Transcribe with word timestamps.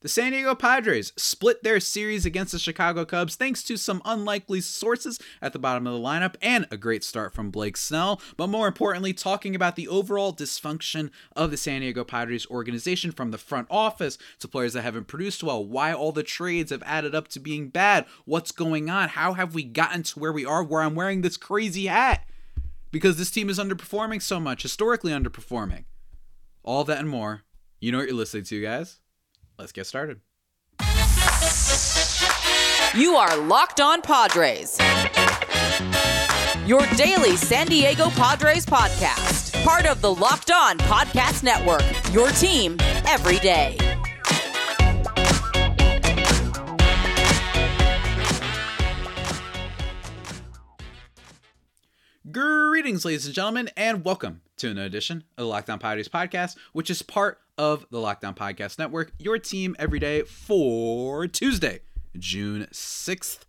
The 0.00 0.08
San 0.08 0.30
Diego 0.30 0.54
Padres 0.54 1.12
split 1.16 1.64
their 1.64 1.80
series 1.80 2.24
against 2.24 2.52
the 2.52 2.60
Chicago 2.60 3.04
Cubs 3.04 3.34
thanks 3.34 3.64
to 3.64 3.76
some 3.76 4.00
unlikely 4.04 4.60
sources 4.60 5.18
at 5.42 5.52
the 5.52 5.58
bottom 5.58 5.88
of 5.88 5.92
the 5.92 5.98
lineup 5.98 6.36
and 6.40 6.68
a 6.70 6.76
great 6.76 7.02
start 7.02 7.34
from 7.34 7.50
Blake 7.50 7.76
Snell, 7.76 8.22
but 8.36 8.46
more 8.46 8.68
importantly, 8.68 9.12
talking 9.12 9.56
about 9.56 9.74
the 9.74 9.88
overall 9.88 10.32
dysfunction 10.32 11.10
of 11.34 11.50
the 11.50 11.56
San 11.56 11.80
Diego 11.80 12.04
Padres 12.04 12.46
organization 12.46 13.10
from 13.10 13.32
the 13.32 13.38
front 13.38 13.66
office 13.72 14.18
to 14.38 14.46
players 14.46 14.74
that 14.74 14.82
haven't 14.82 15.08
produced 15.08 15.42
well, 15.42 15.66
why 15.66 15.92
all 15.92 16.12
the 16.12 16.22
trades 16.22 16.70
have 16.70 16.84
added 16.86 17.12
up 17.12 17.26
to 17.26 17.40
being 17.40 17.68
bad, 17.68 18.06
what's 18.24 18.52
going 18.52 18.88
on, 18.88 19.08
how 19.08 19.32
have 19.32 19.52
we 19.52 19.64
gotten 19.64 20.04
to 20.04 20.20
where 20.20 20.32
we 20.32 20.46
are, 20.46 20.62
where 20.62 20.82
I'm 20.82 20.94
wearing 20.94 21.22
this 21.22 21.36
crazy 21.36 21.86
hat 21.86 22.24
because 22.92 23.18
this 23.18 23.32
team 23.32 23.50
is 23.50 23.58
underperforming 23.58 24.22
so 24.22 24.38
much, 24.38 24.62
historically 24.62 25.10
underperforming. 25.10 25.86
All 26.62 26.84
that 26.84 27.00
and 27.00 27.08
more. 27.08 27.42
You 27.80 27.90
know 27.90 27.98
what 27.98 28.06
you're 28.06 28.16
listening 28.16 28.44
to, 28.44 28.62
guys. 28.62 29.00
Let's 29.58 29.72
get 29.72 29.86
started. 29.86 30.20
You 32.94 33.16
are 33.16 33.36
Locked 33.36 33.80
On 33.80 34.00
Padres. 34.00 34.78
Your 36.64 36.86
daily 36.96 37.36
San 37.36 37.66
Diego 37.66 38.08
Padres 38.10 38.64
podcast. 38.64 39.62
Part 39.64 39.86
of 39.86 40.00
the 40.00 40.14
Locked 40.14 40.52
On 40.52 40.78
Podcast 40.78 41.42
Network. 41.42 41.82
Your 42.12 42.30
team 42.30 42.76
every 43.08 43.38
day. 43.38 43.76
Greetings, 52.30 53.04
ladies 53.04 53.26
and 53.26 53.34
gentlemen, 53.34 53.70
and 53.76 54.04
welcome 54.04 54.42
to 54.58 54.70
another 54.70 54.86
edition 54.86 55.24
of 55.36 55.42
the 55.42 55.48
Locked 55.48 55.68
On 55.68 55.80
Padres 55.80 56.08
podcast, 56.08 56.56
which 56.72 56.90
is 56.90 57.02
part 57.02 57.40
of 57.58 57.84
the 57.90 57.98
Locked 57.98 58.24
On 58.24 58.34
Podcast 58.34 58.78
Network, 58.78 59.12
your 59.18 59.38
team 59.38 59.74
every 59.78 59.98
day 59.98 60.22
for 60.22 61.26
Tuesday, 61.26 61.80
June 62.16 62.68
6th. 62.72 63.40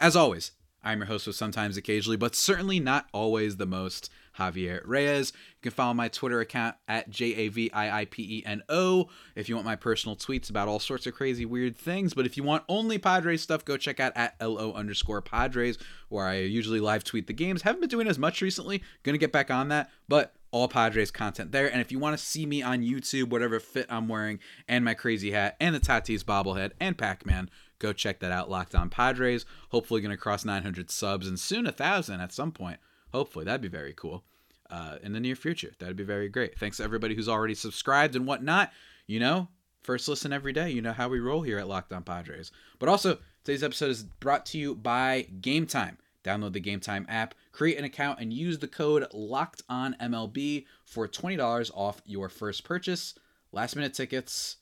As 0.00 0.16
always, 0.16 0.52
I'm 0.82 0.98
your 0.98 1.06
host 1.06 1.26
with 1.26 1.36
sometimes 1.36 1.76
occasionally, 1.76 2.16
but 2.16 2.34
certainly 2.34 2.80
not 2.80 3.06
always 3.12 3.58
the 3.58 3.66
most, 3.66 4.10
Javier 4.38 4.82
Reyes. 4.84 5.32
You 5.34 5.62
can 5.62 5.72
follow 5.72 5.94
my 5.94 6.08
Twitter 6.08 6.40
account 6.40 6.76
at 6.88 7.10
J 7.10 7.34
A 7.34 7.48
V 7.48 7.70
I 7.72 8.00
I 8.00 8.04
P 8.04 8.38
E 8.38 8.42
N 8.46 8.62
O 8.68 9.08
if 9.34 9.48
you 9.48 9.54
want 9.54 9.64
my 9.64 9.76
personal 9.76 10.16
tweets 10.16 10.50
about 10.50 10.68
all 10.68 10.78
sorts 10.78 11.06
of 11.06 11.14
crazy, 11.14 11.44
weird 11.44 11.76
things. 11.76 12.14
But 12.14 12.26
if 12.26 12.36
you 12.36 12.42
want 12.42 12.64
only 12.68 12.98
Padres 12.98 13.42
stuff, 13.42 13.64
go 13.64 13.76
check 13.76 14.00
out 14.00 14.12
at 14.14 14.36
LO 14.40 14.72
underscore 14.72 15.22
Padres, 15.22 15.78
where 16.08 16.26
I 16.26 16.40
usually 16.40 16.80
live 16.80 17.04
tweet 17.04 17.26
the 17.26 17.32
games. 17.32 17.62
Haven't 17.62 17.80
been 17.80 17.88
doing 17.90 18.08
as 18.08 18.18
much 18.18 18.42
recently. 18.42 18.82
Gonna 19.02 19.18
get 19.18 19.32
back 19.32 19.50
on 19.50 19.68
that, 19.68 19.90
but 20.08 20.34
all 20.56 20.68
Padres 20.68 21.10
content 21.10 21.52
there. 21.52 21.70
And 21.70 21.80
if 21.80 21.92
you 21.92 21.98
want 21.98 22.18
to 22.18 22.24
see 22.24 22.46
me 22.46 22.62
on 22.62 22.80
YouTube, 22.80 23.28
whatever 23.28 23.60
fit 23.60 23.86
I'm 23.90 24.08
wearing, 24.08 24.38
and 24.66 24.84
my 24.84 24.94
crazy 24.94 25.30
hat, 25.30 25.54
and 25.60 25.74
the 25.74 25.80
Tatis 25.80 26.24
bobblehead, 26.24 26.72
and 26.80 26.96
Pac 26.96 27.26
Man, 27.26 27.50
go 27.78 27.92
check 27.92 28.20
that 28.20 28.32
out. 28.32 28.50
Locked 28.50 28.74
on 28.74 28.88
Padres. 28.88 29.44
Hopefully, 29.68 30.00
going 30.00 30.10
to 30.10 30.16
cross 30.16 30.44
900 30.44 30.90
subs 30.90 31.28
and 31.28 31.38
soon 31.38 31.66
a 31.66 31.72
thousand 31.72 32.20
at 32.20 32.32
some 32.32 32.52
point. 32.52 32.78
Hopefully, 33.12 33.44
that'd 33.44 33.60
be 33.60 33.68
very 33.68 33.92
cool. 33.92 34.24
Uh, 34.70 34.96
in 35.02 35.12
the 35.12 35.20
near 35.20 35.36
future, 35.36 35.72
that'd 35.78 35.94
be 35.96 36.02
very 36.02 36.28
great. 36.28 36.58
Thanks 36.58 36.78
to 36.78 36.84
everybody 36.84 37.14
who's 37.14 37.28
already 37.28 37.54
subscribed 37.54 38.16
and 38.16 38.26
whatnot. 38.26 38.72
You 39.06 39.20
know, 39.20 39.48
first 39.82 40.08
listen 40.08 40.32
every 40.32 40.52
day. 40.52 40.70
You 40.70 40.82
know 40.82 40.92
how 40.92 41.08
we 41.08 41.20
roll 41.20 41.42
here 41.42 41.58
at 41.58 41.68
Locked 41.68 41.92
On 41.92 42.02
Padres. 42.02 42.50
But 42.78 42.88
also, 42.88 43.18
today's 43.44 43.62
episode 43.62 43.90
is 43.90 44.02
brought 44.02 44.46
to 44.46 44.58
you 44.58 44.74
by 44.74 45.28
Game 45.40 45.66
Time. 45.66 45.98
Download 46.24 46.52
the 46.52 46.60
Game 46.60 46.80
Time 46.80 47.06
app, 47.08 47.34
create 47.56 47.78
an 47.78 47.84
account, 47.84 48.20
and 48.20 48.32
use 48.34 48.58
the 48.58 48.68
code 48.68 49.06
Locked 49.14 49.62
On 49.68 49.96
MLB 49.98 50.66
for 50.84 51.08
twenty 51.08 51.36
dollars 51.36 51.70
off 51.74 52.02
your 52.04 52.28
first 52.28 52.64
purchase. 52.64 53.14
Last 53.50 53.74
minute 53.76 53.94
tickets, 53.94 54.58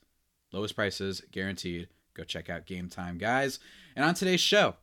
lowest 0.53 0.77
prices 0.77 1.21
guaranteed. 1.33 1.89
Go 2.15 2.23
check 2.23 2.49
out 2.49 2.67
Game 2.67 2.89
Time, 2.89 3.19
guys. 3.19 3.59
And 3.97 4.05
on 4.05 4.15
today's 4.15 4.41
show, 4.41 4.77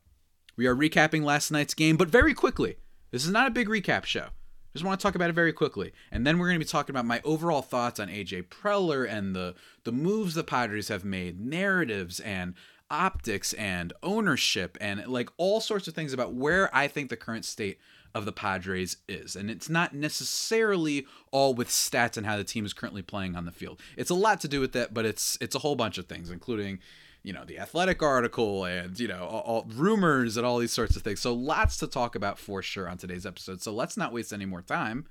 we 0.58 0.68
are 0.68 0.76
recapping 0.76 1.24
last 1.24 1.52
night's 1.52 1.74
game, 1.74 1.96
but 1.96 2.10
very 2.10 2.34
quickly. 2.34 2.76
This 3.12 3.24
is 3.24 3.32
not 3.32 3.48
a 3.48 3.52
big 3.52 3.70
recap 3.70 4.04
show. 4.04 4.28
Just 4.74 4.84
want 4.84 5.00
to 5.00 5.04
talk 5.04 5.16
about 5.16 5.30
it 5.30 5.34
very 5.34 5.54
quickly, 5.54 5.94
and 6.12 6.28
then 6.28 6.38
we're 6.38 6.48
going 6.48 6.60
to 6.60 6.66
be 6.66 6.70
talking 6.70 6.94
about 6.94 7.06
my 7.06 7.22
overall 7.24 7.62
thoughts 7.62 8.00
on 8.00 8.10
AJ 8.10 8.50
Preller 8.50 9.10
and 9.10 9.34
the 9.34 9.56
the 9.86 9.92
moves 9.94 10.34
the 10.34 10.44
Padres 10.44 10.90
have 10.90 11.06
made, 11.06 11.40
narratives 11.40 12.20
and 12.20 12.56
optics 12.92 13.54
and 13.54 13.94
ownership 14.04 14.78
and 14.82 15.08
like 15.08 15.30
all 15.38 15.62
sorts 15.62 15.88
of 15.88 15.94
things 15.96 16.12
about 16.12 16.34
where 16.34 16.74
I 16.76 16.90
think 16.90 17.10
the 17.10 17.16
current 17.16 17.46
state 17.46 17.80
of 18.14 18.26
the 18.26 18.32
Padres 18.32 18.98
is. 19.08 19.36
And 19.36 19.50
it's 19.50 19.70
not 19.70 19.94
necessarily 19.94 21.06
all 21.32 21.54
with 21.54 21.70
stats 21.70 22.18
and 22.18 22.26
how 22.26 22.38
the 22.38 22.44
team 22.44 22.66
is 22.66 22.74
currently 22.74 23.02
playing 23.02 23.36
on 23.36 23.46
the 23.46 23.52
field. 23.52 23.80
It's 23.98 24.10
a 24.10 24.16
lot 24.16 24.42
to 24.42 24.48
do 24.48 24.60
with 24.60 24.74
that, 24.74 24.94
but 24.94 25.06
it's 25.06 25.38
it's 25.42 25.56
a 25.56 25.60
whole 25.60 25.76
bunch 25.76 25.98
of 25.98 26.08
things, 26.08 26.30
including 26.30 26.80
you 27.24 27.34
know 27.34 27.46
the 27.46 27.60
athletic 27.60 28.02
article 28.02 28.66
and 28.66 29.00
you 29.00 29.08
know 29.08 29.26
all, 29.26 29.42
all, 29.42 29.66
rumors 29.76 30.38
and 30.38 30.46
all 30.46 30.58
these 30.58 30.74
sorts 30.74 30.96
of 30.96 31.02
things. 31.02 31.20
So 31.20 31.34
lots 31.34 31.78
to 31.78 31.88
talk 31.88 32.16
about 32.16 32.40
for 32.40 32.62
sure 32.62 32.90
on 32.90 32.98
today's 32.98 33.26
episode. 33.26 33.62
So 33.62 33.74
let's 33.74 33.98
not 33.98 34.14
waste 34.14 34.34
any 34.34 34.46
more 34.46 34.62
time. 34.62 35.06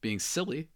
Being 0.00 0.18
silly 0.18 0.68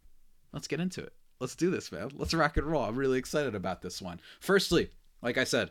let's 0.52 0.68
get 0.68 0.80
into 0.80 1.00
it. 1.02 1.14
Let's 1.40 1.56
do 1.56 1.70
this 1.70 1.90
man. 1.90 2.10
Let's 2.14 2.34
rock 2.34 2.56
and 2.56 2.66
roll. 2.66 2.84
I'm 2.84 2.96
really 2.96 3.18
excited 3.18 3.54
about 3.54 3.82
this 3.82 4.02
one. 4.02 4.20
Firstly 4.40 4.90
like 5.22 5.38
i 5.38 5.44
said 5.44 5.70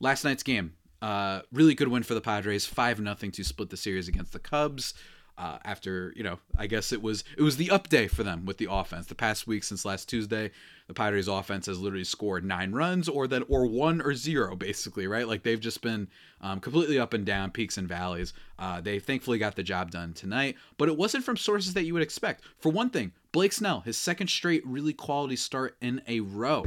last 0.00 0.24
night's 0.24 0.42
game 0.42 0.72
uh, 1.02 1.42
really 1.52 1.74
good 1.74 1.88
win 1.88 2.02
for 2.02 2.14
the 2.14 2.20
padres 2.20 2.64
5 2.64 3.00
nothing 3.00 3.30
to 3.32 3.44
split 3.44 3.70
the 3.70 3.76
series 3.76 4.08
against 4.08 4.32
the 4.32 4.38
cubs 4.38 4.94
uh, 5.38 5.58
after 5.64 6.12
you 6.14 6.22
know 6.22 6.38
i 6.56 6.66
guess 6.66 6.92
it 6.92 7.02
was 7.02 7.24
it 7.36 7.42
was 7.42 7.56
the 7.56 7.70
up 7.70 7.88
day 7.88 8.06
for 8.06 8.22
them 8.22 8.44
with 8.44 8.58
the 8.58 8.68
offense. 8.70 9.06
The 9.06 9.14
past 9.14 9.46
week 9.46 9.64
since 9.64 9.84
last 9.84 10.08
tuesday 10.08 10.50
the 10.86 10.94
padres 10.94 11.26
offense 11.26 11.66
has 11.66 11.80
literally 11.80 12.04
scored 12.04 12.44
nine 12.44 12.72
runs 12.72 13.08
or 13.08 13.26
then 13.26 13.44
or 13.48 13.66
one 13.66 14.00
or 14.00 14.14
zero 14.14 14.54
basically 14.54 15.06
right? 15.06 15.26
Like 15.26 15.42
they've 15.42 15.58
just 15.58 15.82
been 15.82 16.08
um, 16.40 16.60
completely 16.60 16.98
up 16.98 17.14
and 17.14 17.24
down 17.24 17.50
peaks 17.50 17.78
and 17.78 17.88
valleys. 17.88 18.32
Uh, 18.58 18.80
they 18.80 18.98
thankfully 18.98 19.38
got 19.38 19.56
the 19.56 19.62
job 19.62 19.90
done 19.90 20.12
tonight 20.12 20.56
but 20.76 20.88
it 20.88 20.96
wasn't 20.96 21.24
from 21.24 21.36
sources 21.36 21.74
that 21.74 21.84
you 21.84 21.94
would 21.94 22.02
expect. 22.02 22.44
For 22.58 22.70
one 22.70 22.90
thing 22.90 23.12
blake 23.32 23.52
snell 23.52 23.80
his 23.80 23.96
second 23.96 24.28
straight 24.28 24.64
really 24.66 24.92
quality 24.92 25.36
start 25.36 25.76
in 25.80 26.02
a 26.06 26.20
row. 26.20 26.66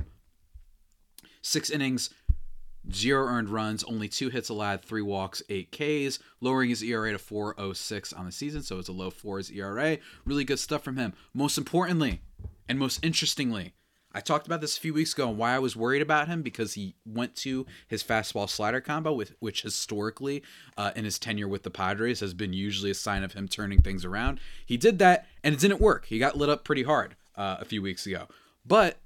Six 1.41 1.69
innings 1.69 2.09
Zero 2.93 3.25
earned 3.27 3.49
runs, 3.49 3.83
only 3.83 4.07
two 4.07 4.29
hits 4.29 4.49
allowed, 4.49 4.83
three 4.83 5.01
walks, 5.01 5.41
eight 5.49 5.71
Ks, 5.71 6.19
lowering 6.41 6.69
his 6.69 6.83
ERA 6.83 7.11
to 7.11 7.17
4.06 7.17 8.17
on 8.17 8.25
the 8.25 8.31
season, 8.31 8.61
so 8.61 8.79
it's 8.79 8.89
a 8.89 8.93
low 8.93 9.09
fours 9.09 9.51
ERA. 9.51 9.97
Really 10.25 10.43
good 10.43 10.59
stuff 10.59 10.83
from 10.83 10.97
him. 10.97 11.13
Most 11.33 11.57
importantly, 11.57 12.21
and 12.69 12.77
most 12.77 13.03
interestingly, 13.03 13.73
I 14.15 14.21
talked 14.21 14.47
about 14.47 14.61
this 14.61 14.77
a 14.77 14.79
few 14.79 14.93
weeks 14.93 15.11
ago 15.11 15.27
and 15.27 15.37
why 15.37 15.53
I 15.53 15.59
was 15.59 15.75
worried 15.75 16.01
about 16.01 16.29
him 16.29 16.41
because 16.41 16.75
he 16.75 16.95
went 17.05 17.35
to 17.37 17.65
his 17.87 18.01
fastball 18.01 18.49
slider 18.49 18.79
combo, 18.79 19.11
with 19.11 19.35
which 19.39 19.63
historically 19.63 20.41
uh, 20.77 20.91
in 20.95 21.03
his 21.03 21.19
tenure 21.19 21.49
with 21.49 21.63
the 21.63 21.69
Padres 21.69 22.21
has 22.21 22.33
been 22.33 22.53
usually 22.53 22.91
a 22.91 22.95
sign 22.95 23.23
of 23.23 23.33
him 23.33 23.49
turning 23.49 23.81
things 23.81 24.05
around. 24.05 24.39
He 24.65 24.77
did 24.77 24.99
that 24.99 25.27
and 25.43 25.53
it 25.53 25.59
didn't 25.59 25.81
work. 25.81 26.05
He 26.05 26.17
got 26.17 26.37
lit 26.37 26.47
up 26.47 26.63
pretty 26.63 26.83
hard 26.83 27.17
uh, 27.35 27.57
a 27.59 27.65
few 27.65 27.81
weeks 27.81 28.05
ago, 28.05 28.29
but 28.65 28.99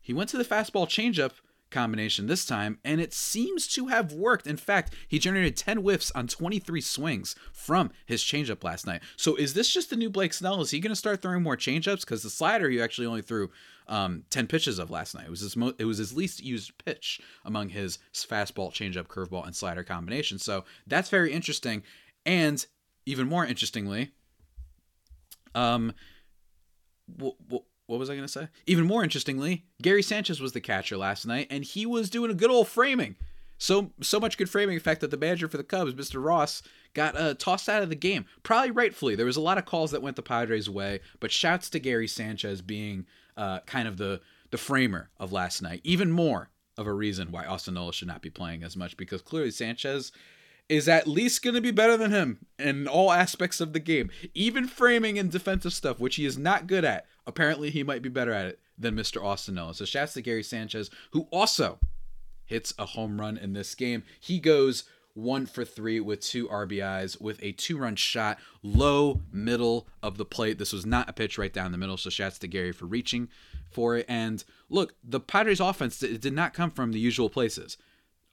he 0.00 0.12
went 0.12 0.30
to 0.30 0.36
the 0.38 0.44
fastball 0.44 0.88
changeup 0.88 1.32
combination 1.70 2.26
this 2.26 2.46
time, 2.46 2.78
and 2.84 3.00
it 3.00 3.12
seems 3.12 3.66
to 3.68 3.88
have 3.88 4.12
worked. 4.12 4.46
In 4.46 4.56
fact, 4.56 4.94
he 5.08 5.18
generated 5.18 5.56
10 5.56 5.78
whiffs 5.78 6.10
on 6.14 6.26
23 6.26 6.80
swings 6.80 7.34
from 7.52 7.90
his 8.06 8.22
changeup 8.22 8.64
last 8.64 8.86
night. 8.86 9.02
So 9.16 9.36
is 9.36 9.54
this 9.54 9.72
just 9.72 9.90
the 9.90 9.96
new 9.96 10.10
Blake 10.10 10.32
Snell? 10.32 10.60
Is 10.60 10.70
he 10.70 10.80
going 10.80 10.90
to 10.90 10.96
start 10.96 11.22
throwing 11.22 11.42
more 11.42 11.56
changeups? 11.56 12.00
Because 12.00 12.22
the 12.22 12.30
slider 12.30 12.68
he 12.68 12.80
actually 12.80 13.06
only 13.06 13.22
threw 13.22 13.50
um, 13.88 14.24
10 14.30 14.46
pitches 14.46 14.78
of 14.78 14.90
last 14.90 15.14
night. 15.14 15.26
It 15.26 15.30
was 15.30 15.40
his 15.40 15.56
mo- 15.56 15.74
it 15.78 15.84
was 15.84 15.98
his 15.98 16.14
least 16.14 16.42
used 16.42 16.76
pitch 16.84 17.20
among 17.44 17.70
his 17.70 17.98
fastball, 18.14 18.72
changeup, 18.72 19.06
curveball, 19.06 19.46
and 19.46 19.54
slider 19.54 19.84
combination. 19.84 20.38
So 20.38 20.64
that's 20.86 21.10
very 21.10 21.32
interesting. 21.32 21.82
And 22.24 22.64
even 23.06 23.28
more 23.28 23.46
interestingly, 23.46 24.12
um, 25.54 25.94
w- 27.16 27.36
w- 27.44 27.64
what 27.86 27.98
was 27.98 28.10
I 28.10 28.14
going 28.14 28.26
to 28.26 28.32
say? 28.32 28.48
Even 28.66 28.84
more 28.84 29.04
interestingly, 29.04 29.64
Gary 29.80 30.02
Sanchez 30.02 30.40
was 30.40 30.52
the 30.52 30.60
catcher 30.60 30.96
last 30.96 31.26
night, 31.26 31.46
and 31.50 31.64
he 31.64 31.86
was 31.86 32.10
doing 32.10 32.30
a 32.30 32.34
good 32.34 32.50
old 32.50 32.68
framing. 32.68 33.16
So 33.58 33.92
so 34.02 34.20
much 34.20 34.36
good 34.36 34.50
framing, 34.50 34.74
in 34.74 34.80
fact, 34.80 35.00
that 35.00 35.10
the 35.10 35.16
manager 35.16 35.48
for 35.48 35.56
the 35.56 35.64
Cubs, 35.64 35.94
Mr. 35.94 36.22
Ross, 36.22 36.62
got 36.94 37.16
uh, 37.16 37.34
tossed 37.34 37.68
out 37.68 37.82
of 37.82 37.88
the 37.88 37.94
game. 37.94 38.26
Probably 38.42 38.70
rightfully. 38.70 39.14
There 39.14 39.26
was 39.26 39.36
a 39.36 39.40
lot 39.40 39.58
of 39.58 39.64
calls 39.64 39.92
that 39.92 40.02
went 40.02 40.16
the 40.16 40.22
Padres' 40.22 40.68
way, 40.68 41.00
but 41.20 41.32
shouts 41.32 41.70
to 41.70 41.78
Gary 41.78 42.08
Sanchez 42.08 42.60
being 42.60 43.06
uh, 43.36 43.60
kind 43.60 43.88
of 43.88 43.96
the 43.96 44.20
the 44.50 44.58
framer 44.58 45.10
of 45.18 45.32
last 45.32 45.62
night. 45.62 45.80
Even 45.84 46.10
more 46.10 46.50
of 46.76 46.86
a 46.86 46.92
reason 46.92 47.32
why 47.32 47.46
Austin 47.46 47.74
Nola 47.74 47.92
should 47.92 48.08
not 48.08 48.22
be 48.22 48.30
playing 48.30 48.62
as 48.62 48.76
much 48.76 48.96
because 48.96 49.22
clearly 49.22 49.50
Sanchez 49.50 50.12
is 50.68 50.88
at 50.88 51.06
least 51.06 51.42
going 51.42 51.54
to 51.54 51.60
be 51.60 51.70
better 51.70 51.96
than 51.96 52.10
him 52.10 52.46
in 52.58 52.86
all 52.88 53.12
aspects 53.12 53.60
of 53.60 53.72
the 53.72 53.80
game, 53.80 54.10
even 54.34 54.66
framing 54.66 55.18
and 55.18 55.30
defensive 55.30 55.72
stuff, 55.72 56.00
which 56.00 56.16
he 56.16 56.26
is 56.26 56.36
not 56.36 56.66
good 56.66 56.84
at. 56.84 57.06
Apparently, 57.26 57.70
he 57.70 57.82
might 57.82 58.02
be 58.02 58.08
better 58.08 58.32
at 58.32 58.46
it 58.46 58.60
than 58.78 58.94
Mr. 58.94 59.22
Austin 59.22 59.56
Nola. 59.56 59.74
So, 59.74 59.84
shouts 59.84 60.14
to 60.14 60.22
Gary 60.22 60.42
Sanchez, 60.42 60.90
who 61.12 61.26
also 61.30 61.78
hits 62.44 62.72
a 62.78 62.86
home 62.86 63.20
run 63.20 63.36
in 63.36 63.52
this 63.52 63.74
game. 63.74 64.04
He 64.20 64.38
goes 64.38 64.84
one 65.16 65.46
for 65.46 65.64
three 65.64 65.98
with 65.98 66.20
two 66.20 66.46
RBIs 66.46 67.20
with 67.20 67.42
a 67.42 67.52
two 67.52 67.78
run 67.78 67.96
shot, 67.96 68.38
low 68.62 69.22
middle 69.32 69.88
of 70.02 70.18
the 70.18 70.24
plate. 70.24 70.58
This 70.58 70.72
was 70.72 70.84
not 70.86 71.08
a 71.08 71.12
pitch 71.12 71.38
right 71.38 71.52
down 71.52 71.72
the 71.72 71.78
middle, 71.78 71.96
so 71.96 72.10
shouts 72.10 72.38
to 72.40 72.46
Gary 72.46 72.72
for 72.72 72.84
reaching 72.84 73.28
for 73.70 73.96
it. 73.96 74.06
And 74.08 74.44
look, 74.68 74.94
the 75.02 75.20
Padres 75.20 75.60
offense 75.60 75.98
did 75.98 76.32
not 76.32 76.54
come 76.54 76.70
from 76.70 76.92
the 76.92 77.00
usual 77.00 77.30
places. 77.30 77.78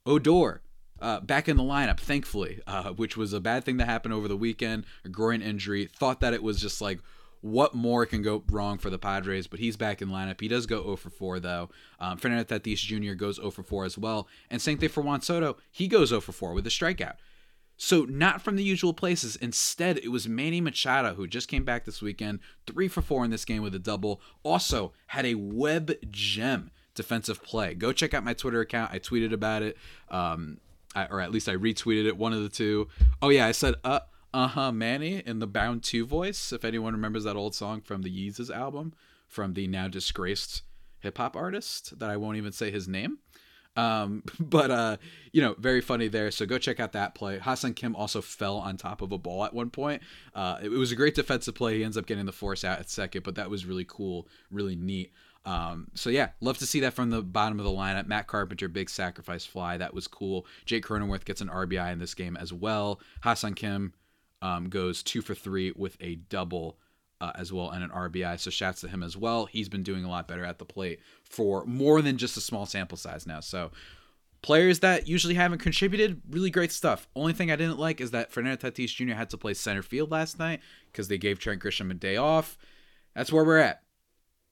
Odor, 0.06 0.62
uh, 1.00 1.22
back 1.22 1.48
in 1.48 1.58
the 1.58 1.64
lineup, 1.64 2.00
thankfully, 2.00 2.62
uh, 2.68 2.92
which 2.92 3.16
was 3.16 3.32
a 3.32 3.40
bad 3.40 3.64
thing 3.64 3.78
that 3.78 3.88
happened 3.88 4.14
over 4.14 4.28
the 4.28 4.38
weekend, 4.38 4.86
a 5.06 5.10
groin 5.10 5.42
injury. 5.42 5.86
Thought 5.86 6.20
that 6.20 6.34
it 6.34 6.44
was 6.44 6.60
just 6.60 6.82
like, 6.82 7.00
what 7.44 7.76
more 7.76 8.06
can 8.06 8.22
go 8.22 8.42
wrong 8.50 8.78
for 8.78 8.90
the 8.90 8.98
Padres? 8.98 9.48
But 9.48 9.60
he's 9.60 9.76
back 9.76 10.02
in 10.02 10.08
lineup. 10.08 10.40
He 10.40 10.48
does 10.48 10.66
go 10.66 10.82
0 10.82 10.96
for 10.96 11.10
4 11.10 11.40
though. 11.42 11.70
Um, 12.00 12.18
Fernando 12.18 12.44
Tatis 12.44 12.78
Jr. 12.78 13.14
goes 13.14 13.36
0 13.36 13.52
for 13.52 13.64
4 13.64 13.86
as 13.86 13.98
well, 13.98 14.28
and 14.50 14.62
same 14.62 14.78
thing 14.78 14.90
for 14.90 15.02
Juan 15.02 15.22
Soto. 15.22 15.58
He 15.70 15.88
goes 15.88 16.10
0 16.10 16.22
for 16.22 16.32
4 16.32 16.54
with 16.54 16.66
a 16.66 16.70
strikeout. 16.70 17.16
So 17.76 18.06
not 18.06 18.42
from 18.42 18.56
the 18.56 18.64
usual 18.64 18.94
places. 18.94 19.36
Instead, 19.36 19.98
it 19.98 20.10
was 20.10 20.28
Manny 20.28 20.62
Machado 20.62 21.16
who 21.16 21.28
just 21.28 21.50
came 21.50 21.66
back 21.66 21.84
this 21.84 22.02
weekend, 22.02 22.40
three 22.66 22.88
for 22.88 23.02
four 23.02 23.26
in 23.26 23.32
this 23.32 23.46
game 23.46 23.62
with 23.62 23.76
a 23.76 23.80
double. 23.80 24.22
Also 24.44 24.94
had 25.08 25.26
a 25.26 25.36
web 25.36 25.92
gem 26.10 26.72
defensive 26.96 27.44
play. 27.44 27.74
Go 27.74 27.92
check 27.92 28.14
out 28.14 28.24
my 28.24 28.34
Twitter 28.34 28.62
account. 28.62 28.92
I 28.94 29.00
tweeted 29.00 29.34
about 29.34 29.64
it, 29.64 29.76
um, 30.10 30.60
I, 30.96 31.08
or 31.08 31.20
at 31.20 31.32
least 31.32 31.50
I 31.50 31.56
retweeted 31.56 32.06
it. 32.06 32.16
One 32.16 32.32
of 32.32 32.44
the 32.44 32.50
two. 32.50 32.88
Oh 33.22 33.30
yeah, 33.30 33.48
I 33.48 33.52
said 33.52 33.76
uh 33.84 34.02
uh 34.34 34.48
huh 34.48 34.72
Manny 34.72 35.22
in 35.26 35.40
the 35.40 35.48
Bound 35.48 35.84
Two 35.84 36.06
voice. 36.06 36.52
If 36.52 36.66
anyone 36.66 36.94
remembers 36.94 37.24
that 37.24 37.36
old 37.36 37.56
song 37.56 37.82
from 37.82 38.02
the 38.02 38.10
Yeezus 38.10 38.54
album 38.54 38.94
from 39.28 39.54
the 39.54 39.68
now 39.68 39.88
disgraced 39.88 40.62
hip 41.00 41.18
hop 41.18 41.36
artist 41.36 42.00
that 42.00 42.10
I 42.10 42.18
won't 42.18 42.38
even 42.38 42.52
say 42.52 42.72
his 42.72 42.88
name. 42.88 43.18
Um, 43.76 44.24
but 44.40 44.72
uh, 44.72 44.98
you 45.32 45.42
know, 45.42 45.56
very 45.58 45.82
funny 45.82 46.08
there. 46.08 46.32
So 46.32 46.46
go 46.46 46.58
check 46.58 46.80
out 46.80 46.94
that 46.94 47.16
play. 47.16 47.40
Ha-Seong 47.40 47.76
Kim 47.76 47.96
also 47.96 48.22
fell 48.22 48.58
on 48.58 48.78
top 48.78 49.02
of 49.02 49.12
a 49.12 49.18
ball 49.18 49.44
at 49.44 49.54
one 49.54 49.70
point. 49.70 50.02
Uh, 50.34 50.58
it, 50.62 50.68
it 50.68 50.78
was 50.78 50.92
a 50.92 50.96
great 50.96 51.16
defensive 51.16 51.56
play. 51.56 51.78
He 51.78 51.84
ends 51.84 51.98
up 51.98 52.06
getting 52.06 52.26
the 52.26 52.32
force 52.32 52.64
out 52.64 52.80
at 52.80 52.90
second, 52.90 53.24
but 53.24 53.36
that 53.36 53.50
was 53.50 53.66
really 53.66 53.86
cool, 53.88 54.28
really 54.52 54.76
neat. 54.76 55.12
Um, 55.46 55.88
so 55.94 56.10
yeah, 56.10 56.30
love 56.40 56.58
to 56.60 56.66
see 56.66 56.80
that 56.82 56.94
from 56.94 57.10
the 57.10 57.22
bottom 57.22 57.60
of 57.60 57.66
the 57.66 57.72
lineup. 57.72 58.08
Matt 58.08 58.28
Carpenter, 58.28 58.70
big 58.70 58.90
sacrifice 58.90 59.46
fly, 59.46 59.76
that 59.78 59.94
was 59.94 60.08
cool. 60.08 60.46
Jake 60.66 60.86
Cronenworth 60.86 61.26
gets 61.26 61.42
an 61.42 61.50
RBI 61.50 61.92
in 61.92 62.00
this 62.00 62.14
game 62.14 62.38
as 62.38 62.54
well. 62.54 63.02
Ha-Seong 63.24 63.56
Kim 63.58 63.94
um, 64.44 64.70
goes 64.70 65.02
two 65.02 65.22
for 65.22 65.34
three 65.34 65.72
with 65.76 65.98
a 66.02 66.16
double 66.16 66.78
uh, 67.22 67.32
as 67.36 67.54
well 67.54 67.72
and 67.72 67.84
an 67.84 67.90
RBI. 67.90 68.38
So 68.40 68.52
shouts 68.52 68.82
to 68.82 68.90
him 68.90 69.02
as 69.02 69.16
well. 69.16 69.46
He's 69.46 69.70
been 69.70 69.82
doing 69.82 70.04
a 70.04 70.10
lot 70.10 70.28
better 70.28 70.44
at 70.44 70.60
the 70.60 70.66
plate 70.66 71.00
for 71.24 71.66
more 71.66 72.02
than 72.02 72.18
just 72.18 72.36
a 72.36 72.42
small 72.42 72.66
sample 72.66 72.98
size 72.98 73.26
now. 73.26 73.40
So 73.40 73.72
players 74.42 74.80
that 74.82 75.08
usually 75.08 75.36
haven't 75.36 75.60
contributed, 75.60 76.22
really 76.30 76.50
great 76.50 76.74
stuff. 76.74 77.08
Only 77.16 77.32
thing 77.32 77.50
I 77.50 77.56
didn't 77.56 77.80
like 77.80 78.02
is 78.02 78.12
that 78.12 78.34
Fernando 78.34 78.70
Tatis 78.70 78.94
Jr. 78.94 79.14
had 79.14 79.30
to 79.30 79.38
play 79.38 79.54
center 79.54 79.82
field 79.82 80.12
last 80.12 80.38
night 80.38 80.60
because 80.92 81.08
they 81.08 81.18
gave 81.18 81.40
Trent 81.40 81.64
Grisham 81.64 81.90
a 81.90 81.94
day 81.94 82.18
off. 82.18 82.58
That's 83.16 83.32
where 83.32 83.46
we're 83.46 83.60
at. 83.60 83.82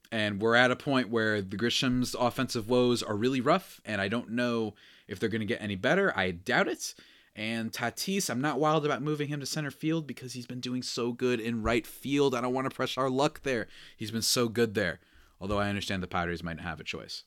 And 0.09 0.41
we're 0.41 0.55
at 0.55 0.71
a 0.71 0.75
point 0.77 1.09
where 1.09 1.41
the 1.41 1.57
Grisham's 1.57 2.15
offensive 2.15 2.69
woes 2.69 3.03
are 3.03 3.15
really 3.15 3.39
rough, 3.39 3.79
and 3.85 4.01
I 4.01 4.09
don't 4.09 4.31
know 4.31 4.75
if 5.07 5.19
they're 5.19 5.29
going 5.29 5.41
to 5.41 5.45
get 5.45 5.61
any 5.61 5.75
better. 5.75 6.17
I 6.17 6.31
doubt 6.31 6.67
it. 6.67 6.95
And 7.41 7.71
Tatis, 7.71 8.29
I'm 8.29 8.39
not 8.39 8.59
wild 8.59 8.85
about 8.85 9.01
moving 9.01 9.27
him 9.27 9.39
to 9.39 9.47
center 9.47 9.71
field 9.71 10.05
because 10.05 10.33
he's 10.33 10.45
been 10.45 10.59
doing 10.59 10.83
so 10.83 11.11
good 11.11 11.39
in 11.39 11.63
right 11.63 11.87
field. 11.87 12.35
I 12.35 12.41
don't 12.41 12.53
want 12.53 12.69
to 12.69 12.75
press 12.75 12.99
our 12.99 13.09
luck 13.09 13.41
there. 13.41 13.67
He's 13.97 14.11
been 14.11 14.21
so 14.21 14.47
good 14.47 14.75
there. 14.75 14.99
Although 15.39 15.57
I 15.57 15.67
understand 15.67 16.03
the 16.03 16.07
Padres 16.07 16.43
might 16.43 16.59
have 16.59 16.79
a 16.79 16.83
choice. 16.83 17.23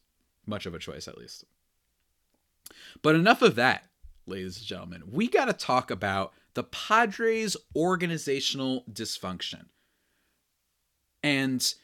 Much 0.46 0.66
of 0.66 0.75
a 0.75 0.78
choice, 0.78 1.08
at 1.08 1.19
least. 1.19 1.43
But 3.02 3.16
enough 3.16 3.43
of 3.43 3.56
that, 3.56 3.88
ladies 4.25 4.58
and 4.58 4.66
gentlemen. 4.66 5.02
We 5.11 5.26
got 5.26 5.46
to 5.46 5.52
talk 5.52 5.90
about 5.90 6.32
the 6.55 6.62
Padres' 6.62 7.56
organizational 7.75 8.84
dysfunction. 8.88 9.64
And 11.25 11.75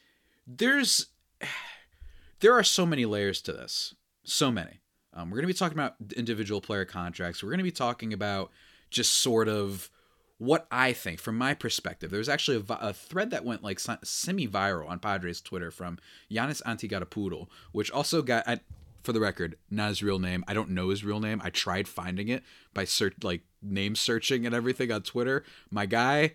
there's 0.47 1.07
there 2.39 2.53
are 2.53 2.63
so 2.63 2.85
many 2.85 3.03
layers 3.03 3.41
to 3.41 3.51
this. 3.51 3.93
So 4.23 4.53
many. 4.53 4.80
Um, 5.13 5.29
we're 5.29 5.37
going 5.37 5.43
to 5.43 5.53
be 5.53 5.57
talking 5.57 5.77
about 5.77 5.95
individual 6.15 6.61
player 6.61 6.85
contracts. 6.85 7.43
We're 7.43 7.49
going 7.49 7.59
to 7.59 7.63
be 7.63 7.71
talking 7.71 8.13
about 8.13 8.51
just 8.89 9.13
sort 9.13 9.47
of 9.47 9.89
what 10.37 10.65
I 10.71 10.93
think 10.93 11.19
from 11.19 11.37
my 11.37 11.53
perspective. 11.53 12.09
There 12.09 12.17
was 12.17 12.29
actually 12.29 12.63
a, 12.67 12.73
a 12.73 12.93
thread 12.93 13.29
that 13.31 13.45
went 13.45 13.63
like 13.63 13.79
semi 13.79 14.47
viral 14.47 14.89
on 14.89 14.99
Padres 14.99 15.41
Twitter 15.41 15.69
from 15.69 15.99
Giannis 16.31 16.63
Antetokounmpo, 16.63 17.47
which 17.71 17.91
also 17.91 18.21
got, 18.21 18.47
I, 18.47 18.59
for 19.03 19.13
the 19.13 19.19
record, 19.19 19.57
not 19.69 19.89
his 19.89 20.01
real 20.01 20.19
name. 20.19 20.43
I 20.47 20.53
don't 20.53 20.71
know 20.71 20.89
his 20.89 21.03
real 21.03 21.19
name. 21.19 21.41
I 21.43 21.49
tried 21.49 21.87
finding 21.87 22.27
it 22.29 22.43
by 22.73 22.85
search, 22.85 23.15
like 23.21 23.41
name 23.61 23.95
searching 23.95 24.45
and 24.45 24.55
everything 24.55 24.91
on 24.91 25.01
Twitter. 25.03 25.43
My 25.69 25.85
guy, 25.85 26.33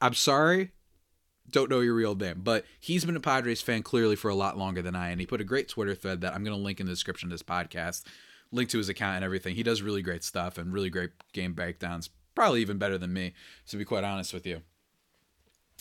I'm 0.00 0.14
sorry, 0.14 0.70
don't 1.52 1.70
know 1.70 1.80
your 1.80 1.94
real 1.94 2.14
name, 2.14 2.40
but 2.42 2.64
he's 2.80 3.04
been 3.04 3.16
a 3.16 3.20
Padres 3.20 3.62
fan 3.62 3.82
clearly 3.82 4.16
for 4.16 4.28
a 4.28 4.34
lot 4.34 4.58
longer 4.58 4.82
than 4.82 4.96
I, 4.96 5.10
and 5.10 5.20
he 5.20 5.26
put 5.26 5.40
a 5.40 5.44
great 5.44 5.68
Twitter 5.68 5.94
thread 5.94 6.22
that 6.22 6.34
I'm 6.34 6.42
going 6.42 6.56
to 6.56 6.62
link 6.62 6.80
in 6.80 6.86
the 6.86 6.92
description 6.92 7.28
of 7.28 7.30
this 7.30 7.42
podcast, 7.42 8.04
link 8.50 8.70
to 8.70 8.78
his 8.78 8.88
account 8.88 9.16
and 9.16 9.24
everything. 9.24 9.54
He 9.54 9.62
does 9.62 9.82
really 9.82 10.02
great 10.02 10.24
stuff 10.24 10.58
and 10.58 10.72
really 10.72 10.90
great 10.90 11.10
game 11.32 11.52
breakdowns, 11.52 12.10
probably 12.34 12.62
even 12.62 12.78
better 12.78 12.98
than 12.98 13.12
me, 13.12 13.34
to 13.68 13.76
be 13.76 13.84
quite 13.84 14.04
honest 14.04 14.34
with 14.34 14.46
you. 14.46 14.62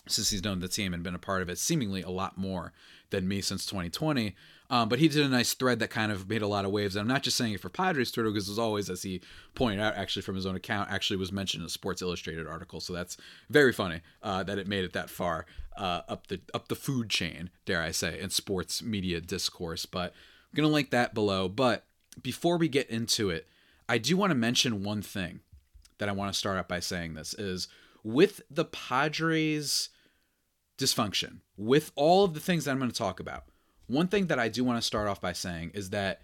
Since 0.08 0.32
he's 0.32 0.44
known 0.44 0.60
the 0.60 0.68
team 0.68 0.94
and 0.94 1.04
been 1.04 1.16
a 1.16 1.20
part 1.20 1.42
of 1.42 1.50
it 1.50 1.58
seemingly 1.58 2.02
a 2.02 2.10
lot 2.10 2.38
more 2.38 2.74
than 3.12 3.28
me 3.28 3.42
since 3.42 3.66
2020. 3.66 4.36
Um, 4.72 4.88
but 4.88 5.00
he 5.00 5.10
did 5.10 5.26
a 5.26 5.28
nice 5.28 5.54
thread 5.54 5.80
that 5.80 5.90
kind 5.90 6.14
of 6.14 6.30
made 6.30 6.42
a 6.42 6.48
lot 6.48 6.64
of 6.64 6.72
waves. 6.72 6.96
And 6.96 7.02
I'm 7.02 7.08
not 7.08 7.24
just 7.24 7.36
saying 7.36 7.52
it 7.52 7.60
for 7.60 7.68
Padres 7.68 8.10
Twitter 8.10 8.30
because, 8.30 8.50
as 8.50 8.58
always, 8.58 8.90
as 8.90 9.04
he 9.04 9.22
pointed 9.54 9.82
out, 9.82 9.98
actually 9.98 10.22
from 10.22 10.36
his 10.36 10.46
own 10.46 10.56
account, 10.56 10.90
actually 10.90 11.18
was 11.18 11.30
mentioned 11.30 11.62
in 11.62 11.68
a 11.68 11.70
Sports 11.70 12.02
Illustrated 12.02 12.48
article. 12.48 12.80
So 12.80 12.94
that's 12.94 13.18
very 13.50 13.74
funny 13.74 14.00
uh, 14.24 14.44
that 14.44 14.58
it 14.58 14.68
made 14.68 14.86
it 14.86 14.94
that 14.94 15.10
far 15.10 15.46
uh, 15.76 16.04
up 16.08 16.28
the 16.28 16.40
up 16.54 16.70
the 16.70 16.76
food 16.76 17.10
chain, 17.10 17.50
dare 17.66 17.82
I 17.82 17.92
say, 17.92 18.18
in 18.18 18.30
sports 18.30 18.82
media 18.82 19.20
discourse. 19.20 19.86
But 19.86 20.14
I'm 20.14 20.56
gonna 20.56 20.70
link 20.70 20.90
that 20.92 21.14
below. 21.14 21.50
But 21.50 21.84
before 22.24 22.58
we 22.58 22.70
get 22.70 22.90
into 22.90 23.30
it, 23.30 23.48
I 23.90 23.98
do 23.98 24.16
want 24.16 24.32
to 24.32 24.36
mention 24.36 24.84
one 24.84 25.02
thing 25.02 25.42
that 25.98 26.08
I 26.08 26.14
want 26.14 26.32
to 26.32 26.40
start 26.40 26.58
out 26.58 26.70
by 26.70 26.80
saying. 26.80 27.16
This 27.16 27.34
is 27.34 27.68
with 28.06 28.42
the 28.50 28.66
Padres 28.66 29.90
dysfunction, 30.78 31.40
with 31.58 31.92
all 31.96 32.24
of 32.24 32.34
the 32.34 32.40
things 32.40 32.64
that 32.64 32.72
I'm 32.72 32.80
going 32.80 32.90
to 32.90 32.98
talk 32.98 33.20
about 33.20 33.44
one 33.88 34.08
thing 34.08 34.28
that 34.28 34.40
I 34.40 34.48
do 34.48 34.64
want 34.64 34.78
to 34.78 34.86
start 34.86 35.08
off 35.08 35.22
by 35.22 35.34
saying 35.34 35.72
is 35.74 35.90
that 35.92 36.22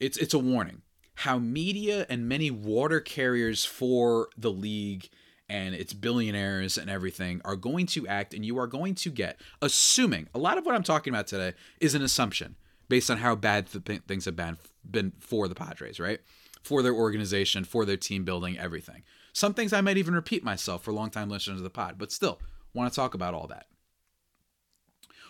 it's 0.00 0.16
it's 0.18 0.34
a 0.34 0.38
warning. 0.38 0.82
How 1.14 1.38
media 1.38 2.06
and 2.08 2.28
many 2.28 2.50
water 2.50 3.00
carriers 3.00 3.64
for 3.64 4.28
the 4.36 4.50
league 4.50 5.08
and 5.48 5.74
its 5.74 5.92
billionaires 5.92 6.76
and 6.76 6.90
everything 6.90 7.40
are 7.44 7.56
going 7.56 7.86
to 7.86 8.06
act 8.06 8.34
and 8.34 8.44
you 8.44 8.58
are 8.58 8.66
going 8.66 8.94
to 8.96 9.10
get 9.10 9.40
assuming 9.62 10.28
a 10.34 10.38
lot 10.38 10.58
of 10.58 10.66
what 10.66 10.74
I'm 10.74 10.82
talking 10.82 11.12
about 11.12 11.28
today 11.28 11.54
is 11.80 11.94
an 11.94 12.02
assumption 12.02 12.56
based 12.88 13.10
on 13.10 13.18
how 13.18 13.34
bad 13.34 13.68
th- 13.70 14.02
things 14.02 14.24
have 14.24 14.36
been 14.36 14.58
been 14.88 15.12
for 15.18 15.48
the 15.48 15.54
Padres, 15.54 15.98
right? 15.98 16.20
For 16.62 16.82
their 16.82 16.94
organization, 16.94 17.64
for 17.64 17.84
their 17.84 17.96
team 17.96 18.24
building, 18.24 18.58
everything. 18.58 19.02
Some 19.32 19.54
things 19.54 19.72
I 19.72 19.80
might 19.80 19.98
even 19.98 20.14
repeat 20.14 20.44
myself 20.44 20.82
for 20.82 20.92
longtime 20.92 21.28
listeners 21.28 21.58
of 21.58 21.64
the 21.64 21.70
pod, 21.70 21.96
but 21.98 22.12
still 22.12 22.40
want 22.74 22.92
to 22.92 22.96
talk 22.96 23.14
about 23.14 23.34
all 23.34 23.46
that. 23.48 23.66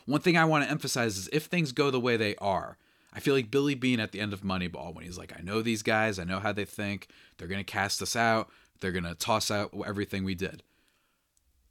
One 0.07 0.21
thing 0.21 0.37
I 0.37 0.45
want 0.45 0.65
to 0.65 0.71
emphasize 0.71 1.19
is 1.19 1.29
if 1.33 1.45
things 1.45 1.73
go 1.73 1.91
the 1.91 2.01
way 2.01 2.17
they 2.17 2.37
are, 2.37 2.79
I 3.13 3.21
feel 3.21 3.35
like 3.35 3.51
Billy 3.51 3.75
Bean 3.75 3.99
at 3.99 4.13
the 4.13 4.21
end 4.21 4.33
of 4.33 4.43
Moneyball 4.43 4.95
when 4.95 5.05
he's 5.05 5.19
like, 5.19 5.33
I 5.37 5.43
know 5.43 5.63
these 5.63 5.83
guys, 5.83 6.19
I 6.19 6.25
know 6.25 6.39
how 6.39 6.53
they 6.53 6.65
think, 6.65 7.09
they're 7.37 7.49
going 7.49 7.65
to 7.65 7.65
cast 7.65 8.01
us 8.03 8.15
out, 8.15 8.49
they're 8.81 8.93
going 8.93 9.05
to 9.05 9.15
toss 9.15 9.51
out 9.51 9.73
everything 9.87 10.23
we 10.23 10.35
did. 10.35 10.63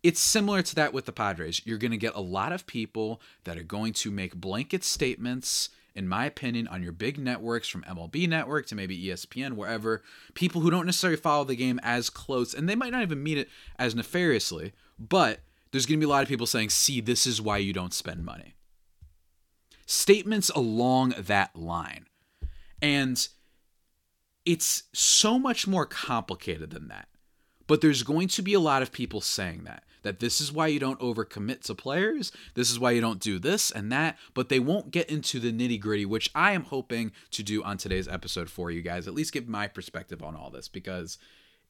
It's 0.04 0.20
similar 0.20 0.62
to 0.62 0.76
that 0.76 0.94
with 0.94 1.06
the 1.06 1.12
Padres. 1.12 1.66
You're 1.66 1.78
going 1.78 1.92
to 1.92 1.98
get 1.98 2.14
a 2.14 2.22
lot 2.22 2.52
of 2.52 2.68
people 2.68 3.22
that 3.44 3.58
are 3.58 3.64
going 3.64 3.94
to 3.94 4.12
make 4.12 4.36
blanket 4.36 4.84
statements, 4.84 5.70
in 5.96 6.08
my 6.08 6.26
opinion, 6.26 6.68
on 6.68 6.84
your 6.84 6.92
big 6.92 7.18
networks 7.18 7.68
from 7.68 7.84
MLB 7.84 8.28
Network 8.28 8.68
to 8.68 8.76
maybe 8.76 9.02
ESPN, 9.06 9.54
wherever. 9.54 10.04
People 10.34 10.62
who 10.62 10.70
don't 10.70 10.86
necessarily 10.86 11.18
follow 11.18 11.44
the 11.44 11.56
game 11.56 11.80
as 11.82 12.10
close, 12.10 12.54
and 12.54 12.68
they 12.68 12.76
might 12.76 12.92
not 12.92 13.02
even 13.02 13.24
mean 13.24 13.38
it 13.38 13.50
as 13.80 13.96
nefariously, 13.96 14.74
but 15.00 15.40
there's 15.76 15.86
going 15.86 16.00
to 16.00 16.06
be 16.06 16.10
a 16.10 16.14
lot 16.14 16.24
of 16.24 16.30
people 16.30 16.48
saying, 16.48 16.70
see, 16.70 17.02
this 17.02 17.28
is 17.28 17.42
why 17.42 17.58
you 17.58 17.74
don't 17.74 17.94
spend 17.94 18.24
money. 18.24 18.56
Statements 19.86 20.50
along 20.50 21.14
that 21.18 21.54
line. 21.54 22.06
And 22.82 23.28
it's 24.46 24.84
so 24.94 25.38
much 25.38 25.68
more 25.68 25.86
complicated 25.86 26.70
than 26.70 26.88
that. 26.88 27.10
But 27.68 27.82
there's 27.82 28.04
going 28.04 28.30
to 28.30 28.42
be 28.42 28.54
a 28.54 28.60
lot 28.60 28.84
of 28.84 28.94
people 28.94 29.20
saying 29.20 29.66
that. 29.66 29.84
That 30.04 30.22
this 30.22 30.40
is 30.40 30.50
why 30.50 30.68
you 30.68 30.80
don't 30.80 31.00
overcommit 31.00 31.64
to 31.64 31.76
players. 31.76 32.32
This 32.54 32.72
is 32.72 32.80
why 32.80 32.92
you 32.92 33.02
don't 33.02 33.20
do 33.20 33.38
this 33.38 33.70
and 33.70 33.92
that. 33.92 34.18
But 34.34 34.48
they 34.48 34.60
won't 34.60 34.92
get 34.92 35.10
into 35.10 35.42
the 35.42 35.52
nitty 35.52 35.82
gritty, 35.82 36.06
which 36.06 36.32
I 36.34 36.54
am 36.54 36.64
hoping 36.64 37.12
to 37.32 37.44
do 37.44 37.62
on 37.64 37.78
today's 37.78 38.08
episode 38.08 38.50
for 38.50 38.72
you 38.72 38.82
guys. 38.82 39.10
At 39.10 39.14
least 39.14 39.34
give 39.34 39.50
my 39.50 39.68
perspective 39.68 40.24
on 40.24 40.38
all 40.38 40.52
this 40.52 40.70
because 40.70 41.18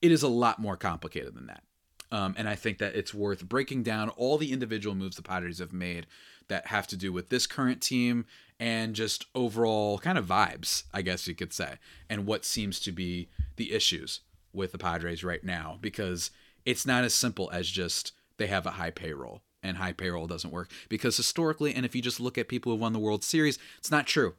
it 0.01 0.11
is 0.11 0.21
a 0.21 0.27
lot 0.27 0.59
more 0.59 0.77
complicated 0.77 1.33
than 1.33 1.47
that. 1.47 1.63
Um, 2.11 2.35
and 2.37 2.47
I 2.47 2.55
think 2.55 2.77
that 2.77 2.95
it's 2.95 3.13
worth 3.13 3.47
breaking 3.47 3.83
down 3.83 4.09
all 4.09 4.37
the 4.37 4.51
individual 4.51 4.95
moves 4.95 5.15
the 5.15 5.21
Padres 5.21 5.59
have 5.59 5.73
made 5.73 6.05
that 6.47 6.67
have 6.67 6.87
to 6.87 6.97
do 6.97 7.11
with 7.11 7.29
this 7.29 7.47
current 7.47 7.81
team 7.81 8.25
and 8.59 8.95
just 8.95 9.25
overall 9.33 9.97
kind 9.99 10.17
of 10.17 10.25
vibes, 10.25 10.83
I 10.93 11.01
guess 11.01 11.27
you 11.27 11.35
could 11.35 11.53
say, 11.53 11.75
and 12.09 12.25
what 12.25 12.45
seems 12.45 12.79
to 12.81 12.91
be 12.91 13.29
the 13.57 13.73
issues 13.73 14.21
with 14.53 14.71
the 14.71 14.77
Padres 14.77 15.23
right 15.23 15.43
now 15.43 15.77
because 15.81 16.31
it's 16.65 16.85
not 16.85 17.03
as 17.03 17.13
simple 17.13 17.49
as 17.51 17.69
just 17.69 18.13
they 18.37 18.47
have 18.47 18.65
a 18.65 18.71
high 18.71 18.91
payroll 18.91 19.41
and 19.61 19.77
high 19.77 19.91
payroll 19.91 20.27
doesn't 20.27 20.51
work 20.51 20.71
because 20.87 21.17
historically 21.17 21.73
and 21.73 21.85
if 21.85 21.95
you 21.95 22.01
just 22.01 22.19
look 22.19 22.37
at 22.37 22.47
people 22.47 22.71
who 22.71 22.77
won 22.77 22.93
the 22.93 22.99
World 22.99 23.23
Series, 23.23 23.59
it's 23.77 23.91
not 23.91 24.07
true. 24.07 24.35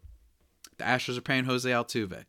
The 0.79 0.85
Astros 0.85 1.19
are 1.19 1.23
paying 1.23 1.45
Jose 1.45 1.69
Altuve. 1.69 2.25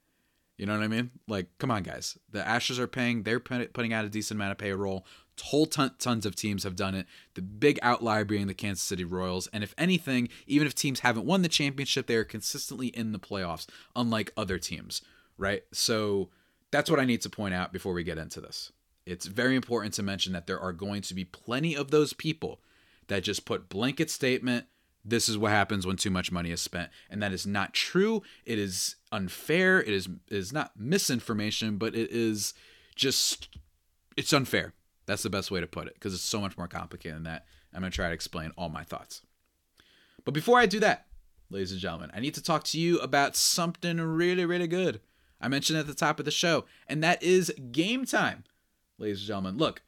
You 0.57 0.65
know 0.65 0.73
what 0.73 0.83
I 0.83 0.87
mean? 0.87 1.11
Like, 1.27 1.47
come 1.59 1.69
on, 1.69 1.83
guys. 1.83 2.17
The 2.31 2.39
Astros 2.39 2.79
are 2.79 2.87
paying; 2.87 3.23
they're 3.23 3.39
putting 3.39 3.93
out 3.93 4.05
a 4.05 4.09
decent 4.09 4.37
amount 4.37 4.53
of 4.53 4.57
payroll. 4.57 5.05
Whole 5.41 5.65
ton, 5.65 5.91
tons 5.99 6.25
of 6.25 6.35
teams 6.35 6.63
have 6.63 6.75
done 6.75 6.95
it. 6.95 7.05
The 7.35 7.41
big 7.41 7.79
outlier 7.81 8.25
being 8.25 8.47
the 8.47 8.53
Kansas 8.53 8.83
City 8.83 9.03
Royals. 9.03 9.47
And 9.53 9.63
if 9.63 9.73
anything, 9.77 10.29
even 10.45 10.67
if 10.67 10.75
teams 10.75 11.01
haven't 11.01 11.25
won 11.25 11.41
the 11.41 11.47
championship, 11.47 12.07
they 12.07 12.15
are 12.15 12.23
consistently 12.23 12.87
in 12.87 13.11
the 13.11 13.19
playoffs, 13.19 13.67
unlike 13.95 14.33
other 14.35 14.57
teams, 14.57 15.01
right? 15.37 15.63
So 15.71 16.29
that's 16.71 16.89
what 16.89 16.99
I 16.99 17.05
need 17.05 17.21
to 17.21 17.29
point 17.29 17.53
out 17.53 17.71
before 17.71 17.93
we 17.93 18.03
get 18.03 18.17
into 18.17 18.41
this. 18.41 18.71
It's 19.05 19.25
very 19.25 19.55
important 19.55 19.93
to 19.95 20.03
mention 20.03 20.33
that 20.33 20.47
there 20.47 20.59
are 20.59 20.73
going 20.73 21.01
to 21.03 21.13
be 21.13 21.23
plenty 21.23 21.75
of 21.75 21.91
those 21.91 22.13
people 22.13 22.59
that 23.07 23.23
just 23.23 23.45
put 23.45 23.69
blanket 23.69 24.09
statement 24.09 24.65
this 25.07 25.29
is 25.29 25.37
what 25.37 25.51
happens 25.51 25.87
when 25.87 25.95
too 25.95 26.09
much 26.09 26.31
money 26.31 26.51
is 26.51 26.61
spent 26.61 26.89
and 27.09 27.23
that 27.23 27.31
is 27.31 27.47
not 27.47 27.73
true 27.73 28.21
it 28.45 28.59
is 28.59 28.95
unfair 29.11 29.79
it 29.81 29.89
is 29.93 30.07
it 30.07 30.35
is 30.35 30.51
not 30.51 30.71
misinformation 30.77 31.77
but 31.77 31.95
it 31.95 32.11
is 32.11 32.53
just 32.95 33.47
it's 34.17 34.33
unfair 34.33 34.73
that's 35.07 35.23
the 35.23 35.29
best 35.29 35.49
way 35.49 35.59
to 35.59 35.67
put 35.67 35.87
it 35.87 35.95
because 35.95 36.13
it's 36.13 36.21
so 36.21 36.39
much 36.39 36.57
more 36.57 36.67
complicated 36.67 37.15
than 37.15 37.23
that. 37.23 37.45
I'm 37.73 37.81
going 37.81 37.91
to 37.91 37.95
try 37.95 38.07
to 38.07 38.13
explain 38.13 38.51
all 38.55 38.69
my 38.69 38.83
thoughts. 38.83 39.21
But 40.23 40.33
before 40.33 40.59
i 40.59 40.65
do 40.65 40.79
that 40.81 41.07
ladies 41.49 41.71
and 41.71 41.79
gentlemen 41.79 42.11
i 42.13 42.19
need 42.19 42.33
to 42.33 42.43
talk 42.43 42.63
to 42.65 42.79
you 42.79 42.99
about 42.99 43.35
something 43.35 43.99
really 43.99 44.45
really 44.45 44.67
good. 44.67 44.99
I 45.41 45.47
mentioned 45.47 45.79
at 45.79 45.87
the 45.87 45.93
top 45.93 46.19
of 46.19 46.25
the 46.25 46.31
show 46.31 46.65
and 46.87 47.03
that 47.03 47.23
is 47.23 47.51
game 47.71 48.05
time. 48.05 48.43
Ladies 48.99 49.19
and 49.21 49.27
gentlemen 49.27 49.57
look 49.57 49.81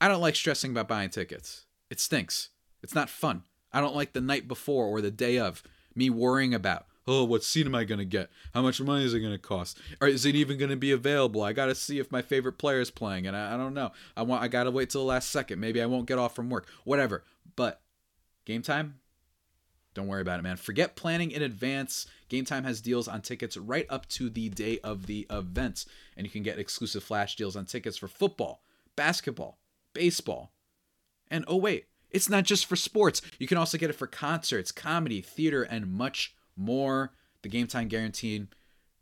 i 0.00 0.08
don't 0.08 0.20
like 0.20 0.34
stressing 0.34 0.72
about 0.72 0.88
buying 0.88 1.10
tickets. 1.10 1.66
It 1.90 2.00
stinks. 2.00 2.48
It's 2.82 2.94
not 2.94 3.10
fun. 3.10 3.42
I 3.72 3.80
don't 3.80 3.94
like 3.94 4.12
the 4.12 4.20
night 4.20 4.48
before 4.48 4.86
or 4.86 5.00
the 5.00 5.10
day 5.10 5.38
of 5.38 5.62
me 5.94 6.08
worrying 6.08 6.54
about, 6.54 6.86
oh, 7.06 7.24
what 7.24 7.44
seat 7.44 7.66
am 7.66 7.74
I 7.74 7.84
going 7.84 7.98
to 7.98 8.04
get? 8.04 8.30
How 8.52 8.62
much 8.62 8.80
money 8.80 9.04
is 9.04 9.14
it 9.14 9.20
going 9.20 9.32
to 9.32 9.38
cost? 9.38 9.78
Or 10.00 10.08
is 10.08 10.26
it 10.26 10.34
even 10.34 10.58
going 10.58 10.70
to 10.70 10.76
be 10.76 10.92
available? 10.92 11.42
I 11.42 11.52
got 11.52 11.66
to 11.66 11.74
see 11.74 11.98
if 11.98 12.10
my 12.10 12.22
favorite 12.22 12.58
player 12.58 12.80
is 12.80 12.90
playing, 12.90 13.26
and 13.26 13.36
I, 13.36 13.54
I 13.54 13.56
don't 13.56 13.74
know. 13.74 13.92
I 14.16 14.22
want 14.22 14.42
I 14.42 14.48
got 14.48 14.64
to 14.64 14.70
wait 14.70 14.90
till 14.90 15.02
the 15.02 15.06
last 15.06 15.30
second. 15.30 15.60
Maybe 15.60 15.80
I 15.80 15.86
won't 15.86 16.06
get 16.06 16.18
off 16.18 16.34
from 16.34 16.50
work. 16.50 16.66
Whatever. 16.84 17.24
But 17.54 17.80
game 18.44 18.62
time, 18.62 19.00
don't 19.96 20.08
worry 20.08 20.20
about 20.20 20.38
it, 20.38 20.42
man. 20.42 20.58
Forget 20.58 20.94
planning 20.94 21.30
in 21.30 21.42
advance. 21.42 22.06
Game 22.28 22.44
Time 22.44 22.64
has 22.64 22.82
deals 22.82 23.08
on 23.08 23.22
tickets 23.22 23.56
right 23.56 23.86
up 23.88 24.06
to 24.10 24.28
the 24.28 24.50
day 24.50 24.78
of 24.84 25.06
the 25.06 25.26
event, 25.30 25.86
and 26.16 26.26
you 26.26 26.30
can 26.30 26.42
get 26.42 26.58
exclusive 26.58 27.02
flash 27.02 27.34
deals 27.34 27.56
on 27.56 27.64
tickets 27.64 27.96
for 27.96 28.08
football, 28.08 28.62
basketball, 28.94 29.58
baseball, 29.94 30.52
and 31.30 31.44
oh 31.48 31.56
wait, 31.56 31.86
it's 32.10 32.28
not 32.28 32.44
just 32.44 32.66
for 32.66 32.76
sports. 32.76 33.22
You 33.38 33.46
can 33.46 33.56
also 33.56 33.78
get 33.78 33.88
it 33.88 33.94
for 33.94 34.06
concerts, 34.06 34.70
comedy, 34.70 35.22
theater, 35.22 35.62
and 35.62 35.90
much 35.90 36.35
more. 36.56 37.12
The 37.42 37.48
Game 37.48 37.66
Time 37.66 37.88
Guarantee. 37.88 38.46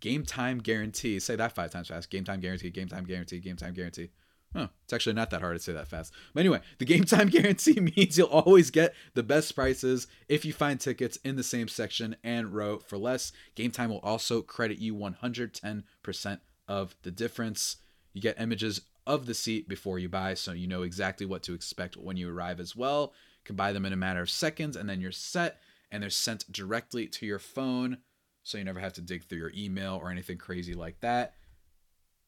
Game 0.00 0.24
Time 0.24 0.58
Guarantee. 0.58 1.18
Say 1.18 1.36
that 1.36 1.54
five 1.54 1.70
times 1.70 1.88
fast. 1.88 2.10
Game 2.10 2.24
Time 2.24 2.40
Guarantee. 2.40 2.70
Game 2.70 2.88
Time 2.88 3.04
Guarantee. 3.04 3.38
Game 3.38 3.56
Time 3.56 3.74
Guarantee. 3.74 4.10
Oh, 4.56 4.68
it's 4.84 4.92
actually 4.92 5.14
not 5.14 5.30
that 5.30 5.40
hard 5.40 5.56
to 5.56 5.62
say 5.62 5.72
that 5.72 5.88
fast. 5.88 6.12
But 6.32 6.40
anyway, 6.40 6.60
the 6.78 6.84
game 6.84 7.04
time 7.04 7.28
guarantee 7.30 7.80
means 7.80 8.16
you'll 8.16 8.28
always 8.28 8.70
get 8.70 8.94
the 9.14 9.22
best 9.22 9.54
prices 9.54 10.06
if 10.28 10.44
you 10.44 10.52
find 10.52 10.78
tickets 10.78 11.18
in 11.24 11.34
the 11.34 11.42
same 11.42 11.66
section 11.66 12.14
and 12.22 12.54
row 12.54 12.78
for 12.78 12.96
less. 12.96 13.32
Game 13.56 13.72
time 13.72 13.90
will 13.90 13.98
also 13.98 14.42
credit 14.42 14.78
you 14.78 14.94
110% 14.94 16.40
of 16.68 16.94
the 17.02 17.10
difference. 17.10 17.78
You 18.12 18.20
get 18.20 18.40
images 18.40 18.82
of 19.06 19.26
the 19.26 19.34
seat 19.34 19.68
before 19.68 19.98
you 19.98 20.08
buy 20.08 20.34
so 20.34 20.52
you 20.52 20.66
know 20.68 20.82
exactly 20.82 21.26
what 21.26 21.42
to 21.42 21.54
expect 21.54 21.96
when 21.96 22.16
you 22.16 22.32
arrive 22.32 22.60
as 22.60 22.76
well. 22.76 23.12
You 23.40 23.46
can 23.46 23.56
buy 23.56 23.72
them 23.72 23.84
in 23.84 23.92
a 23.92 23.96
matter 23.96 24.22
of 24.22 24.30
seconds 24.30 24.76
and 24.76 24.88
then 24.88 25.00
you're 25.00 25.12
set 25.12 25.60
and 25.90 26.02
they're 26.02 26.10
sent 26.10 26.50
directly 26.50 27.06
to 27.06 27.26
your 27.26 27.38
phone 27.38 27.98
so 28.42 28.58
you 28.58 28.64
never 28.64 28.80
have 28.80 28.92
to 28.94 29.00
dig 29.00 29.24
through 29.24 29.38
your 29.38 29.52
email 29.56 29.98
or 30.02 30.10
anything 30.10 30.38
crazy 30.38 30.74
like 30.74 31.00
that. 31.00 31.34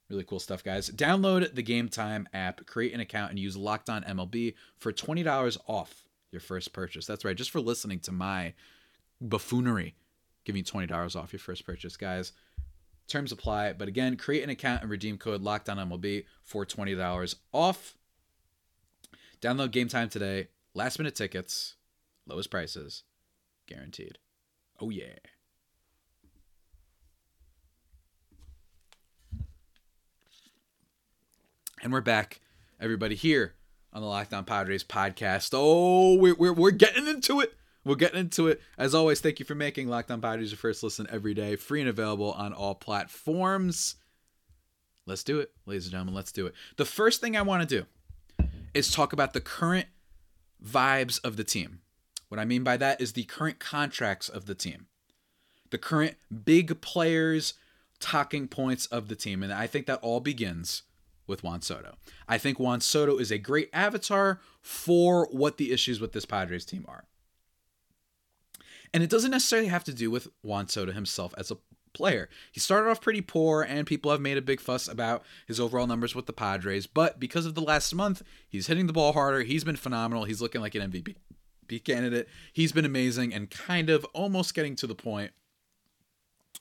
Really 0.09 0.25
cool 0.25 0.39
stuff, 0.39 0.63
guys. 0.63 0.89
Download 0.89 1.53
the 1.55 1.63
Game 1.63 1.89
Time 1.89 2.29
app, 2.33 2.65
create 2.65 2.95
an 2.95 3.01
account, 3.01 3.31
and 3.31 3.39
use 3.39 3.57
Locked 3.57 3.91
On 3.91 4.05
MLB 4.05 4.55
for 4.79 4.93
$20 4.93 5.59
off 5.67 6.05
your 6.31 6.41
first 6.41 6.73
purchase. 6.73 7.07
That's 7.07 7.25
right, 7.25 7.37
just 7.37 7.51
for 7.51 7.61
listening 7.61 8.01
to 8.01 8.13
my 8.13 8.55
buffoonery, 9.21 9.97
giving 10.45 10.61
you 10.61 10.65
$20 10.65 11.17
off 11.17 11.33
your 11.33 11.41
first 11.41 11.67
purchase, 11.67 11.97
guys. 11.97 12.33
Terms 13.09 13.33
apply. 13.33 13.73
But 13.73 13.89
again, 13.89 14.17
create 14.17 14.43
an 14.43 14.51
account 14.51 14.83
and 14.83 14.91
redeem 14.91 15.19
code 15.19 15.43
LOCKEDONMLB 15.43 16.25
for 16.43 16.65
$20 16.65 17.35
off. 17.53 17.97
Download 19.41 19.71
Game 19.71 19.89
Time 19.89 20.09
today. 20.09 20.49
Last 20.75 20.99
minute 20.99 21.15
tickets, 21.15 21.75
lowest 22.27 22.51
prices, 22.51 23.03
guaranteed. 23.67 24.19
Oh, 24.81 24.91
yeah. 24.91 25.19
And 31.83 31.93
we're 31.93 32.01
back, 32.01 32.41
everybody, 32.81 33.15
here 33.15 33.55
on 33.93 34.03
the 34.03 34.09
Locked 34.09 34.33
On 34.35 34.45
Padres 34.45 34.85
podcast. 34.85 35.51
Oh, 35.53 36.15
we're, 36.17 36.35
we're, 36.35 36.53
we're 36.53 36.71
getting 36.71 37.07
into 37.07 37.41
it 37.41 37.55
We're 37.85 37.95
getting 37.95 38.19
into 38.19 38.49
it. 38.49 38.61
As 38.77 38.97
always, 38.97 39.21
thank 39.21 39.39
you 39.39 39.45
for 39.47 39.55
making 39.55 39.87
Locked 39.89 40.11
On 40.11 40.21
Padres 40.21 40.51
your 40.51 40.59
first 40.59 40.83
listen 40.83 41.07
every 41.09 41.35
day, 41.35 41.55
free 41.55 41.81
and 41.81 41.89
available 41.89 42.33
on 42.33 42.53
all 42.53 42.75
platforms. 42.75 43.95
Let's 45.07 45.23
do 45.23 45.39
it, 45.39 45.53
ladies 45.67 45.85
and 45.85 45.93
gentlemen. 45.93 46.15
Let's 46.15 46.33
do 46.33 46.47
it. 46.47 46.55
The 46.79 46.85
first 46.85 47.21
thing 47.21 47.37
I 47.37 47.43
want 47.43 47.69
to 47.69 47.83
do 47.83 48.49
is 48.75 48.91
talk 48.91 49.13
about 49.13 49.35
the 49.35 49.41
current 49.41 49.87
vibes 50.65 51.21
of 51.23 51.37
the 51.37 51.45
team. 51.45 51.79
What 52.29 52.41
I 52.41 52.45
mean 52.45 52.65
by 52.65 52.77
that 52.77 53.01
is 53.01 53.13
the 53.13 53.25
current 53.25 53.59
contracts 53.59 54.29
of 54.29 54.47
the 54.47 54.55
team, 54.55 54.87
the 55.71 55.79
current 55.79 56.17
big 56.45 56.81
players, 56.81 57.55
talking 58.01 58.49
points 58.49 58.87
of 58.87 59.09
the 59.09 59.17
team. 59.17 59.43
And 59.43 59.53
I 59.53 59.67
think 59.67 59.87
that 59.87 60.01
all 60.03 60.21
begins 60.21 60.83
with 61.27 61.43
Juan 61.43 61.63
Soto. 61.63 61.97
I 62.29 62.39
think 62.39 62.59
Juan 62.59 62.81
Soto 62.81 63.19
is 63.19 63.31
a 63.31 63.39
great 63.39 63.71
avatar 63.73 64.41
for 64.61 65.29
what 65.31 65.57
the 65.57 65.73
issues 65.73 66.01
with 66.01 66.13
this 66.13 66.25
Padres 66.25 66.65
team 66.65 66.85
are. 66.89 67.05
And 68.95 69.03
it 69.03 69.11
doesn't 69.11 69.33
necessarily 69.33 69.69
have 69.69 69.85
to 69.85 69.95
do 69.95 70.11
with 70.11 70.29
Juan 70.43 70.69
Soto 70.69 70.93
himself 70.93 71.35
as 71.37 71.51
a 71.51 71.59
player. 71.93 72.29
He 72.53 72.61
started 72.61 72.91
off 72.91 73.01
pretty 73.01 73.21
poor, 73.21 73.63
and 73.63 73.87
people 73.87 74.11
have 74.11 74.21
made 74.21 74.37
a 74.37 74.43
big 74.43 74.61
fuss 74.61 74.87
about 74.87 75.25
his 75.47 75.59
overall 75.59 75.87
numbers 75.87 76.15
with 76.15 76.27
the 76.27 76.33
Padres. 76.33 76.87
But 76.87 77.19
because 77.19 77.47
of 77.47 77.55
the 77.55 77.61
last 77.61 77.95
month, 77.95 78.23
he's 78.49 78.69
hitting 78.69 78.87
the 78.87 78.93
ball 78.93 79.13
harder. 79.13 79.43
He's 79.43 79.65
been 79.65 79.77
phenomenal. 79.77 80.25
He's 80.25 80.41
looking 80.41 80.61
like 80.61 80.75
an 80.75 80.91
MVP 80.91 81.17
candidate. 81.85 82.29
He's 82.53 82.73
been 82.73 82.85
amazing 82.85 83.35
and 83.35 83.51
kind 83.51 83.91
of 83.91 84.05
almost 84.07 84.55
getting 84.55 84.77
to 84.77 84.87
the 84.87 84.95
point 84.95 85.33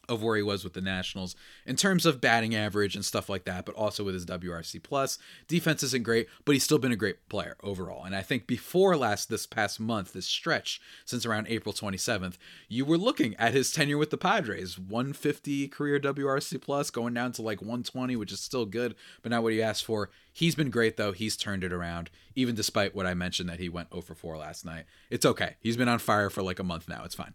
of 0.07 0.23
where 0.23 0.35
he 0.35 0.43
was 0.43 0.63
with 0.63 0.73
the 0.73 0.81
Nationals 0.81 1.35
in 1.65 1.75
terms 1.75 2.05
of 2.05 2.21
batting 2.21 2.55
average 2.55 2.95
and 2.95 3.05
stuff 3.05 3.29
like 3.29 3.45
that, 3.45 3.65
but 3.65 3.75
also 3.75 4.03
with 4.03 4.13
his 4.13 4.25
WRC 4.25 4.81
plus. 4.83 5.17
Defense 5.47 5.83
isn't 5.83 6.03
great, 6.03 6.27
but 6.43 6.53
he's 6.53 6.63
still 6.63 6.77
been 6.77 6.91
a 6.91 6.97
great 6.97 7.27
player 7.29 7.55
overall. 7.63 8.03
And 8.03 8.15
I 8.15 8.21
think 8.21 8.47
before 8.47 8.95
last 8.97 9.29
this 9.29 9.45
past 9.45 9.79
month, 9.79 10.13
this 10.13 10.25
stretch 10.25 10.81
since 11.05 11.25
around 11.25 11.47
April 11.49 11.73
27th, 11.73 12.37
you 12.67 12.85
were 12.85 12.97
looking 12.97 13.35
at 13.35 13.53
his 13.53 13.71
tenure 13.71 13.97
with 13.97 14.09
the 14.09 14.17
Padres, 14.17 14.77
150 14.77 15.67
career 15.69 15.99
WRC 15.99 16.61
plus, 16.61 16.89
going 16.89 17.13
down 17.13 17.31
to 17.33 17.41
like 17.41 17.61
120, 17.61 18.15
which 18.15 18.31
is 18.31 18.39
still 18.39 18.65
good, 18.65 18.95
but 19.21 19.31
not 19.31 19.43
what 19.43 19.53
he 19.53 19.61
asked 19.61 19.85
for. 19.85 20.09
He's 20.31 20.55
been 20.55 20.69
great 20.69 20.97
though. 20.97 21.13
He's 21.13 21.37
turned 21.37 21.63
it 21.63 21.71
around, 21.73 22.09
even 22.35 22.55
despite 22.55 22.95
what 22.95 23.05
I 23.05 23.13
mentioned 23.13 23.49
that 23.49 23.59
he 23.59 23.69
went 23.69 23.91
0 23.91 24.01
for 24.01 24.15
4 24.15 24.37
last 24.37 24.65
night. 24.65 24.85
It's 25.09 25.25
okay. 25.25 25.55
He's 25.61 25.77
been 25.77 25.89
on 25.89 25.99
fire 25.99 26.29
for 26.29 26.43
like 26.43 26.59
a 26.59 26.63
month 26.63 26.89
now. 26.89 27.03
It's 27.05 27.15
fine 27.15 27.33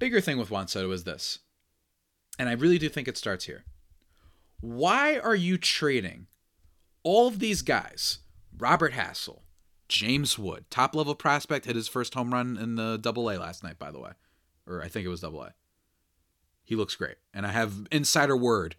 bigger 0.00 0.20
thing 0.20 0.38
with 0.38 0.50
Juan 0.50 0.66
Soto 0.66 0.90
is 0.90 1.04
this, 1.04 1.38
and 2.40 2.48
I 2.48 2.52
really 2.52 2.78
do 2.78 2.88
think 2.88 3.06
it 3.06 3.16
starts 3.16 3.44
here. 3.44 3.64
Why 4.60 5.18
are 5.18 5.36
you 5.36 5.56
trading 5.56 6.26
all 7.04 7.28
of 7.28 7.38
these 7.38 7.62
guys? 7.62 8.18
Robert 8.58 8.94
Hassell, 8.94 9.42
James 9.88 10.38
Wood, 10.38 10.64
top 10.70 10.94
level 10.94 11.14
prospect, 11.14 11.66
hit 11.66 11.76
his 11.76 11.88
first 11.88 12.14
home 12.14 12.32
run 12.32 12.56
in 12.56 12.74
the 12.74 12.98
double 12.98 13.30
A 13.30 13.38
last 13.38 13.62
night, 13.62 13.78
by 13.78 13.92
the 13.92 14.00
way. 14.00 14.10
Or 14.66 14.82
I 14.82 14.88
think 14.88 15.06
it 15.06 15.08
was 15.08 15.20
double 15.20 15.42
A. 15.42 15.54
He 16.64 16.76
looks 16.76 16.94
great. 16.94 17.16
And 17.32 17.46
I 17.46 17.50
have 17.50 17.86
insider 17.90 18.36
word 18.36 18.76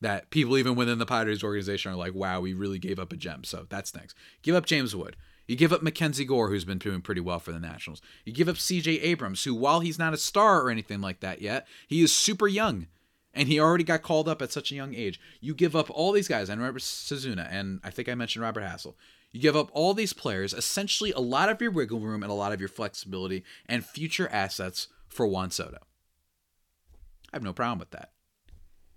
that 0.00 0.30
people 0.30 0.56
even 0.58 0.76
within 0.76 0.98
the 0.98 1.06
Padres 1.06 1.42
organization 1.42 1.92
are 1.92 1.96
like, 1.96 2.14
wow, 2.14 2.40
we 2.40 2.54
really 2.54 2.78
gave 2.78 2.98
up 2.98 3.12
a 3.12 3.16
gem. 3.16 3.44
So 3.44 3.66
that's 3.68 3.90
thanks. 3.90 4.14
Give 4.42 4.54
up 4.54 4.66
James 4.66 4.94
Wood. 4.94 5.16
You 5.46 5.56
give 5.56 5.72
up 5.72 5.82
Mackenzie 5.82 6.24
Gore, 6.24 6.48
who's 6.48 6.64
been 6.64 6.78
doing 6.78 7.00
pretty 7.00 7.20
well 7.20 7.38
for 7.38 7.52
the 7.52 7.60
Nationals. 7.60 8.02
You 8.24 8.32
give 8.32 8.48
up 8.48 8.56
CJ 8.56 9.02
Abrams, 9.02 9.44
who, 9.44 9.54
while 9.54 9.80
he's 9.80 9.98
not 9.98 10.14
a 10.14 10.18
star 10.18 10.62
or 10.62 10.70
anything 10.70 11.00
like 11.00 11.20
that 11.20 11.40
yet, 11.40 11.66
he 11.86 12.02
is 12.02 12.14
super 12.14 12.48
young. 12.48 12.88
And 13.32 13.48
he 13.48 13.60
already 13.60 13.84
got 13.84 14.02
called 14.02 14.28
up 14.28 14.40
at 14.40 14.50
such 14.50 14.72
a 14.72 14.74
young 14.74 14.94
age. 14.94 15.20
You 15.40 15.54
give 15.54 15.76
up 15.76 15.90
all 15.90 16.10
these 16.10 16.26
guys, 16.26 16.48
and 16.48 16.58
remember 16.58 16.80
Susana, 16.80 17.46
and 17.50 17.80
I 17.84 17.90
think 17.90 18.08
I 18.08 18.14
mentioned 18.14 18.42
Robert 18.42 18.62
Hassell. 18.62 18.94
You 19.30 19.40
give 19.40 19.54
up 19.56 19.68
all 19.72 19.92
these 19.92 20.14
players, 20.14 20.54
essentially 20.54 21.12
a 21.12 21.20
lot 21.20 21.50
of 21.50 21.60
your 21.60 21.70
wiggle 21.70 22.00
room 22.00 22.22
and 22.22 22.32
a 22.32 22.34
lot 22.34 22.52
of 22.52 22.60
your 22.60 22.70
flexibility 22.70 23.44
and 23.66 23.84
future 23.84 24.28
assets 24.32 24.88
for 25.06 25.26
Juan 25.26 25.50
Soto. 25.50 25.78
I 27.32 27.36
have 27.36 27.42
no 27.42 27.52
problem 27.52 27.78
with 27.78 27.90
that. 27.90 28.12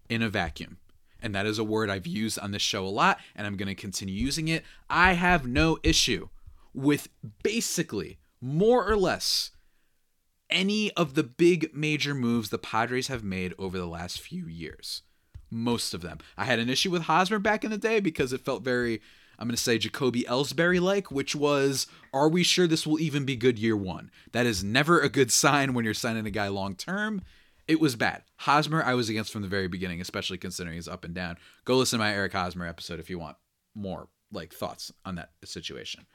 In 0.07 0.21
a 0.21 0.29
vacuum. 0.29 0.77
and 1.21 1.35
that 1.35 1.45
is 1.45 1.59
a 1.59 1.63
word 1.63 1.89
I've 1.89 2.07
used 2.07 2.39
on 2.39 2.51
this 2.51 2.61
show 2.61 2.85
a 2.85 2.87
lot, 2.87 3.19
and 3.35 3.45
I'm 3.45 3.57
going 3.57 3.67
to 3.67 3.75
continue 3.75 4.15
using 4.15 4.47
it. 4.47 4.63
I 4.89 5.13
have 5.13 5.45
no 5.45 5.77
issue 5.83 6.29
with 6.73 7.09
basically 7.43 8.19
more 8.41 8.87
or 8.87 8.95
less 8.95 9.51
any 10.49 10.91
of 10.93 11.13
the 11.13 11.23
big 11.23 11.75
major 11.75 12.15
moves 12.15 12.49
the 12.49 12.57
Padres 12.57 13.07
have 13.07 13.23
made 13.23 13.53
over 13.59 13.77
the 13.77 13.85
last 13.85 14.19
few 14.19 14.47
years. 14.47 15.03
Most 15.51 15.93
of 15.93 16.01
them. 16.01 16.19
I 16.37 16.45
had 16.45 16.59
an 16.59 16.69
issue 16.69 16.91
with 16.91 17.03
Hosmer 17.03 17.39
back 17.39 17.63
in 17.63 17.71
the 17.71 17.77
day 17.77 17.99
because 17.99 18.33
it 18.33 18.41
felt 18.41 18.63
very, 18.63 19.01
I'm 19.37 19.47
going 19.47 19.55
to 19.55 19.61
say 19.61 19.77
Jacoby 19.77 20.23
Ellsbury 20.23 20.79
like, 20.79 21.11
which 21.11 21.35
was, 21.35 21.87
are 22.13 22.29
we 22.29 22.43
sure 22.43 22.67
this 22.67 22.85
will 22.85 22.99
even 22.99 23.25
be 23.25 23.35
good 23.35 23.59
year 23.59 23.75
one? 23.75 24.11
That 24.31 24.45
is 24.45 24.63
never 24.63 24.99
a 24.99 25.09
good 25.09 25.31
sign 25.31 25.73
when 25.73 25.85
you're 25.85 25.93
signing 25.93 26.25
a 26.25 26.31
guy 26.31 26.47
long 26.47 26.75
term. 26.75 27.21
It 27.67 27.79
was 27.79 27.95
bad. 27.95 28.23
Hosmer, 28.37 28.83
I 28.83 28.95
was 28.95 29.09
against 29.09 29.31
from 29.31 29.43
the 29.43 29.47
very 29.47 29.67
beginning, 29.67 30.01
especially 30.01 30.39
considering 30.39 30.75
his 30.75 30.87
up 30.87 31.05
and 31.05 31.13
down. 31.13 31.37
Go 31.65 31.77
listen 31.77 31.99
to 31.99 32.05
my 32.05 32.13
Eric 32.13 32.33
Hosmer 32.33 32.65
episode 32.65 32.99
if 32.99 33.09
you 33.09 33.19
want 33.19 33.37
more 33.75 34.07
like 34.31 34.53
thoughts 34.53 34.91
on 35.05 35.15
that 35.15 35.29
situation. 35.45 36.05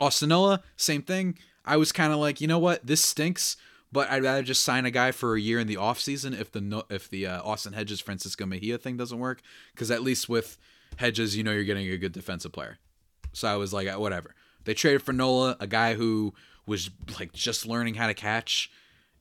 Austin 0.00 0.30
Nola, 0.30 0.62
same 0.76 1.02
thing. 1.02 1.38
I 1.64 1.76
was 1.76 1.92
kind 1.92 2.12
of 2.12 2.18
like, 2.18 2.40
you 2.40 2.48
know 2.48 2.58
what, 2.58 2.84
this 2.86 3.02
stinks, 3.02 3.56
but 3.92 4.10
I'd 4.10 4.22
rather 4.22 4.42
just 4.42 4.62
sign 4.62 4.84
a 4.84 4.90
guy 4.90 5.12
for 5.12 5.36
a 5.36 5.40
year 5.40 5.58
in 5.58 5.66
the 5.66 5.76
offseason 5.76 6.38
if 6.38 6.50
the 6.50 6.84
if 6.90 7.08
the 7.08 7.26
uh, 7.26 7.42
Austin 7.42 7.74
Hedges 7.74 8.00
Francisco 8.00 8.46
Mejia 8.46 8.78
thing 8.78 8.96
doesn't 8.96 9.18
work, 9.18 9.42
because 9.72 9.90
at 9.90 10.02
least 10.02 10.28
with 10.28 10.58
Hedges, 10.96 11.36
you 11.36 11.44
know 11.44 11.52
you're 11.52 11.64
getting 11.64 11.88
a 11.88 11.98
good 11.98 12.12
defensive 12.12 12.52
player. 12.52 12.78
So 13.32 13.48
I 13.48 13.56
was 13.56 13.72
like, 13.72 13.88
uh, 13.88 13.98
whatever. 13.98 14.34
They 14.64 14.74
traded 14.74 15.02
for 15.02 15.12
Nola, 15.12 15.56
a 15.60 15.66
guy 15.66 15.94
who 15.94 16.34
was 16.66 16.90
like 17.18 17.32
just 17.32 17.66
learning 17.66 17.94
how 17.94 18.06
to 18.06 18.14
catch, 18.14 18.70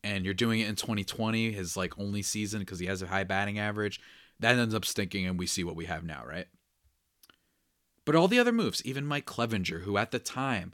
and 0.04 0.26
you're 0.26 0.34
doing 0.34 0.60
it 0.60 0.70
in 0.70 0.76
2020, 0.76 1.52
his 1.52 1.76
like 1.76 1.98
only 2.00 2.22
season 2.22 2.60
because 2.60 2.80
he 2.80 2.86
has 2.88 3.02
a 3.02 3.08
high 3.08 3.24
batting 3.24 3.60
average. 3.60 4.00
That 4.40 4.58
ends 4.58 4.74
up 4.74 4.86
stinking, 4.86 5.28
and 5.28 5.38
we 5.38 5.48
see 5.48 5.64
what 5.64 5.76
we 5.76 5.86
have 5.86 6.04
now, 6.04 6.24
right? 6.28 6.48
But 8.06 8.16
all 8.16 8.28
the 8.28 8.40
other 8.40 8.52
moves, 8.52 8.84
even 8.86 9.06
Mike 9.06 9.26
Clevinger, 9.26 9.84
who 9.84 9.98
at 9.98 10.12
the 10.12 10.20
time 10.20 10.74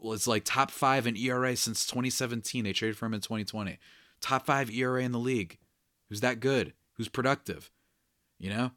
was 0.00 0.26
like 0.26 0.44
top 0.44 0.70
five 0.70 1.06
in 1.06 1.16
ERA 1.16 1.56
since 1.56 1.86
2017. 1.86 2.64
They 2.64 2.72
traded 2.72 2.96
for 2.96 3.06
him 3.06 3.14
in 3.14 3.20
2020. 3.20 3.78
Top 4.20 4.46
five 4.46 4.70
ERA 4.70 5.02
in 5.02 5.12
the 5.12 5.18
league. 5.18 5.58
Who's 6.08 6.20
that 6.20 6.40
good? 6.40 6.72
Who's 6.94 7.08
productive? 7.08 7.70
You 8.38 8.50
know? 8.50 8.70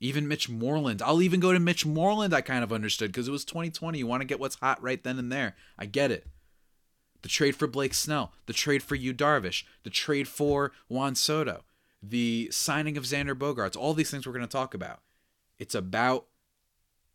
Even 0.00 0.28
Mitch 0.28 0.48
Moreland. 0.48 1.00
I'll 1.02 1.22
even 1.22 1.40
go 1.40 1.52
to 1.52 1.60
Mitch 1.60 1.86
Moreland, 1.86 2.34
I 2.34 2.40
kind 2.40 2.62
of 2.62 2.72
understood 2.72 3.10
because 3.10 3.28
it 3.28 3.32
was 3.32 3.44
2020. 3.44 3.98
You 3.98 4.06
want 4.06 4.20
to 4.20 4.26
get 4.26 4.40
what's 4.40 4.56
hot 4.56 4.82
right 4.82 5.02
then 5.02 5.18
and 5.18 5.32
there. 5.32 5.54
I 5.78 5.86
get 5.86 6.10
it. 6.10 6.26
The 7.22 7.28
trade 7.28 7.56
for 7.56 7.66
Blake 7.66 7.94
Snell, 7.94 8.32
the 8.44 8.52
trade 8.52 8.82
for 8.82 8.96
Yu 8.96 9.14
Darvish, 9.14 9.64
the 9.82 9.90
trade 9.90 10.28
for 10.28 10.72
Juan 10.88 11.14
Soto, 11.14 11.64
the 12.02 12.48
signing 12.52 12.98
of 12.98 13.04
Xander 13.04 13.34
Bogaerts, 13.34 13.78
all 13.78 13.94
these 13.94 14.10
things 14.10 14.26
we're 14.26 14.34
going 14.34 14.46
to 14.46 14.52
talk 14.52 14.74
about. 14.74 15.00
It's 15.58 15.74
about 15.74 16.26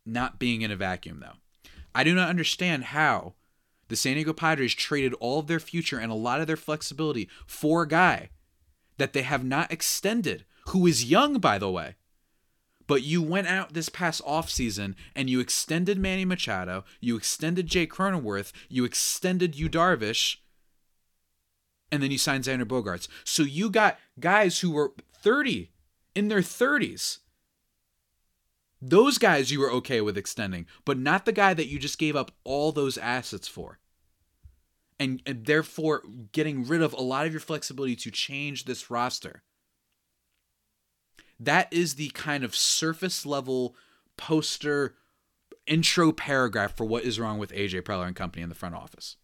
not 0.04 0.38
being 0.38 0.62
in 0.62 0.70
a 0.70 0.76
vacuum, 0.76 1.20
though. 1.20 1.38
I 1.94 2.04
do 2.04 2.14
not 2.14 2.28
understand 2.28 2.84
how 2.84 3.34
the 3.88 3.96
San 3.96 4.14
Diego 4.14 4.32
Padres 4.32 4.74
traded 4.74 5.14
all 5.14 5.40
of 5.40 5.46
their 5.46 5.60
future 5.60 5.98
and 5.98 6.12
a 6.12 6.16
lot 6.16 6.40
of 6.40 6.46
their 6.46 6.56
flexibility 6.56 7.28
for 7.46 7.82
a 7.82 7.88
guy 7.88 8.30
that 8.98 9.12
they 9.12 9.22
have 9.22 9.44
not 9.44 9.72
extended, 9.72 10.44
who 10.68 10.86
is 10.86 11.10
young, 11.10 11.38
by 11.38 11.58
the 11.58 11.70
way. 11.70 11.96
But 12.86 13.02
you 13.02 13.22
went 13.22 13.46
out 13.46 13.72
this 13.72 13.88
past 13.88 14.22
offseason 14.24 14.94
and 15.14 15.30
you 15.30 15.40
extended 15.40 15.98
Manny 15.98 16.24
Machado, 16.24 16.84
you 17.00 17.16
extended 17.16 17.66
Jake 17.66 17.92
Cronenworth, 17.92 18.52
you 18.68 18.84
extended 18.84 19.56
Yu 19.56 19.68
Darvish, 19.68 20.36
and 21.92 22.02
then 22.02 22.10
you 22.10 22.18
signed 22.18 22.44
Xander 22.44 22.64
Bogaerts. 22.64 23.08
So 23.24 23.42
you 23.42 23.70
got 23.70 23.98
guys 24.18 24.60
who 24.60 24.70
were 24.70 24.92
30, 25.22 25.70
in 26.14 26.28
their 26.28 26.40
30s, 26.40 27.18
those 28.80 29.18
guys 29.18 29.50
you 29.50 29.60
were 29.60 29.72
okay 29.72 30.00
with 30.00 30.16
extending, 30.16 30.66
but 30.84 30.98
not 30.98 31.24
the 31.24 31.32
guy 31.32 31.54
that 31.54 31.68
you 31.68 31.78
just 31.78 31.98
gave 31.98 32.16
up 32.16 32.32
all 32.44 32.72
those 32.72 32.96
assets 32.96 33.46
for. 33.46 33.78
And, 34.98 35.22
and 35.24 35.46
therefore 35.46 36.02
getting 36.32 36.66
rid 36.66 36.82
of 36.82 36.92
a 36.92 37.00
lot 37.00 37.26
of 37.26 37.32
your 37.32 37.40
flexibility 37.40 37.96
to 37.96 38.10
change 38.10 38.64
this 38.64 38.90
roster. 38.90 39.42
That 41.38 41.72
is 41.72 41.94
the 41.94 42.10
kind 42.10 42.44
of 42.44 42.54
surface 42.54 43.24
level 43.24 43.74
poster 44.18 44.96
intro 45.66 46.12
paragraph 46.12 46.76
for 46.76 46.84
what 46.84 47.04
is 47.04 47.18
wrong 47.18 47.38
with 47.38 47.52
AJ 47.52 47.82
Preller 47.82 48.06
and 48.06 48.16
company 48.16 48.42
in 48.42 48.50
the 48.50 48.54
front 48.54 48.74
office. 48.74 49.16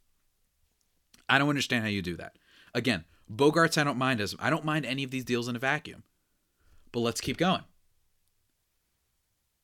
I 1.29 1.39
don't 1.39 1.51
understand 1.51 1.83
how 1.83 1.91
you 1.91 2.01
do 2.01 2.17
that. 2.17 2.39
Again, 2.73 3.05
Bogaerts 3.31 3.79
I 3.79 3.85
don't 3.85 3.99
mind 3.99 4.21
as 4.21 4.35
I 4.39 4.49
don't 4.49 4.65
mind 4.65 4.87
any 4.87 5.05
of 5.05 5.11
these 5.11 5.25
deals 5.25 5.49
in 5.49 5.57
a 5.57 5.59
vacuum. 5.59 6.05
But 6.93 7.01
let's 7.01 7.21
keep 7.21 7.37
going 7.37 7.65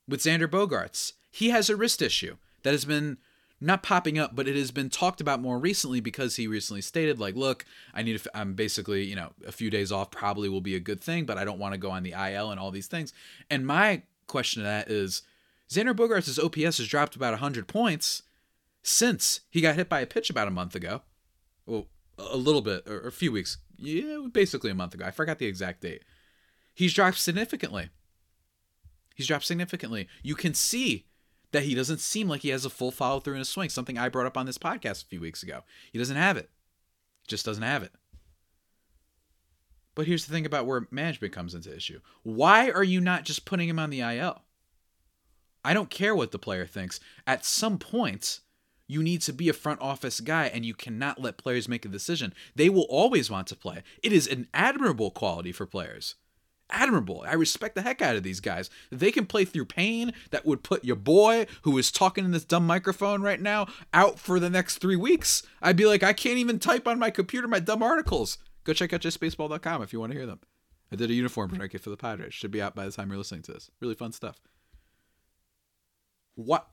with 0.08 0.20
Xander 0.20 0.48
Bogaerts. 0.48 1.12
He 1.30 1.50
has 1.50 1.70
a 1.70 1.76
wrist 1.76 2.02
issue 2.02 2.36
that 2.62 2.72
has 2.72 2.84
been 2.84 3.18
not 3.60 3.82
popping 3.82 4.18
up, 4.18 4.34
but 4.34 4.48
it 4.48 4.56
has 4.56 4.72
been 4.72 4.90
talked 4.90 5.20
about 5.20 5.40
more 5.40 5.58
recently 5.58 6.00
because 6.00 6.36
he 6.36 6.46
recently 6.48 6.82
stated, 6.82 7.20
like, 7.20 7.36
look, 7.36 7.64
I 7.94 8.02
need, 8.02 8.18
to, 8.18 8.30
I'm 8.36 8.54
basically, 8.54 9.04
you 9.04 9.14
know, 9.14 9.30
a 9.46 9.52
few 9.52 9.70
days 9.70 9.92
off 9.92 10.10
probably 10.10 10.48
will 10.48 10.60
be 10.60 10.74
a 10.74 10.80
good 10.80 11.00
thing, 11.00 11.24
but 11.24 11.38
I 11.38 11.44
don't 11.44 11.60
want 11.60 11.72
to 11.72 11.78
go 11.78 11.90
on 11.90 12.02
the 12.02 12.12
IL 12.12 12.50
and 12.50 12.58
all 12.58 12.72
these 12.72 12.88
things. 12.88 13.12
And 13.48 13.66
my 13.66 14.02
question 14.26 14.62
to 14.62 14.68
that 14.68 14.90
is, 14.90 15.22
Xander 15.70 15.94
Bogaerts' 15.94 16.42
OPS 16.42 16.78
has 16.78 16.88
dropped 16.88 17.14
about 17.14 17.32
100 17.32 17.68
points 17.68 18.24
since 18.82 19.40
he 19.48 19.60
got 19.60 19.76
hit 19.76 19.88
by 19.88 20.00
a 20.00 20.06
pitch 20.06 20.28
about 20.28 20.48
a 20.48 20.50
month 20.52 20.74
ago. 20.74 21.02
Well, 21.64 21.86
a 22.18 22.36
little 22.36 22.62
bit, 22.62 22.86
or 22.88 23.06
a 23.06 23.12
few 23.12 23.30
weeks. 23.30 23.58
Yeah, 23.78 24.26
basically 24.30 24.70
a 24.70 24.74
month 24.74 24.94
ago. 24.94 25.04
I 25.04 25.12
forgot 25.12 25.38
the 25.38 25.46
exact 25.46 25.82
date. 25.82 26.02
He's 26.74 26.94
dropped 26.94 27.18
significantly. 27.18 27.90
He's 29.14 29.26
dropped 29.26 29.44
significantly. 29.44 30.08
You 30.22 30.34
can 30.34 30.54
see 30.54 31.06
that 31.52 31.64
he 31.64 31.74
doesn't 31.74 32.00
seem 32.00 32.28
like 32.28 32.40
he 32.40 32.48
has 32.48 32.64
a 32.64 32.70
full 32.70 32.90
follow 32.90 33.20
through 33.20 33.34
in 33.34 33.38
his 33.40 33.48
swing, 33.48 33.68
something 33.68 33.98
I 33.98 34.08
brought 34.08 34.26
up 34.26 34.36
on 34.36 34.46
this 34.46 34.58
podcast 34.58 35.04
a 35.04 35.08
few 35.08 35.20
weeks 35.20 35.42
ago. 35.42 35.60
He 35.92 35.98
doesn't 35.98 36.16
have 36.16 36.36
it. 36.36 36.50
Just 37.28 37.44
doesn't 37.44 37.62
have 37.62 37.82
it. 37.82 37.92
But 39.94 40.06
here's 40.06 40.24
the 40.24 40.32
thing 40.32 40.46
about 40.46 40.66
where 40.66 40.88
management 40.90 41.34
comes 41.34 41.54
into 41.54 41.74
issue. 41.74 42.00
Why 42.22 42.70
are 42.70 42.82
you 42.82 43.00
not 43.00 43.24
just 43.24 43.44
putting 43.44 43.68
him 43.68 43.78
on 43.78 43.90
the 43.90 44.00
IL? 44.00 44.42
I 45.64 45.74
don't 45.74 45.90
care 45.90 46.14
what 46.14 46.32
the 46.32 46.38
player 46.38 46.66
thinks. 46.66 46.98
At 47.26 47.44
some 47.44 47.78
point, 47.78 48.40
you 48.88 49.02
need 49.02 49.20
to 49.22 49.32
be 49.32 49.48
a 49.48 49.54
front 49.54 49.80
office 49.80 50.20
guy 50.20 50.46
and 50.46 50.64
you 50.64 50.74
cannot 50.74 51.20
let 51.20 51.36
players 51.36 51.68
make 51.68 51.84
a 51.84 51.88
decision. 51.88 52.34
They 52.56 52.68
will 52.68 52.86
always 52.88 53.30
want 53.30 53.46
to 53.48 53.56
play. 53.56 53.82
It 54.02 54.12
is 54.12 54.26
an 54.26 54.48
admirable 54.54 55.10
quality 55.10 55.52
for 55.52 55.66
players 55.66 56.16
admirable. 56.70 57.24
I 57.26 57.34
respect 57.34 57.74
the 57.74 57.82
heck 57.82 58.02
out 58.02 58.16
of 58.16 58.22
these 58.22 58.40
guys. 58.40 58.70
They 58.90 59.12
can 59.12 59.26
play 59.26 59.44
through 59.44 59.66
pain 59.66 60.12
that 60.30 60.46
would 60.46 60.62
put 60.62 60.84
your 60.84 60.96
boy, 60.96 61.46
who 61.62 61.76
is 61.78 61.92
talking 61.92 62.24
in 62.24 62.30
this 62.30 62.44
dumb 62.44 62.66
microphone 62.66 63.22
right 63.22 63.40
now, 63.40 63.66
out 63.92 64.18
for 64.18 64.40
the 64.40 64.50
next 64.50 64.78
three 64.78 64.96
weeks. 64.96 65.42
I'd 65.60 65.76
be 65.76 65.86
like, 65.86 66.02
I 66.02 66.12
can't 66.12 66.38
even 66.38 66.58
type 66.58 66.88
on 66.88 66.98
my 66.98 67.10
computer 67.10 67.48
my 67.48 67.60
dumb 67.60 67.82
articles. 67.82 68.38
Go 68.64 68.72
check 68.72 68.92
out 68.92 69.00
justbaseball.com 69.00 69.82
if 69.82 69.92
you 69.92 70.00
want 70.00 70.12
to 70.12 70.18
hear 70.18 70.26
them. 70.26 70.40
I 70.92 70.96
did 70.96 71.10
a 71.10 71.14
uniform 71.14 71.50
hmm. 71.50 71.56
bracket 71.56 71.80
for 71.80 71.90
the 71.90 71.96
Padres. 71.96 72.34
Should 72.34 72.50
be 72.50 72.62
out 72.62 72.74
by 72.74 72.84
the 72.84 72.92
time 72.92 73.08
you're 73.08 73.18
listening 73.18 73.42
to 73.42 73.52
this. 73.52 73.70
Really 73.80 73.94
fun 73.94 74.12
stuff. 74.12 74.40
What? 76.34 76.68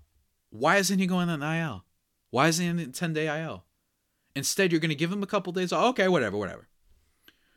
Why 0.50 0.78
isn't 0.78 1.00
he 1.00 1.08
going 1.08 1.30
on 1.30 1.42
an 1.42 1.62
IL? 1.62 1.86
Why 2.32 2.48
isn't 2.48 2.64
he 2.64 2.70
in 2.70 2.78
the 2.78 2.88
10 2.88 3.14
day 3.14 3.44
IL? 3.44 3.64
Instead, 4.36 4.72
you're 4.72 4.82
going 4.82 4.90
to 4.90 4.96
give 4.96 5.12
him 5.12 5.24
a 5.24 5.28
couple 5.28 5.54
days. 5.54 5.74
Okay, 5.74 6.08
whatever, 6.08 6.38
whatever. 6.38 6.68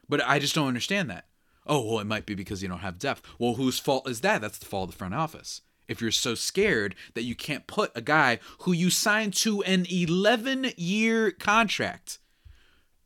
But 0.09 0.23
I 0.27 0.38
just 0.38 0.55
don't 0.55 0.68
understand 0.68 1.11
that. 1.11 1.27
Oh, 1.66 1.81
well, 1.85 2.01
it 2.01 2.07
might 2.07 2.27
be 2.27 2.35
because 2.35 2.62
you 2.62 2.68
don't 2.68 2.79
have 2.79 2.98
depth. 2.98 3.22
Well, 3.38 3.55
whose 3.55 3.79
fault 3.79 4.09
is 4.09 4.20
that? 4.22 4.40
That's 4.40 4.59
the 4.59 4.66
fault 4.66 4.88
of 4.88 4.94
the 4.94 4.98
front 4.98 5.14
office. 5.14 5.62
If 5.88 6.01
you're 6.01 6.11
so 6.11 6.35
scared 6.35 6.94
that 7.14 7.25
you 7.25 7.35
can't 7.35 7.66
put 7.66 7.92
a 7.94 8.01
guy 8.01 8.38
who 8.61 8.72
you 8.72 8.90
signed 8.90 9.35
to 9.35 9.62
an 9.62 9.87
11 9.90 10.72
year 10.77 11.31
contract. 11.31 12.18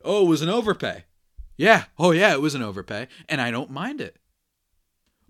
Oh, 0.03 0.25
it 0.25 0.29
was 0.29 0.41
an 0.41 0.49
overpay. 0.49 1.05
Yeah. 1.57 1.85
Oh, 1.97 2.11
yeah, 2.11 2.33
it 2.33 2.41
was 2.41 2.55
an 2.55 2.61
overpay. 2.61 3.07
And 3.27 3.41
I 3.41 3.51
don't 3.51 3.71
mind 3.71 3.99
it. 3.99 4.17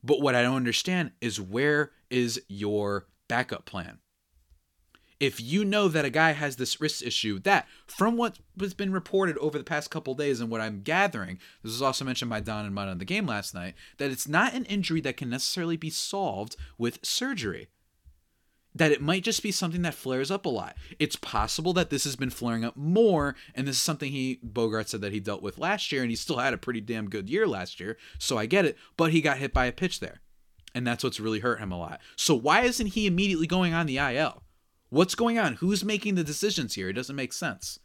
But 0.03 0.21
what 0.21 0.35
I 0.35 0.41
don't 0.41 0.55
understand 0.55 1.11
is 1.21 1.41
where 1.41 1.91
is 2.09 2.41
your 2.47 3.07
backup 3.27 3.65
plan? 3.65 3.99
If 5.19 5.41
you 5.41 5.65
know 5.65 5.87
that 5.87 6.05
a 6.05 6.09
guy 6.09 6.31
has 6.31 6.55
this 6.55 6.79
wrist 6.79 7.01
issue 7.01 7.39
that 7.39 7.67
from 7.85 8.17
what 8.17 8.39
has 8.59 8.73
been 8.73 8.91
reported 8.91 9.37
over 9.39 9.57
the 9.57 9.63
past 9.63 9.89
couple 9.89 10.13
days 10.13 10.39
and 10.39 10.49
what 10.49 10.61
i'm 10.61 10.81
gathering 10.81 11.39
this 11.63 11.71
was 11.71 11.81
also 11.81 12.05
mentioned 12.05 12.29
by 12.29 12.39
don 12.39 12.65
and 12.65 12.75
mud 12.75 12.87
on 12.87 12.97
the 12.97 13.05
game 13.05 13.25
last 13.25 13.53
night 13.53 13.73
that 13.97 14.11
it's 14.11 14.27
not 14.27 14.53
an 14.53 14.65
injury 14.65 15.01
that 15.01 15.17
can 15.17 15.29
necessarily 15.29 15.77
be 15.77 15.89
solved 15.89 16.55
with 16.77 17.03
surgery 17.03 17.67
that 18.77 18.91
it 18.91 19.01
might 19.01 19.23
just 19.23 19.43
be 19.43 19.51
something 19.51 19.81
that 19.81 19.93
flares 19.93 20.29
up 20.29 20.45
a 20.45 20.49
lot. 20.49 20.75
It's 20.99 21.15
possible 21.15 21.73
that 21.73 21.89
this 21.89 22.03
has 22.03 22.15
been 22.15 22.29
flaring 22.29 22.63
up 22.63 22.77
more, 22.77 23.35
and 23.55 23.67
this 23.67 23.77
is 23.77 23.81
something 23.81 24.11
he 24.11 24.39
Bogart 24.43 24.89
said 24.89 25.01
that 25.01 25.13
he 25.13 25.19
dealt 25.19 25.41
with 25.41 25.57
last 25.57 25.91
year, 25.91 26.01
and 26.01 26.11
he 26.11 26.15
still 26.15 26.37
had 26.37 26.53
a 26.53 26.57
pretty 26.57 26.81
damn 26.81 27.09
good 27.09 27.29
year 27.29 27.47
last 27.47 27.79
year. 27.79 27.97
So 28.19 28.37
I 28.37 28.45
get 28.45 28.65
it, 28.65 28.77
but 28.95 29.11
he 29.11 29.21
got 29.21 29.39
hit 29.39 29.53
by 29.53 29.65
a 29.65 29.71
pitch 29.71 29.99
there, 29.99 30.21
and 30.75 30.85
that's 30.85 31.03
what's 31.03 31.19
really 31.19 31.39
hurt 31.39 31.59
him 31.59 31.71
a 31.71 31.77
lot. 31.77 31.99
So 32.15 32.35
why 32.35 32.61
isn't 32.61 32.87
he 32.87 33.07
immediately 33.07 33.47
going 33.47 33.73
on 33.73 33.87
the 33.87 33.97
IL? 33.97 34.43
What's 34.89 35.15
going 35.15 35.37
on? 35.37 35.53
Who's 35.55 35.83
making 35.83 36.15
the 36.15 36.23
decisions 36.23 36.75
here? 36.75 36.89
It 36.89 36.93
doesn't 36.93 37.15
make 37.15 37.33
sense. 37.33 37.79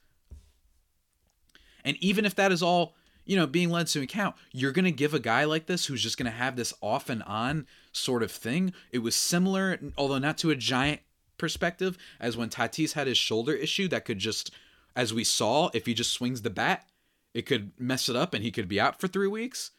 And 1.84 1.96
even 2.00 2.24
if 2.24 2.34
that 2.36 2.52
is 2.52 2.62
all 2.62 2.94
you 3.24 3.36
know, 3.36 3.46
being 3.46 3.70
led 3.70 3.86
to 3.88 4.02
account, 4.02 4.36
you're 4.52 4.72
going 4.72 4.84
to 4.84 4.90
give 4.90 5.14
a 5.14 5.20
guy 5.20 5.44
like 5.44 5.66
this 5.66 5.86
who's 5.86 6.02
just 6.02 6.18
going 6.18 6.30
to 6.30 6.36
have 6.36 6.56
this 6.56 6.74
off 6.80 7.08
and 7.08 7.22
on 7.22 7.66
sort 7.92 8.22
of 8.22 8.30
thing. 8.30 8.72
It 8.90 8.98
was 8.98 9.14
similar, 9.14 9.78
although 9.96 10.18
not 10.18 10.38
to 10.38 10.50
a 10.50 10.56
giant 10.56 11.00
perspective, 11.38 11.96
as 12.20 12.36
when 12.36 12.48
Tatis 12.48 12.92
had 12.92 13.06
his 13.06 13.18
shoulder 13.18 13.52
issue 13.52 13.88
that 13.88 14.04
could 14.04 14.18
just, 14.18 14.50
as 14.96 15.14
we 15.14 15.24
saw, 15.24 15.70
if 15.72 15.86
he 15.86 15.94
just 15.94 16.12
swings 16.12 16.42
the 16.42 16.50
bat, 16.50 16.88
it 17.34 17.46
could 17.46 17.72
mess 17.78 18.08
it 18.08 18.16
up 18.16 18.34
and 18.34 18.42
he 18.42 18.50
could 18.50 18.68
be 18.68 18.80
out 18.80 19.00
for 19.00 19.08
three 19.08 19.28
weeks. 19.28 19.70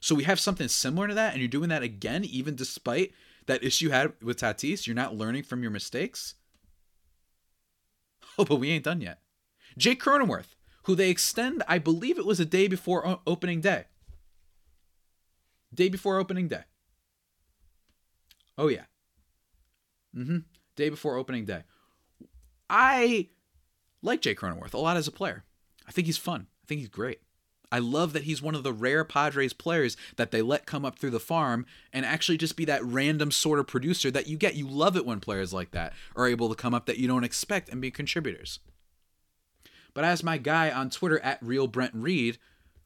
So 0.00 0.14
we 0.14 0.24
have 0.24 0.38
something 0.38 0.68
similar 0.68 1.08
to 1.08 1.14
that, 1.14 1.32
and 1.32 1.40
you're 1.40 1.48
doing 1.48 1.70
that 1.70 1.82
again, 1.82 2.24
even 2.24 2.54
despite 2.54 3.12
that 3.46 3.64
issue 3.64 3.90
had 3.90 4.12
with 4.22 4.38
Tatis. 4.38 4.86
You're 4.86 4.94
not 4.94 5.16
learning 5.16 5.44
from 5.44 5.62
your 5.62 5.72
mistakes. 5.72 6.34
Oh, 8.38 8.44
but 8.48 8.56
we 8.56 8.70
ain't 8.70 8.84
done 8.84 9.00
yet. 9.00 9.18
Jake 9.76 10.02
Cronenworth, 10.02 10.54
who 10.84 10.94
they 10.94 11.10
extend, 11.10 11.62
I 11.68 11.78
believe 11.78 12.18
it 12.18 12.26
was 12.26 12.40
a 12.40 12.44
day 12.44 12.68
before 12.68 13.20
opening 13.26 13.60
day. 13.60 13.84
Day 15.74 15.88
before 15.88 16.18
opening 16.18 16.48
day. 16.48 16.62
Oh, 18.56 18.68
yeah. 18.68 18.84
Mm 20.16 20.26
hmm. 20.26 20.38
Day 20.76 20.88
before 20.88 21.16
opening 21.16 21.44
day. 21.44 21.64
I 22.70 23.28
like 24.02 24.22
Jake 24.22 24.38
Cronenworth 24.38 24.74
a 24.74 24.78
lot 24.78 24.96
as 24.96 25.08
a 25.08 25.12
player. 25.12 25.44
I 25.86 25.92
think 25.92 26.06
he's 26.06 26.18
fun. 26.18 26.46
I 26.62 26.66
think 26.66 26.80
he's 26.80 26.88
great. 26.88 27.20
I 27.70 27.78
love 27.78 28.12
that 28.14 28.24
he's 28.24 28.40
one 28.40 28.54
of 28.54 28.62
the 28.62 28.72
rare 28.72 29.04
Padres 29.04 29.52
players 29.52 29.96
that 30.16 30.30
they 30.30 30.42
let 30.42 30.66
come 30.66 30.84
up 30.84 30.98
through 30.98 31.10
the 31.10 31.20
farm 31.20 31.66
and 31.92 32.06
actually 32.06 32.38
just 32.38 32.56
be 32.56 32.64
that 32.64 32.84
random 32.84 33.30
sort 33.30 33.58
of 33.58 33.66
producer 33.66 34.10
that 34.10 34.26
you 34.26 34.36
get. 34.36 34.54
You 34.54 34.66
love 34.66 34.96
it 34.96 35.04
when 35.04 35.20
players 35.20 35.52
like 35.52 35.72
that 35.72 35.92
are 36.16 36.26
able 36.26 36.48
to 36.48 36.54
come 36.54 36.74
up 36.74 36.86
that 36.86 36.98
you 36.98 37.06
don't 37.06 37.24
expect 37.24 37.68
and 37.68 37.80
be 37.80 37.90
contributors. 37.90 38.60
But 39.92 40.04
as 40.04 40.22
my 40.22 40.38
guy 40.38 40.70
on 40.70 40.90
Twitter 40.90 41.18
at 41.20 41.42
Real 41.42 41.66
Brent 41.66 41.94
Reed 41.94 42.38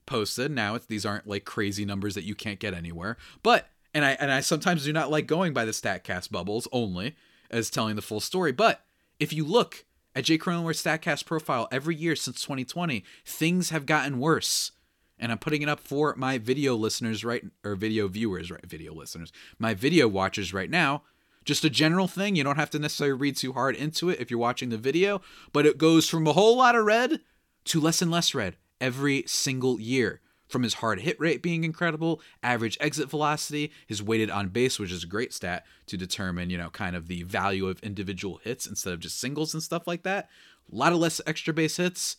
posted, 0.07 0.51
now 0.51 0.75
it's 0.75 0.87
these 0.87 1.07
aren't 1.07 1.29
like 1.29 1.45
crazy 1.45 1.85
numbers 1.85 2.15
that 2.15 2.25
you 2.25 2.35
can't 2.35 2.59
get 2.59 2.75
anywhere. 2.75 3.17
But 3.43 3.69
and 3.95 4.05
I 4.05 4.13
and 4.13 4.33
I 4.33 4.41
sometimes 4.41 4.85
do 4.85 4.93
not 4.93 5.11
like 5.11 5.27
going 5.27 5.53
by 5.53 5.65
the 5.65 5.73
Statcast 5.73 6.31
bubbles 6.31 6.67
only 6.73 7.15
as 7.51 7.71
telling 7.71 7.97
the 7.97 8.03
full 8.03 8.21
story. 8.21 8.51
But 8.51 8.85
if 9.21 9.33
you 9.33 9.45
look 9.45 9.85
at 10.15 10.25
Jake 10.25 10.43
Cronenworth's 10.43 10.83
StatCast 10.83 11.25
profile 11.27 11.69
every 11.71 11.95
year 11.95 12.17
since 12.17 12.43
2020, 12.43 13.05
things 13.25 13.71
have 13.71 13.87
gotten 13.87 14.19
worse. 14.19 14.73
And 15.19 15.31
I'm 15.31 15.39
putting 15.39 15.63
it 15.63 15.69
up 15.69 15.81
for 15.81 16.15
my 16.17 16.39
video 16.39 16.75
listeners 16.75 17.25
right 17.25 17.45
or 17.65 17.77
video 17.77 18.09
viewers, 18.09 18.51
right? 18.51 18.65
Video 18.67 18.93
listeners, 18.93 19.33
my 19.59 19.75
video 19.75 20.09
watchers 20.09 20.53
right 20.53 20.71
now. 20.71 21.03
Just 21.45 21.65
a 21.65 21.71
general 21.71 22.07
thing. 22.07 22.37
You 22.37 22.45
don't 22.45 22.57
have 22.57 22.71
to 22.71 22.79
necessarily 22.79 23.19
read 23.19 23.37
too 23.37 23.53
hard 23.53 23.75
into 23.75 24.11
it 24.11 24.21
if 24.21 24.31
you're 24.31 24.39
watching 24.39 24.69
the 24.69 24.79
video, 24.79 25.23
but 25.53 25.67
it 25.67 25.77
goes 25.77 26.09
from 26.09 26.27
a 26.27 26.33
whole 26.33 26.57
lot 26.57 26.77
of 26.77 26.85
red 26.85 27.21
to 27.65 27.81
less 27.81 28.01
and 28.01 28.11
less 28.11 28.35
red 28.35 28.57
every 28.81 29.25
single 29.27 29.81
year 29.81 30.21
from 30.53 30.63
his 30.63 30.75
hard 30.75 31.01
hit 31.01 31.19
rate 31.19 31.43
being 31.43 31.65
incredible, 31.65 32.21
average 32.43 32.77
exit 32.81 33.11
velocity, 33.11 33.73
his 33.87 34.03
weighted 34.03 34.31
on 34.31 34.49
base, 34.49 34.79
which 34.79 34.93
is 34.93 35.03
a 35.03 35.09
great 35.09 35.33
stat 35.33 35.65
to 35.87 35.97
determine, 35.97 36.51
you 36.51 36.59
know, 36.59 36.71
kind 36.71 36.95
of 36.95 37.09
the 37.09 37.23
value 37.23 37.67
of 37.67 37.81
individual 37.83 38.41
hits 38.45 38.67
instead 38.67 38.93
of 38.93 39.01
just 39.01 39.19
singles 39.19 39.55
and 39.55 39.63
stuff 39.63 39.87
like 39.87 40.03
that. 40.03 40.29
A 40.71 40.77
lot 40.77 40.93
of 40.93 40.99
less 40.99 41.21
extra 41.27 41.53
base 41.53 41.79
hits. 41.79 42.19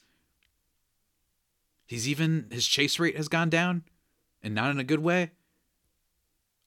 He's 1.86 2.10
even 2.10 2.48
his 2.52 2.68
chase 2.68 3.00
rate 3.00 3.16
has 3.16 3.28
gone 3.28 3.50
down 3.50 3.84
and 4.42 4.56
not 4.56 4.72
in 4.72 4.80
a 4.80 4.84
good 4.84 5.00
way. 5.00 5.32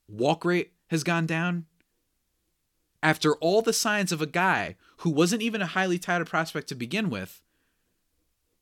Walk 0.08 0.44
rate 0.44 0.72
has 0.88 1.02
gone 1.02 1.26
down. 1.26 1.66
After 3.02 3.34
all 3.36 3.60
the 3.60 3.72
signs 3.72 4.12
of 4.12 4.22
a 4.22 4.26
guy 4.26 4.76
who 4.98 5.10
wasn't 5.10 5.42
even 5.42 5.62
a 5.62 5.66
highly 5.66 5.98
touted 5.98 6.28
prospect 6.28 6.68
to 6.68 6.74
begin 6.74 7.10
with, 7.10 7.42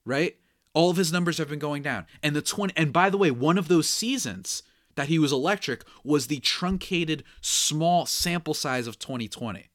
right? 0.05 0.37
All 0.75 0.91
of 0.91 0.97
his 0.97 1.13
numbers 1.13 1.39
have 1.39 1.49
been 1.49 1.59
going 1.59 1.83
down. 1.83 2.07
And 2.23 2.37
the 2.37 2.43
20 2.43 2.75
and 2.77 2.93
by 2.93 3.09
the 3.09 3.17
way, 3.17 3.31
one 3.31 3.57
of 3.57 3.69
those 3.69 3.89
seasons 3.89 4.63
that 4.97 5.09
he 5.09 5.19
was 5.19 5.33
electric 5.33 5.85
was 6.05 6.27
the 6.27 6.41
truncated 6.41 7.25
small 7.41 8.07
sample 8.07 8.55
size 8.55 8.87
of 8.87 8.99
2020. 8.99 9.71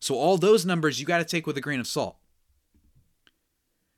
So 0.00 0.14
all 0.14 0.36
those 0.36 0.66
numbers 0.66 1.00
you 1.00 1.06
got 1.06 1.18
to 1.18 1.24
take 1.24 1.46
with 1.46 1.56
a 1.56 1.60
grain 1.60 1.80
of 1.80 1.86
salt. 1.86 2.16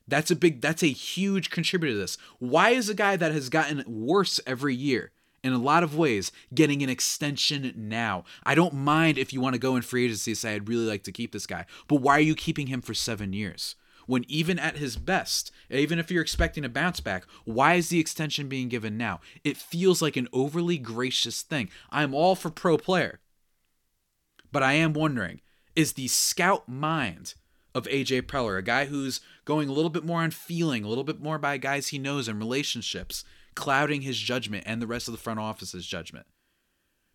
That's 0.07 0.31
a 0.31 0.37
big 0.37 0.61
that's 0.61 0.83
a 0.83 0.89
huge 0.89 1.51
contributor 1.51 1.95
to 1.95 1.99
this. 1.99 2.19
Why 2.39 2.71
is 2.71 2.89
a 2.89 2.95
guy 2.95 3.17
that 3.17 3.33
has 3.33 3.49
gotten 3.49 3.85
worse 3.87 4.41
every 4.47 4.75
year 4.75 5.13
in 5.45 5.53
a 5.53 5.59
lot 5.59 5.83
of 5.83 5.97
ways 5.97 6.33
getting 6.53 6.83
an 6.83 6.91
extension 6.91 7.73
now? 7.77 8.25
I 8.45 8.55
don't 8.55 8.75
mind 8.75 9.17
if 9.17 9.33
you 9.33 9.41
want 9.41 9.55
to 9.55 9.61
go 9.61 9.77
in 9.77 9.83
free 9.83 10.05
agency 10.05 10.33
and 10.33 10.39
say 10.39 10.55
I'd 10.55 10.69
really 10.69 10.87
like 10.87 11.05
to 11.05 11.13
keep 11.13 11.33
this 11.33 11.47
guy, 11.47 11.67
but 11.89 11.97
why 11.97 12.17
are 12.17 12.21
you 12.21 12.35
keeping 12.35 12.67
him 12.67 12.83
for 12.83 12.95
7 12.95 13.33
years? 13.33 13.77
When 14.07 14.25
even 14.29 14.59
at 14.59 14.77
his 14.77 14.97
best, 14.97 15.51
even 15.71 15.99
if 15.99 16.11
you're 16.11 16.23
expecting 16.23 16.65
a 16.65 16.69
bounce 16.69 17.01
back, 17.01 17.25
why 17.45 17.75
is 17.75 17.89
the 17.89 18.01
extension 18.01 18.49
being 18.49 18.69
given 18.69 18.97
now? 18.97 19.21
It 19.45 19.57
feels 19.57 20.03
like 20.03 20.17
an 20.17 20.29
overly 20.33 20.79
gracious 20.79 21.43
thing. 21.43 21.71
I'm 21.91 22.15
all 22.15 22.35
for 22.35 22.51
pro 22.51 22.77
player. 22.79 23.21
But 24.51 24.63
I 24.63 24.75
am 24.75 24.93
wondering 24.93 25.41
is 25.75 25.95
the 25.95 26.09
scout 26.09 26.69
mind 26.69 27.35
of 27.75 27.87
AJ 27.87 28.23
Preller, 28.23 28.59
a 28.59 28.63
guy 28.63 28.85
who's 28.85 29.21
going 29.45 29.69
a 29.69 29.73
little 29.73 29.91
bit 29.91 30.05
more 30.05 30.21
on 30.21 30.31
feeling, 30.31 30.85
a 30.85 30.89
little 30.89 31.05
bit 31.05 31.21
more 31.21 31.39
by 31.39 31.57
guys 31.57 31.89
he 31.89 31.99
knows 31.99 32.29
and 32.29 32.39
relationships, 32.39 33.25
clouding 33.55 34.03
his 34.03 34.19
judgment 34.19 34.65
and 34.67 34.83
the 34.83 34.87
rest 34.87 35.09
of 35.09 35.13
the 35.13 35.19
front 35.21 35.41
office's 35.41 35.87
judgment? 35.87 36.27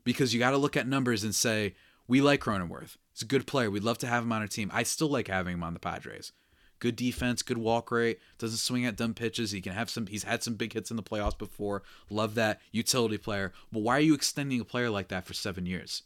Because 0.04 0.34
you 0.34 0.40
got 0.40 0.52
to 0.52 0.58
look 0.58 0.76
at 0.76 0.88
numbers 0.88 1.24
and 1.24 1.36
say, 1.36 1.76
we 2.08 2.22
like 2.22 2.42
Cronenworth. 2.42 2.98
He's 3.14 3.22
a 3.22 3.26
good 3.26 3.46
player. 3.46 3.70
We'd 3.70 3.84
love 3.84 3.98
to 4.00 4.08
have 4.08 4.24
him 4.24 4.32
on 4.32 4.42
our 4.42 4.48
team. 4.48 4.72
I 4.74 4.84
still 4.84 5.10
like 5.10 5.28
having 5.28 5.56
him 5.56 5.64
on 5.64 5.74
the 5.74 5.80
Padres 5.80 6.32
good 6.80 6.96
defense, 6.96 7.42
good 7.42 7.58
walk 7.58 7.92
rate, 7.92 8.20
doesn't 8.38 8.58
swing 8.58 8.86
at 8.86 8.96
dumb 8.96 9.14
pitches. 9.14 9.52
He 9.52 9.62
can 9.62 9.74
have 9.74 9.90
some 9.90 10.08
he's 10.08 10.24
had 10.24 10.44
some 10.44 10.56
big 10.56 10.74
hits 10.74 10.92
in 10.92 10.98
the 10.98 11.04
playoffs 11.04 11.38
before. 11.38 11.84
Love 12.10 12.36
that 12.36 12.62
utility 12.72 13.18
player. 13.18 13.54
But 13.72 13.82
why 13.82 13.98
are 13.98 14.02
you 14.02 14.14
extending 14.14 14.60
a 14.60 14.66
player 14.66 14.90
like 14.90 15.10
that 15.10 15.26
for 15.26 15.34
7 15.34 15.66
years? 15.66 16.04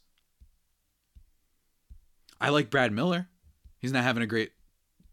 I 2.40 2.48
like 2.48 2.70
Brad 2.70 2.92
Miller. 2.92 3.28
He's 3.78 3.92
not 3.92 4.04
having 4.04 4.22
a 4.22 4.26
great 4.26 4.52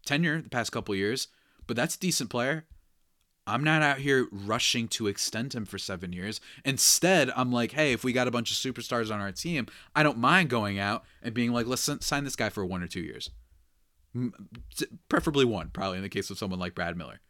tenure 0.04 0.40
the 0.40 0.48
past 0.48 0.72
couple 0.72 0.94
years, 0.94 1.28
but 1.66 1.76
that's 1.76 1.94
a 1.94 2.00
decent 2.00 2.30
player. 2.30 2.64
I'm 3.46 3.64
not 3.64 3.82
out 3.82 3.98
here 3.98 4.28
rushing 4.30 4.86
to 4.88 5.08
extend 5.08 5.54
him 5.54 5.64
for 5.64 5.78
seven 5.78 6.12
years. 6.12 6.40
Instead, 6.64 7.30
I'm 7.34 7.50
like, 7.50 7.72
hey, 7.72 7.92
if 7.92 8.04
we 8.04 8.12
got 8.12 8.28
a 8.28 8.30
bunch 8.30 8.52
of 8.52 8.56
superstars 8.56 9.12
on 9.12 9.20
our 9.20 9.32
team, 9.32 9.66
I 9.94 10.02
don't 10.02 10.18
mind 10.18 10.50
going 10.50 10.78
out 10.78 11.04
and 11.22 11.34
being 11.34 11.52
like, 11.52 11.66
let's 11.66 11.88
sign 12.00 12.24
this 12.24 12.36
guy 12.36 12.48
for 12.48 12.64
one 12.64 12.82
or 12.82 12.86
two 12.86 13.00
years 13.00 13.30
preferably 15.08 15.44
one, 15.44 15.70
probably 15.70 15.98
in 15.98 16.02
the 16.02 16.08
case 16.08 16.30
of 16.30 16.38
someone 16.38 16.58
like 16.58 16.74
Brad 16.74 16.96
Miller 16.96 17.20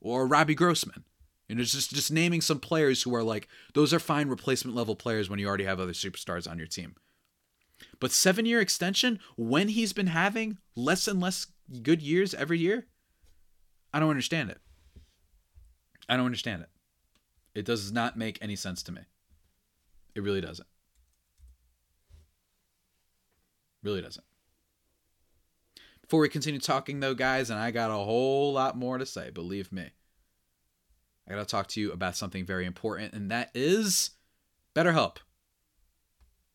or 0.00 0.26
Robbie 0.26 0.54
Grossman. 0.54 1.04
You 1.48 1.56
know, 1.56 1.62
just 1.62 1.90
just 1.90 2.12
naming 2.12 2.42
some 2.42 2.60
players 2.60 3.02
who 3.02 3.14
are 3.14 3.22
like 3.22 3.48
those 3.74 3.94
are 3.94 3.98
fine 3.98 4.28
replacement 4.28 4.76
level 4.76 4.94
players 4.94 5.30
when 5.30 5.38
you 5.38 5.48
already 5.48 5.64
have 5.64 5.80
other 5.80 5.92
superstars 5.92 6.50
on 6.50 6.58
your 6.58 6.66
team. 6.66 6.94
But 8.00 8.12
seven 8.12 8.44
year 8.44 8.60
extension 8.60 9.18
when 9.36 9.68
he's 9.68 9.92
been 9.92 10.08
having 10.08 10.58
less 10.76 11.08
and 11.08 11.20
less 11.20 11.46
good 11.82 12.02
years 12.02 12.34
every 12.34 12.58
year, 12.58 12.86
I 13.92 14.00
don't 14.00 14.10
understand 14.10 14.50
it. 14.50 14.58
I 16.08 16.16
don't 16.16 16.26
understand 16.26 16.62
it. 16.62 16.68
It 17.54 17.64
does 17.64 17.92
not 17.92 18.16
make 18.16 18.38
any 18.42 18.56
sense 18.56 18.82
to 18.84 18.92
me. 18.92 19.02
It 20.14 20.22
really 20.22 20.40
doesn't. 20.40 20.68
Really 23.82 24.02
doesn't. 24.02 24.24
Before 26.08 26.20
we 26.20 26.30
continue 26.30 26.58
talking, 26.58 27.00
though, 27.00 27.12
guys, 27.12 27.50
and 27.50 27.60
I 27.60 27.70
got 27.70 27.90
a 27.90 28.02
whole 28.02 28.54
lot 28.54 28.78
more 28.78 28.96
to 28.96 29.04
say, 29.04 29.28
believe 29.28 29.70
me. 29.70 29.90
I 31.26 31.32
got 31.32 31.40
to 31.40 31.44
talk 31.44 31.66
to 31.66 31.80
you 31.82 31.92
about 31.92 32.16
something 32.16 32.46
very 32.46 32.64
important, 32.64 33.12
and 33.12 33.30
that 33.30 33.50
is 33.54 34.12
BetterHelp. 34.74 35.18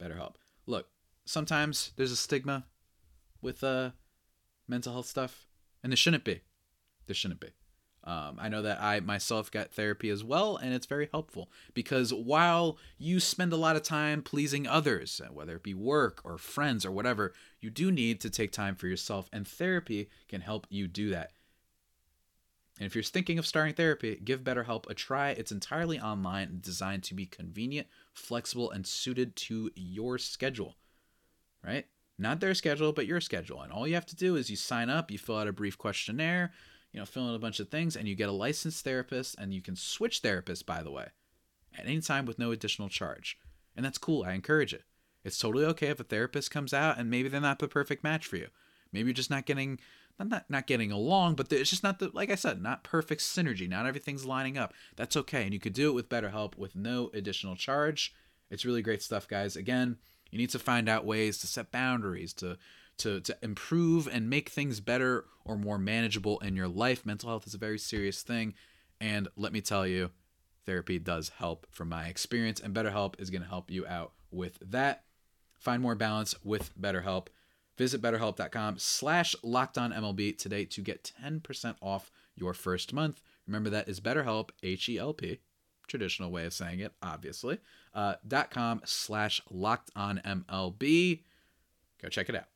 BetterHelp. 0.02 0.38
Look, 0.66 0.88
sometimes 1.26 1.92
there's 1.98 2.12
a 2.12 2.16
stigma 2.16 2.66
with 3.44 3.64
uh, 3.64 3.92
mental 4.68 4.94
health 4.94 5.06
stuff, 5.06 5.46
and 5.84 5.92
there 5.92 5.98
shouldn't 5.98 6.24
be. 6.24 6.42
There 7.06 7.14
shouldn't 7.14 7.40
be. 7.40 7.50
Um, 8.06 8.38
I 8.38 8.50
know 8.50 8.62
that 8.62 8.82
I 8.82 9.00
myself 9.00 9.50
got 9.50 9.72
therapy 9.72 10.10
as 10.10 10.24
well, 10.24 10.58
and 10.58 10.74
it's 10.74 10.86
very 10.86 11.08
helpful 11.12 11.50
because 11.74 12.14
while 12.14 12.78
you 12.98 13.22
spend 13.22 13.54
a 13.54 13.58
lot 13.58 13.78
of 13.78 13.84
time 13.84 14.22
pleasing 14.22 14.68
others, 14.68 15.22
whether 15.32 15.56
it 15.56 15.64
be 15.64 15.74
work 15.74 16.20
or 16.26 16.38
friends 16.38 16.86
or 16.86 16.92
whatever, 16.92 17.34
you 17.62 17.70
do 17.70 17.92
need 17.92 18.20
to 18.22 18.30
take 18.30 18.52
time 18.52 18.76
for 18.76 18.88
yourself, 18.88 19.30
and 19.32 19.48
therapy 19.48 20.10
can 20.28 20.42
help 20.42 20.68
you 20.70 20.88
do 20.88 21.10
that. 21.12 21.32
And 22.78 22.88
if 22.88 22.96
you're 22.96 23.04
thinking 23.04 23.40
of 23.40 23.48
starting 23.48 23.76
therapy, 23.76 24.20
give 24.22 24.44
BetterHelp 24.44 24.90
a 24.90 24.94
try. 24.94 25.30
It's 25.30 25.52
entirely 25.52 26.00
online 26.00 26.58
designed 26.60 27.04
to 27.04 27.14
be 27.14 27.26
convenient, 27.26 27.88
flexible, 28.14 28.72
and 28.72 28.86
suited 28.86 29.36
to 29.38 29.72
your 29.76 30.18
schedule, 30.18 30.76
right? 31.64 31.86
Not 32.18 32.42
their 32.42 32.54
schedule, 32.54 32.92
but 32.92 33.06
your 33.06 33.22
schedule. 33.22 33.62
And 33.62 33.72
all 33.72 33.88
you 33.88 33.94
have 33.94 34.06
to 34.08 34.16
do 34.16 34.36
is 34.36 34.50
you 34.50 34.56
sign 34.58 34.90
up, 34.90 35.10
you 35.10 35.18
fill 35.18 35.38
out 35.38 35.48
a 35.48 35.54
brief 35.54 35.78
questionnaire 35.78 36.52
you 36.94 37.00
know, 37.00 37.06
fill 37.06 37.28
in 37.28 37.36
a 37.36 37.40
bunch 37.40 37.60
of 37.60 37.70
things, 37.70 37.96
and 37.96 38.08
you 38.08 38.16
get 38.16 38.30
a 38.30 38.34
licensed 38.34 38.84
therapist, 38.84 39.36
and 39.38 39.54
you 39.54 39.62
can 39.62 39.76
switch 39.76 40.22
therapists, 40.22 40.66
by 40.66 40.82
the 40.84 40.92
way, 40.92 41.08
at 41.78 41.86
any 41.86 42.00
time 42.00 42.26
with 42.26 42.40
no 42.40 42.52
additional 42.52 42.88
charge. 42.88 43.38
And 43.76 43.84
that's 43.84 43.98
cool. 43.98 44.24
I 44.24 44.34
encourage 44.34 44.74
it. 44.74 44.84
It's 45.24 45.40
totally 45.40 45.66
okay 45.66 45.88
if 45.88 46.00
a 46.00 46.04
therapist 46.04 46.52
comes 46.52 46.74
out 46.74 46.98
and 46.98 47.10
maybe 47.10 47.30
they're 47.30 47.42
not 47.42 47.60
the 47.60 47.68
perfect 47.68 48.04
match 48.04 48.28
for 48.28 48.36
you. 48.36 48.48
Maybe 48.92 49.08
you're 49.08 49.14
just 49.14 49.30
not 49.30 49.46
getting 49.46 49.80
not 50.20 50.48
not 50.50 50.68
getting 50.68 50.92
along, 50.92 51.36
but 51.36 51.52
it's 51.52 51.72
just 51.72 51.82
not 51.82 51.98
the 52.00 52.12
like 52.14 52.30
I 52.30 52.36
said, 52.36 52.62
not 52.62 52.84
perfect 52.84 53.22
synergy. 53.22 53.68
Not 53.68 53.88
everything's 53.88 54.26
lining 54.26 54.58
up. 54.58 54.74
That's 54.96 55.18
okay, 55.18 55.44
and 55.44 55.54
you 55.54 55.60
could 55.60 55.74
do 55.74 55.90
it 55.90 55.94
with 55.94 56.10
BetterHelp 56.10 56.56
with 56.58 56.76
no 56.76 57.10
additional 57.14 57.56
charge. 57.56 58.14
It's 58.52 58.66
really 58.66 58.84
great 58.84 59.02
stuff, 59.02 59.28
guys. 59.28 59.56
Again, 59.56 59.98
you 60.30 60.38
need 60.38 60.52
to 60.52 60.60
find 60.60 60.88
out 60.88 61.06
ways 61.06 61.40
to 61.40 61.48
set 61.48 61.72
boundaries 61.72 62.34
to 62.34 62.58
to 62.98 63.20
to 63.22 63.38
improve 63.42 64.08
and 64.08 64.30
make 64.30 64.50
things 64.50 64.80
better 64.80 65.26
or 65.46 65.58
more 65.58 65.78
manageable 65.78 66.40
in 66.40 66.56
your 66.56 66.68
life. 66.68 67.06
Mental 67.06 67.30
health 67.30 67.48
is 67.48 67.54
a 67.54 67.60
very 67.60 67.80
serious 67.80 68.22
thing, 68.22 68.54
and 69.00 69.28
let 69.36 69.54
me 69.54 69.62
tell 69.62 69.86
you, 69.86 70.12
therapy 70.66 71.00
does 71.00 71.30
help 71.30 71.68
from 71.70 71.90
my 71.90 72.06
experience, 72.08 72.60
and 72.60 72.74
BetterHelp 72.74 73.20
is 73.20 73.30
going 73.30 73.42
to 73.42 73.48
help 73.48 73.70
you 73.70 73.86
out 73.86 74.14
with 74.32 74.58
that. 74.62 75.04
Find 75.60 75.82
more 75.82 75.96
balance 75.96 76.36
with 76.44 76.78
BetterHelp. 76.80 77.28
Visit 77.78 78.02
betterhelp.com 78.02 78.78
slash 78.78 79.36
MLB 79.44 80.38
today 80.38 80.66
to 80.66 80.82
get 80.82 81.12
10% 81.24 81.76
off 81.82 82.12
your 82.36 82.54
first 82.54 82.94
month. 82.94 83.22
Remember 83.48 83.70
that 83.72 83.90
is 83.90 84.00
BetterHelp, 84.00 84.50
H-E-L-P, 84.62 85.40
traditional 85.88 86.32
way 86.32 86.46
of 86.46 86.54
saying 86.54 86.80
it, 86.80 86.94
obviously, 87.02 87.60
uh, 87.94 88.16
dot 88.28 88.52
com 88.52 88.82
slash 88.86 89.42
locked 89.50 89.92
on 89.96 90.22
MLB. 90.24 91.22
Go 92.02 92.10
check 92.10 92.30
it 92.30 92.36
out. 92.36 92.53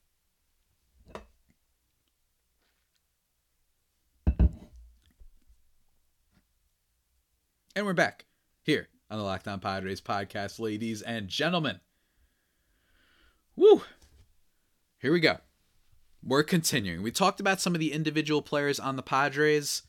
And 7.78 7.86
we're 7.86 7.94
back 7.94 8.26
here 8.64 8.88
on 9.08 9.20
the 9.20 9.24
Locked 9.24 9.48
On 9.48 9.60
Padres 9.60 10.02
podcast, 10.02 10.60
ladies 10.60 11.04
and 11.04 11.28
gentlemen. 11.28 11.80
Woo! 13.56 13.84
Here 14.98 15.12
we 15.12 15.20
go. 15.20 15.38
We're 16.24 16.42
continuing. 16.42 17.04
We 17.04 17.12
talked 17.12 17.40
about 17.40 17.62
some 17.62 17.76
of 17.76 17.80
the 17.80 17.94
individual 17.94 18.42
players 18.42 18.80
on 18.80 18.96
the 18.96 19.04
Padres. 19.04 19.84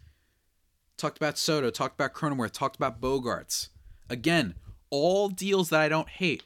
Talked 0.98 1.16
about 1.16 1.38
Soto, 1.38 1.70
talked 1.70 1.94
about 1.94 2.12
Cronenworth, 2.12 2.52
talked 2.52 2.76
about 2.76 3.00
Bogaerts. 3.00 3.68
Again, 4.10 4.56
all 4.90 5.30
deals 5.30 5.70
that 5.70 5.80
I 5.80 5.88
don't 5.88 6.10
hate. 6.10 6.44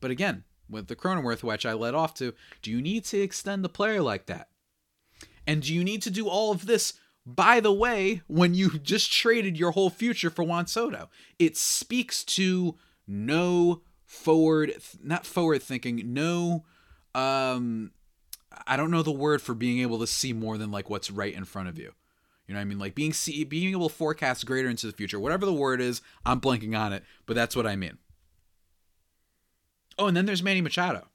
But 0.00 0.10
again, 0.10 0.44
with 0.66 0.86
the 0.86 0.96
Cronenworth, 0.96 1.42
which 1.42 1.66
I 1.66 1.74
led 1.74 1.94
off 1.94 2.14
to, 2.14 2.32
do 2.62 2.70
you 2.70 2.80
need 2.80 3.04
to 3.04 3.20
extend 3.20 3.62
the 3.62 3.68
player 3.68 4.00
like 4.00 4.24
that? 4.28 4.48
And 5.46 5.60
do 5.60 5.74
you 5.74 5.84
need 5.84 6.00
to 6.00 6.10
do 6.10 6.26
all 6.26 6.50
of 6.50 6.64
this 6.64 6.94
by 7.26 7.60
the 7.60 7.72
way, 7.72 8.22
when 8.26 8.54
you 8.54 8.78
just 8.82 9.12
traded 9.12 9.58
your 9.58 9.72
whole 9.72 9.90
future 9.90 10.30
for 10.30 10.42
Juan 10.42 10.66
Soto, 10.66 11.08
it 11.38 11.56
speaks 11.56 12.24
to 12.24 12.76
no 13.06 13.82
forward, 14.06 14.74
not 15.02 15.26
forward 15.26 15.62
thinking, 15.62 16.12
no, 16.12 16.64
um, 17.14 17.92
I 18.66 18.76
don't 18.76 18.90
know 18.90 19.02
the 19.02 19.10
word 19.10 19.42
for 19.42 19.54
being 19.54 19.80
able 19.80 19.98
to 20.00 20.06
see 20.06 20.32
more 20.32 20.58
than 20.58 20.70
like 20.70 20.90
what's 20.90 21.10
right 21.10 21.34
in 21.34 21.44
front 21.44 21.68
of 21.68 21.78
you. 21.78 21.92
You 22.46 22.54
know 22.54 22.58
what 22.58 22.62
I 22.62 22.64
mean? 22.64 22.78
Like 22.80 22.96
being 22.96 23.12
see, 23.12 23.44
being 23.44 23.70
able 23.70 23.88
to 23.88 23.94
forecast 23.94 24.44
greater 24.44 24.68
into 24.68 24.88
the 24.88 24.92
future. 24.92 25.20
Whatever 25.20 25.46
the 25.46 25.52
word 25.52 25.80
is, 25.80 26.02
I'm 26.26 26.40
blanking 26.40 26.76
on 26.76 26.92
it, 26.92 27.04
but 27.26 27.36
that's 27.36 27.54
what 27.54 27.66
I 27.66 27.76
mean. 27.76 27.98
Oh, 29.96 30.08
and 30.08 30.16
then 30.16 30.26
there's 30.26 30.42
Manny 30.42 30.60
Machado 30.60 31.09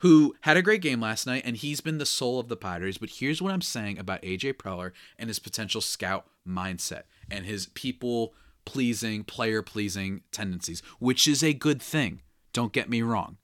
who 0.00 0.34
had 0.42 0.56
a 0.56 0.62
great 0.62 0.82
game 0.82 1.00
last 1.00 1.26
night, 1.26 1.42
and 1.44 1.56
he's 1.56 1.80
been 1.80 1.98
the 1.98 2.06
soul 2.06 2.38
of 2.38 2.48
the 2.48 2.56
Padres. 2.56 2.98
But 2.98 3.10
here's 3.10 3.42
what 3.42 3.52
I'm 3.52 3.62
saying 3.62 3.98
about 3.98 4.22
AJ 4.22 4.54
Preller 4.54 4.92
and 5.18 5.28
his 5.28 5.38
potential 5.38 5.80
scout 5.80 6.26
mindset 6.46 7.02
and 7.30 7.44
his 7.44 7.66
people 7.66 8.34
pleasing, 8.64 9.24
player 9.24 9.62
pleasing 9.62 10.22
tendencies, 10.30 10.82
which 10.98 11.26
is 11.26 11.42
a 11.42 11.52
good 11.52 11.80
thing. 11.80 12.20
Don't 12.52 12.72
get 12.72 12.90
me 12.90 13.02
wrong. 13.02 13.38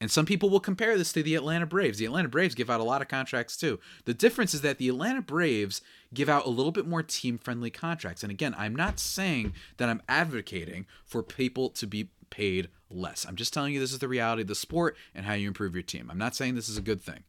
And 0.00 0.10
some 0.10 0.26
people 0.26 0.48
will 0.48 0.60
compare 0.60 0.96
this 0.96 1.12
to 1.12 1.24
the 1.24 1.34
Atlanta 1.34 1.66
Braves. 1.66 1.98
The 1.98 2.04
Atlanta 2.04 2.28
Braves 2.28 2.54
give 2.54 2.70
out 2.70 2.80
a 2.80 2.84
lot 2.84 3.02
of 3.02 3.08
contracts 3.08 3.56
too. 3.56 3.80
The 4.04 4.14
difference 4.14 4.54
is 4.54 4.60
that 4.60 4.78
the 4.78 4.88
Atlanta 4.88 5.20
Braves 5.20 5.80
give 6.14 6.28
out 6.28 6.46
a 6.46 6.50
little 6.50 6.70
bit 6.70 6.86
more 6.86 7.02
team 7.02 7.36
friendly 7.36 7.70
contracts. 7.70 8.22
And 8.22 8.30
again, 8.30 8.54
I'm 8.56 8.76
not 8.76 9.00
saying 9.00 9.54
that 9.76 9.88
I'm 9.88 10.02
advocating 10.08 10.86
for 11.04 11.22
people 11.22 11.68
to 11.70 11.86
be 11.86 12.10
paid 12.30 12.68
less. 12.90 13.26
I'm 13.26 13.36
just 13.36 13.52
telling 13.52 13.74
you 13.74 13.80
this 13.80 13.92
is 13.92 13.98
the 13.98 14.08
reality 14.08 14.42
of 14.42 14.48
the 14.48 14.54
sport 14.54 14.96
and 15.14 15.26
how 15.26 15.34
you 15.34 15.48
improve 15.48 15.74
your 15.74 15.82
team. 15.82 16.08
I'm 16.10 16.18
not 16.18 16.34
saying 16.34 16.54
this 16.54 16.68
is 16.68 16.78
a 16.78 16.82
good 16.82 17.00
thing. 17.00 17.24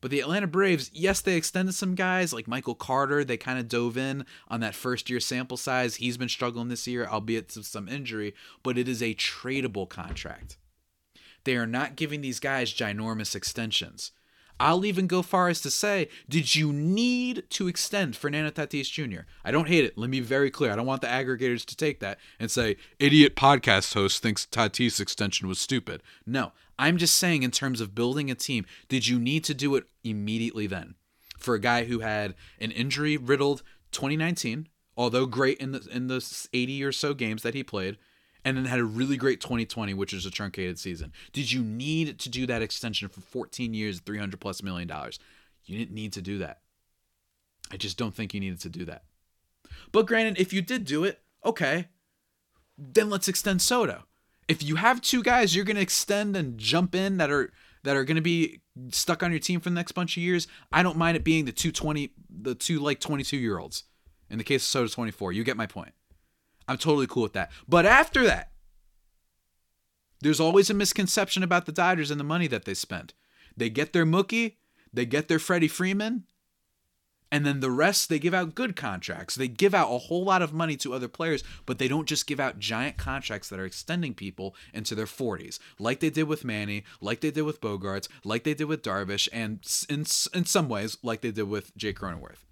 But 0.00 0.10
the 0.10 0.20
Atlanta 0.20 0.48
Braves, 0.48 0.90
yes, 0.92 1.20
they 1.20 1.36
extended 1.36 1.74
some 1.74 1.94
guys 1.94 2.32
like 2.32 2.48
Michael 2.48 2.74
Carter. 2.74 3.24
They 3.24 3.36
kind 3.36 3.60
of 3.60 3.68
dove 3.68 3.96
in 3.96 4.26
on 4.48 4.58
that 4.58 4.74
first 4.74 5.08
year 5.08 5.20
sample 5.20 5.56
size. 5.56 5.96
He's 5.96 6.16
been 6.16 6.28
struggling 6.28 6.68
this 6.68 6.88
year, 6.88 7.06
albeit 7.06 7.48
to 7.50 7.62
some 7.62 7.88
injury, 7.88 8.34
but 8.64 8.76
it 8.76 8.88
is 8.88 9.00
a 9.00 9.14
tradable 9.14 9.88
contract. 9.88 10.56
They 11.44 11.56
are 11.56 11.68
not 11.68 11.94
giving 11.94 12.20
these 12.20 12.40
guys 12.40 12.74
ginormous 12.74 13.36
extensions. 13.36 14.10
I'll 14.62 14.84
even 14.84 15.08
go 15.08 15.22
far 15.22 15.48
as 15.48 15.60
to 15.62 15.72
say, 15.72 16.08
did 16.28 16.54
you 16.54 16.72
need 16.72 17.42
to 17.50 17.66
extend 17.66 18.14
Fernando 18.14 18.48
Tatis 18.50 18.88
Jr.? 18.88 19.22
I 19.44 19.50
don't 19.50 19.66
hate 19.66 19.84
it. 19.84 19.98
Let 19.98 20.08
me 20.08 20.20
be 20.20 20.24
very 20.24 20.52
clear. 20.52 20.70
I 20.70 20.76
don't 20.76 20.86
want 20.86 21.00
the 21.00 21.08
aggregators 21.08 21.64
to 21.64 21.76
take 21.76 21.98
that 21.98 22.20
and 22.38 22.48
say, 22.48 22.76
idiot 23.00 23.34
podcast 23.34 23.94
host 23.94 24.22
thinks 24.22 24.46
Tatis 24.46 25.00
extension 25.00 25.48
was 25.48 25.58
stupid. 25.58 26.00
No, 26.24 26.52
I'm 26.78 26.96
just 26.96 27.16
saying, 27.16 27.42
in 27.42 27.50
terms 27.50 27.80
of 27.80 27.96
building 27.96 28.30
a 28.30 28.36
team, 28.36 28.64
did 28.88 29.08
you 29.08 29.18
need 29.18 29.42
to 29.44 29.54
do 29.54 29.74
it 29.74 29.82
immediately 30.04 30.68
then? 30.68 30.94
For 31.38 31.56
a 31.56 31.60
guy 31.60 31.86
who 31.86 31.98
had 31.98 32.36
an 32.60 32.70
injury 32.70 33.16
riddled 33.16 33.64
2019, 33.90 34.68
although 34.96 35.26
great 35.26 35.58
in 35.58 35.72
the 35.72 35.88
in 35.90 36.06
the 36.06 36.24
80 36.52 36.84
or 36.84 36.92
so 36.92 37.14
games 37.14 37.42
that 37.42 37.54
he 37.54 37.64
played, 37.64 37.98
and 38.44 38.56
then 38.56 38.64
had 38.64 38.78
a 38.78 38.84
really 38.84 39.16
great 39.16 39.40
2020, 39.40 39.94
which 39.94 40.12
is 40.12 40.26
a 40.26 40.30
truncated 40.30 40.78
season. 40.78 41.12
Did 41.32 41.52
you 41.52 41.62
need 41.62 42.18
to 42.18 42.28
do 42.28 42.46
that 42.46 42.62
extension 42.62 43.08
for 43.08 43.20
14 43.20 43.74
years, 43.74 44.00
300 44.00 44.40
plus 44.40 44.62
million 44.62 44.88
dollars? 44.88 45.18
You 45.64 45.78
didn't 45.78 45.94
need 45.94 46.12
to 46.14 46.22
do 46.22 46.38
that. 46.38 46.60
I 47.70 47.76
just 47.76 47.96
don't 47.96 48.14
think 48.14 48.34
you 48.34 48.40
needed 48.40 48.60
to 48.60 48.68
do 48.68 48.84
that. 48.86 49.04
But 49.92 50.06
granted, 50.06 50.38
if 50.38 50.52
you 50.52 50.60
did 50.60 50.84
do 50.84 51.04
it, 51.04 51.20
okay, 51.44 51.88
then 52.76 53.10
let's 53.10 53.28
extend 53.28 53.62
Soto. 53.62 54.04
If 54.48 54.62
you 54.62 54.76
have 54.76 55.00
two 55.00 55.22
guys 55.22 55.54
you're 55.54 55.64
going 55.64 55.76
to 55.76 55.82
extend 55.82 56.36
and 56.36 56.58
jump 56.58 56.94
in 56.94 57.16
that 57.18 57.30
are 57.30 57.52
that 57.84 57.96
are 57.96 58.04
going 58.04 58.16
to 58.16 58.22
be 58.22 58.60
stuck 58.90 59.22
on 59.22 59.30
your 59.30 59.40
team 59.40 59.60
for 59.60 59.68
the 59.68 59.74
next 59.74 59.92
bunch 59.92 60.16
of 60.16 60.22
years, 60.22 60.46
I 60.72 60.82
don't 60.82 60.96
mind 60.96 61.16
it 61.16 61.24
being 61.24 61.44
the 61.44 61.52
220 61.52 62.12
the 62.28 62.54
two 62.54 62.80
like 62.80 63.00
22 63.00 63.36
year 63.36 63.58
olds. 63.58 63.84
In 64.28 64.38
the 64.38 64.44
case 64.44 64.62
of 64.62 64.68
Soto 64.68 64.88
24, 64.88 65.32
you 65.32 65.44
get 65.44 65.56
my 65.56 65.66
point. 65.66 65.92
I'm 66.72 66.78
totally 66.78 67.06
cool 67.06 67.24
with 67.24 67.34
that. 67.34 67.52
But 67.68 67.84
after 67.84 68.24
that, 68.24 68.50
there's 70.22 70.40
always 70.40 70.70
a 70.70 70.74
misconception 70.74 71.42
about 71.42 71.66
the 71.66 71.72
Dodgers 71.72 72.10
and 72.10 72.18
the 72.18 72.24
money 72.24 72.46
that 72.46 72.64
they 72.64 72.72
spend. 72.72 73.12
They 73.54 73.68
get 73.68 73.92
their 73.92 74.06
Mookie, 74.06 74.54
they 74.90 75.04
get 75.04 75.28
their 75.28 75.38
Freddie 75.38 75.68
Freeman, 75.68 76.24
and 77.30 77.44
then 77.44 77.60
the 77.60 77.70
rest 77.70 78.08
they 78.08 78.18
give 78.18 78.32
out 78.32 78.54
good 78.54 78.74
contracts. 78.74 79.34
They 79.34 79.48
give 79.48 79.74
out 79.74 79.92
a 79.92 79.98
whole 79.98 80.24
lot 80.24 80.40
of 80.40 80.54
money 80.54 80.76
to 80.76 80.94
other 80.94 81.08
players, 81.08 81.44
but 81.66 81.78
they 81.78 81.88
don't 81.88 82.08
just 82.08 82.26
give 82.26 82.40
out 82.40 82.58
giant 82.58 82.96
contracts 82.96 83.50
that 83.50 83.60
are 83.60 83.66
extending 83.66 84.14
people 84.14 84.56
into 84.72 84.94
their 84.94 85.04
40s, 85.04 85.58
like 85.78 86.00
they 86.00 86.08
did 86.08 86.26
with 86.26 86.42
Manny, 86.42 86.84
like 87.02 87.20
they 87.20 87.30
did 87.30 87.42
with 87.42 87.60
Bogaerts, 87.60 88.08
like 88.24 88.44
they 88.44 88.54
did 88.54 88.64
with 88.64 88.82
Darvish, 88.82 89.28
and 89.30 89.60
in, 89.90 90.06
in 90.32 90.46
some 90.46 90.70
ways, 90.70 90.96
like 91.02 91.20
they 91.20 91.32
did 91.32 91.50
with 91.50 91.76
Jake 91.76 91.98
Cronenworth. 91.98 92.46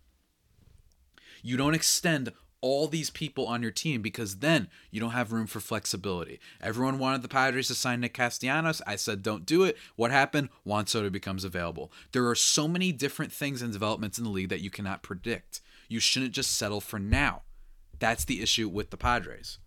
You 1.42 1.56
don't 1.56 1.74
extend 1.74 2.34
all 2.62 2.86
these 2.86 3.10
people 3.10 3.46
on 3.46 3.62
your 3.62 3.70
team 3.70 4.02
because 4.02 4.36
then 4.36 4.68
you 4.90 5.00
don't 5.00 5.10
have 5.10 5.32
room 5.32 5.46
for 5.46 5.60
flexibility. 5.60 6.40
Everyone 6.60 6.98
wanted 6.98 7.22
the 7.22 7.28
Padres 7.28 7.68
to 7.68 7.74
sign 7.74 8.00
Nick 8.00 8.14
Castellanos. 8.14 8.82
I 8.86 8.96
said, 8.96 9.22
don't 9.22 9.46
do 9.46 9.64
it. 9.64 9.76
What 9.96 10.10
happened? 10.10 10.50
Juan 10.64 10.86
Soto 10.86 11.10
becomes 11.10 11.44
available. 11.44 11.90
There 12.12 12.28
are 12.28 12.34
so 12.34 12.68
many 12.68 12.92
different 12.92 13.32
things 13.32 13.62
and 13.62 13.72
developments 13.72 14.18
in 14.18 14.24
the 14.24 14.30
league 14.30 14.50
that 14.50 14.60
you 14.60 14.70
cannot 14.70 15.02
predict. 15.02 15.60
You 15.88 16.00
shouldn't 16.00 16.32
just 16.32 16.56
settle 16.56 16.80
for 16.80 16.98
now. 16.98 17.42
That's 17.98 18.24
the 18.24 18.42
issue 18.42 18.68
with 18.68 18.90
the 18.90 18.96
Padres. 18.96 19.58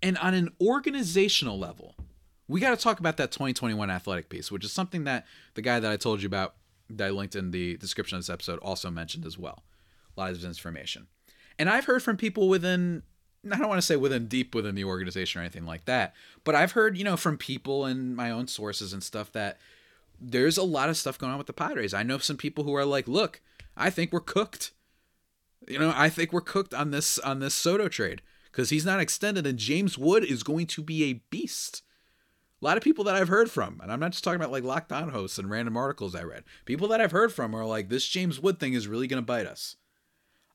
And 0.00 0.16
on 0.18 0.34
an 0.34 0.50
organizational 0.60 1.58
level, 1.58 1.96
we 2.46 2.60
got 2.60 2.70
to 2.70 2.82
talk 2.82 3.00
about 3.00 3.16
that 3.16 3.32
2021 3.32 3.90
athletic 3.90 4.28
piece, 4.28 4.50
which 4.50 4.64
is 4.64 4.72
something 4.72 5.04
that 5.04 5.26
the 5.54 5.62
guy 5.62 5.80
that 5.80 5.90
I 5.90 5.96
told 5.96 6.22
you 6.22 6.26
about 6.26 6.54
that 6.88 7.08
I 7.08 7.10
linked 7.10 7.36
in 7.36 7.50
the 7.50 7.76
description 7.76 8.16
of 8.16 8.20
this 8.20 8.30
episode 8.30 8.60
also 8.60 8.90
mentioned 8.90 9.26
as 9.26 9.36
well 9.36 9.62
lot 10.18 10.30
of 10.30 10.44
information. 10.44 11.06
And 11.58 11.68
I've 11.68 11.86
heard 11.86 12.02
from 12.02 12.16
people 12.16 12.48
within 12.48 13.02
I 13.52 13.56
don't 13.56 13.68
want 13.68 13.78
to 13.78 13.86
say 13.86 13.96
within 13.96 14.26
deep 14.26 14.54
within 14.54 14.74
the 14.74 14.84
organization 14.84 15.40
or 15.40 15.44
anything 15.44 15.64
like 15.64 15.84
that, 15.84 16.14
but 16.44 16.54
I've 16.54 16.72
heard, 16.72 16.98
you 16.98 17.04
know, 17.04 17.16
from 17.16 17.38
people 17.38 17.84
and 17.84 18.16
my 18.16 18.30
own 18.30 18.48
sources 18.48 18.92
and 18.92 19.02
stuff 19.02 19.32
that 19.32 19.58
there's 20.20 20.58
a 20.58 20.64
lot 20.64 20.88
of 20.88 20.96
stuff 20.96 21.18
going 21.18 21.32
on 21.32 21.38
with 21.38 21.46
the 21.46 21.52
Padres. 21.52 21.94
I 21.94 22.02
know 22.02 22.18
some 22.18 22.36
people 22.36 22.64
who 22.64 22.74
are 22.74 22.84
like, 22.84 23.06
"Look, 23.06 23.40
I 23.76 23.90
think 23.90 24.12
we're 24.12 24.20
cooked." 24.20 24.72
You 25.68 25.78
know, 25.78 25.92
I 25.94 26.08
think 26.08 26.32
we're 26.32 26.40
cooked 26.40 26.74
on 26.74 26.90
this 26.90 27.18
on 27.20 27.38
this 27.40 27.54
Soto 27.54 27.88
trade 27.88 28.22
cuz 28.52 28.70
he's 28.70 28.86
not 28.86 29.00
extended 29.00 29.46
and 29.46 29.58
James 29.58 29.96
Wood 29.96 30.24
is 30.24 30.42
going 30.42 30.66
to 30.68 30.82
be 30.82 31.04
a 31.04 31.22
beast. 31.30 31.82
A 32.60 32.64
lot 32.64 32.76
of 32.76 32.82
people 32.82 33.04
that 33.04 33.14
I've 33.14 33.28
heard 33.28 33.50
from, 33.50 33.78
and 33.80 33.92
I'm 33.92 34.00
not 34.00 34.10
just 34.10 34.24
talking 34.24 34.40
about 34.40 34.50
like 34.50 34.64
locked 34.64 34.90
on 34.90 35.10
hosts 35.10 35.38
and 35.38 35.48
random 35.48 35.76
articles 35.76 36.16
I 36.16 36.24
read. 36.24 36.42
People 36.64 36.88
that 36.88 37.00
I've 37.00 37.12
heard 37.12 37.32
from 37.32 37.54
are 37.54 37.64
like, 37.64 37.88
"This 37.88 38.08
James 38.08 38.40
Wood 38.40 38.58
thing 38.58 38.72
is 38.72 38.88
really 38.88 39.06
going 39.06 39.22
to 39.22 39.26
bite 39.26 39.46
us." 39.46 39.76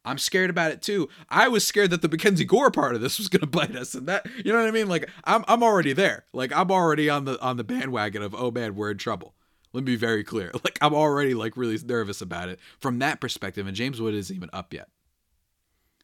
I'm 0.05 0.17
scared 0.17 0.49
about 0.49 0.71
it 0.71 0.81
too. 0.81 1.07
I 1.29 1.47
was 1.47 1.65
scared 1.65 1.89
that 1.91 2.01
the 2.01 2.09
Mackenzie 2.09 2.45
Gore 2.45 2.71
part 2.71 2.95
of 2.95 3.01
this 3.01 3.17
was 3.17 3.29
gonna 3.29 3.47
bite 3.47 3.75
us, 3.75 3.95
and 3.95 4.07
that 4.07 4.25
you 4.43 4.51
know 4.51 4.59
what 4.59 4.67
I 4.67 4.71
mean. 4.71 4.87
Like 4.87 5.09
I'm 5.23 5.45
I'm 5.47 5.63
already 5.63 5.93
there. 5.93 6.25
Like 6.33 6.51
I'm 6.51 6.71
already 6.71 7.09
on 7.09 7.25
the 7.25 7.41
on 7.41 7.57
the 7.57 7.63
bandwagon 7.63 8.21
of 8.21 8.35
oh 8.35 8.51
man, 8.51 8.75
we're 8.75 8.91
in 8.91 8.97
trouble. 8.97 9.35
Let 9.71 9.83
me 9.83 9.93
be 9.93 9.95
very 9.95 10.23
clear. 10.23 10.51
Like 10.63 10.77
I'm 10.81 10.93
already 10.93 11.33
like 11.33 11.57
really 11.57 11.77
nervous 11.85 12.21
about 12.21 12.49
it 12.49 12.59
from 12.79 12.99
that 12.99 13.21
perspective, 13.21 13.65
and 13.67 13.75
James 13.75 14.01
Wood 14.01 14.13
isn't 14.13 14.35
even 14.35 14.49
up 14.53 14.73
yet. 14.73 14.89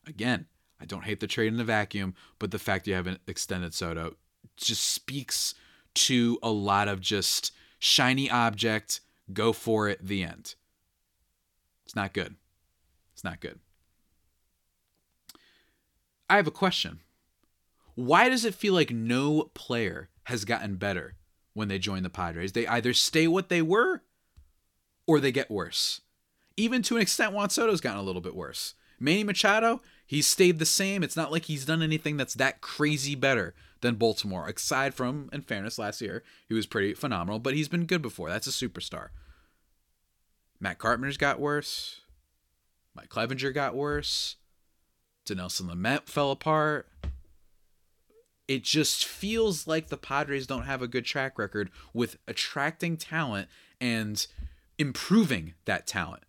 Again, 0.07 0.47
I 0.79 0.85
don't 0.85 1.03
hate 1.03 1.19
the 1.19 1.27
trade 1.27 1.47
in 1.47 1.57
the 1.57 1.63
vacuum, 1.63 2.15
but 2.39 2.51
the 2.51 2.59
fact 2.59 2.87
you 2.87 2.93
haven't 2.93 3.21
extended 3.27 3.73
Soto 3.73 4.15
just 4.55 4.83
speaks 4.87 5.55
to 5.93 6.39
a 6.41 6.49
lot 6.49 6.87
of 6.87 7.01
just 7.01 7.51
shiny 7.79 8.29
object, 8.29 9.01
go 9.33 9.53
for 9.53 9.89
it, 9.89 10.05
the 10.05 10.23
end. 10.23 10.55
It's 11.85 11.95
not 11.95 12.13
good. 12.13 12.35
It's 13.13 13.23
not 13.23 13.39
good. 13.39 13.59
I 16.29 16.35
have 16.35 16.47
a 16.47 16.51
question. 16.51 16.99
Why 17.95 18.29
does 18.29 18.45
it 18.45 18.53
feel 18.53 18.73
like 18.73 18.91
no 18.91 19.51
player 19.53 20.09
has 20.23 20.45
gotten 20.45 20.75
better 20.75 21.15
when 21.53 21.67
they 21.67 21.79
join 21.79 22.03
the 22.03 22.09
Padres? 22.09 22.53
They 22.53 22.67
either 22.67 22.93
stay 22.93 23.27
what 23.27 23.49
they 23.49 23.61
were 23.61 24.03
or 25.07 25.19
they 25.19 25.31
get 25.31 25.51
worse. 25.51 26.01
Even 26.55 26.81
to 26.83 26.95
an 26.95 27.01
extent, 27.01 27.33
Juan 27.33 27.49
Soto's 27.49 27.81
gotten 27.81 27.99
a 27.99 28.03
little 28.03 28.21
bit 28.21 28.35
worse. 28.35 28.75
Manny 28.99 29.23
Machado, 29.23 29.81
he's 30.05 30.27
stayed 30.27 30.59
the 30.59 30.65
same. 30.65 31.03
It's 31.03 31.15
not 31.15 31.31
like 31.31 31.45
he's 31.45 31.65
done 31.65 31.81
anything 31.81 32.17
that's 32.17 32.33
that 32.35 32.61
crazy 32.61 33.15
better 33.15 33.55
than 33.81 33.95
Baltimore, 33.95 34.47
aside 34.47 34.93
from, 34.93 35.29
in 35.31 35.41
fairness, 35.41 35.79
last 35.79 36.01
year, 36.01 36.21
he 36.47 36.53
was 36.53 36.65
pretty 36.65 36.93
phenomenal, 36.93 37.39
but 37.39 37.53
he's 37.53 37.69
been 37.69 37.85
good 37.85 38.01
before. 38.01 38.29
That's 38.29 38.47
a 38.47 38.51
superstar. 38.51 39.09
Matt 40.59 40.79
Carpenter's 40.79 41.17
got 41.17 41.39
worse. 41.39 42.01
Mike 42.93 43.07
Clevinger 43.07 43.53
got 43.53 43.75
worse. 43.75 44.35
Dinelson 45.29 45.69
Lamet 45.69 46.07
fell 46.07 46.31
apart. 46.31 46.87
It 48.47 48.63
just 48.63 49.05
feels 49.05 49.67
like 49.67 49.87
the 49.87 49.97
Padres 49.97 50.47
don't 50.47 50.63
have 50.63 50.81
a 50.81 50.87
good 50.87 51.05
track 51.05 51.37
record 51.37 51.69
with 51.93 52.17
attracting 52.27 52.97
talent 52.97 53.47
and 53.79 54.25
improving 54.77 55.53
that 55.65 55.85
talent. 55.85 56.23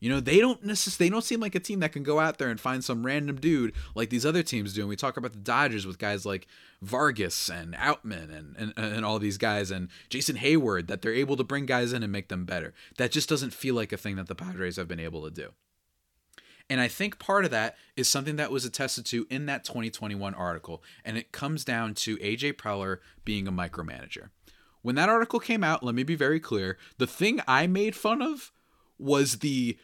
You 0.00 0.08
know, 0.08 0.18
they 0.18 0.40
don't 0.40 0.64
necessarily 0.64 1.08
they 1.08 1.12
don't 1.12 1.24
seem 1.24 1.40
like 1.40 1.54
a 1.54 1.60
team 1.60 1.80
that 1.80 1.92
can 1.92 2.02
go 2.02 2.18
out 2.18 2.38
there 2.38 2.48
and 2.48 2.58
find 2.58 2.82
some 2.82 3.04
random 3.04 3.36
dude 3.36 3.74
like 3.94 4.08
these 4.08 4.24
other 4.24 4.42
teams 4.42 4.72
do. 4.72 4.80
And 4.80 4.88
we 4.88 4.96
talk 4.96 5.18
about 5.18 5.32
the 5.32 5.38
Dodgers 5.38 5.86
with 5.86 5.98
guys 5.98 6.24
like 6.24 6.46
Vargas 6.80 7.50
and 7.50 7.74
Outman 7.74 8.34
and, 8.34 8.56
and 8.56 8.72
and 8.76 9.04
all 9.04 9.18
these 9.18 9.36
guys 9.36 9.70
and 9.70 9.88
Jason 10.08 10.36
Heyward 10.36 10.86
that 10.86 11.02
they're 11.02 11.12
able 11.12 11.36
to 11.36 11.44
bring 11.44 11.66
guys 11.66 11.92
in 11.92 12.02
and 12.02 12.10
make 12.10 12.28
them 12.28 12.46
better. 12.46 12.72
That 12.96 13.12
just 13.12 13.28
doesn't 13.28 13.52
feel 13.52 13.74
like 13.74 13.92
a 13.92 13.98
thing 13.98 14.16
that 14.16 14.26
the 14.26 14.34
Padres 14.34 14.76
have 14.76 14.88
been 14.88 15.00
able 15.00 15.22
to 15.22 15.30
do. 15.30 15.50
And 16.70 16.80
I 16.80 16.86
think 16.86 17.18
part 17.18 17.44
of 17.44 17.50
that 17.50 17.76
is 17.96 18.08
something 18.08 18.36
that 18.36 18.52
was 18.52 18.64
attested 18.64 19.04
to 19.06 19.26
in 19.28 19.46
that 19.46 19.64
2021 19.64 20.34
article, 20.34 20.84
and 21.04 21.18
it 21.18 21.32
comes 21.32 21.64
down 21.64 21.94
to 21.94 22.16
AJ 22.18 22.54
Preller 22.54 22.98
being 23.24 23.48
a 23.48 23.52
micromanager. 23.52 24.30
When 24.82 24.94
that 24.94 25.08
article 25.08 25.40
came 25.40 25.64
out, 25.64 25.82
let 25.82 25.96
me 25.96 26.04
be 26.04 26.14
very 26.14 26.38
clear, 26.38 26.78
the 26.96 27.08
thing 27.08 27.40
I 27.48 27.66
made 27.66 27.96
fun 27.96 28.22
of 28.22 28.52
was 28.98 29.40
the 29.40 29.78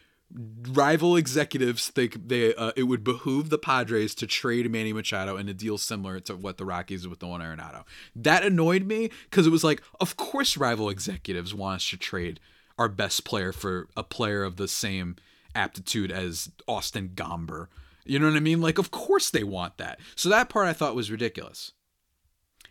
rival 0.69 1.15
executives 1.15 1.87
think 1.87 2.27
they 2.27 2.53
uh, 2.55 2.71
it 2.75 2.83
would 2.83 3.03
behoove 3.03 3.49
the 3.49 3.57
Padres 3.57 4.13
to 4.15 4.27
trade 4.27 4.69
Manny 4.69 4.91
Machado 4.91 5.37
in 5.37 5.47
a 5.47 5.53
deal 5.53 5.77
similar 5.77 6.19
to 6.21 6.35
what 6.35 6.57
the 6.57 6.65
Rockies 6.65 7.07
with 7.07 7.21
Nolan 7.21 7.41
Arenado. 7.41 7.83
That 8.15 8.43
annoyed 8.43 8.85
me 8.85 9.09
because 9.29 9.45
it 9.45 9.51
was 9.51 9.63
like, 9.63 9.81
of 9.99 10.17
course, 10.17 10.57
rival 10.57 10.89
executives 10.89 11.53
want 11.53 11.77
us 11.77 11.89
to 11.89 11.97
trade 11.97 12.39
our 12.77 12.89
best 12.89 13.25
player 13.25 13.51
for 13.51 13.87
a 13.95 14.03
player 14.03 14.43
of 14.43 14.57
the 14.57 14.67
same 14.67 15.15
aptitude 15.57 16.11
as 16.11 16.51
Austin 16.67 17.09
Gomber. 17.15 17.67
You 18.05 18.19
know 18.19 18.27
what 18.27 18.37
I 18.37 18.41
mean? 18.41 18.61
Like, 18.61 18.77
of 18.77 18.91
course 18.91 19.29
they 19.29 19.43
want 19.43 19.77
that. 19.77 19.99
So 20.15 20.29
that 20.29 20.49
part 20.49 20.67
I 20.67 20.73
thought 20.73 20.95
was 20.95 21.11
ridiculous. 21.11 21.73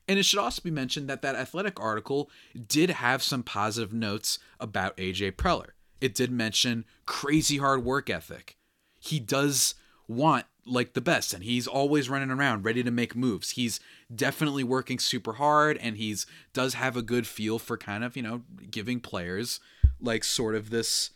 And 0.08 0.18
it 0.18 0.22
should 0.22 0.38
also 0.38 0.62
be 0.62 0.70
mentioned 0.70 1.08
that 1.08 1.20
that 1.22 1.34
athletic 1.34 1.80
article 1.80 2.30
did 2.66 2.90
have 2.90 3.22
some 3.22 3.42
positive 3.42 3.92
notes 3.92 4.38
about 4.60 4.96
AJ 4.96 5.32
Preller 5.32 5.70
it 6.00 6.14
did 6.14 6.30
mention 6.30 6.84
crazy 7.06 7.58
hard 7.58 7.84
work 7.84 8.10
ethic. 8.10 8.56
He 8.98 9.20
does 9.20 9.74
want 10.08 10.46
like 10.64 10.94
the 10.94 11.00
best 11.00 11.32
and 11.32 11.44
he's 11.44 11.66
always 11.66 12.08
running 12.08 12.30
around 12.30 12.64
ready 12.64 12.82
to 12.82 12.90
make 12.90 13.14
moves. 13.14 13.50
He's 13.50 13.80
definitely 14.14 14.64
working 14.64 14.98
super 14.98 15.34
hard 15.34 15.78
and 15.78 15.96
he's 15.96 16.26
does 16.52 16.74
have 16.74 16.96
a 16.96 17.02
good 17.02 17.26
feel 17.26 17.58
for 17.58 17.76
kind 17.76 18.02
of, 18.02 18.16
you 18.16 18.22
know, 18.22 18.42
giving 18.70 19.00
players 19.00 19.60
like 20.00 20.24
sort 20.24 20.54
of 20.54 20.70
this 20.70 21.10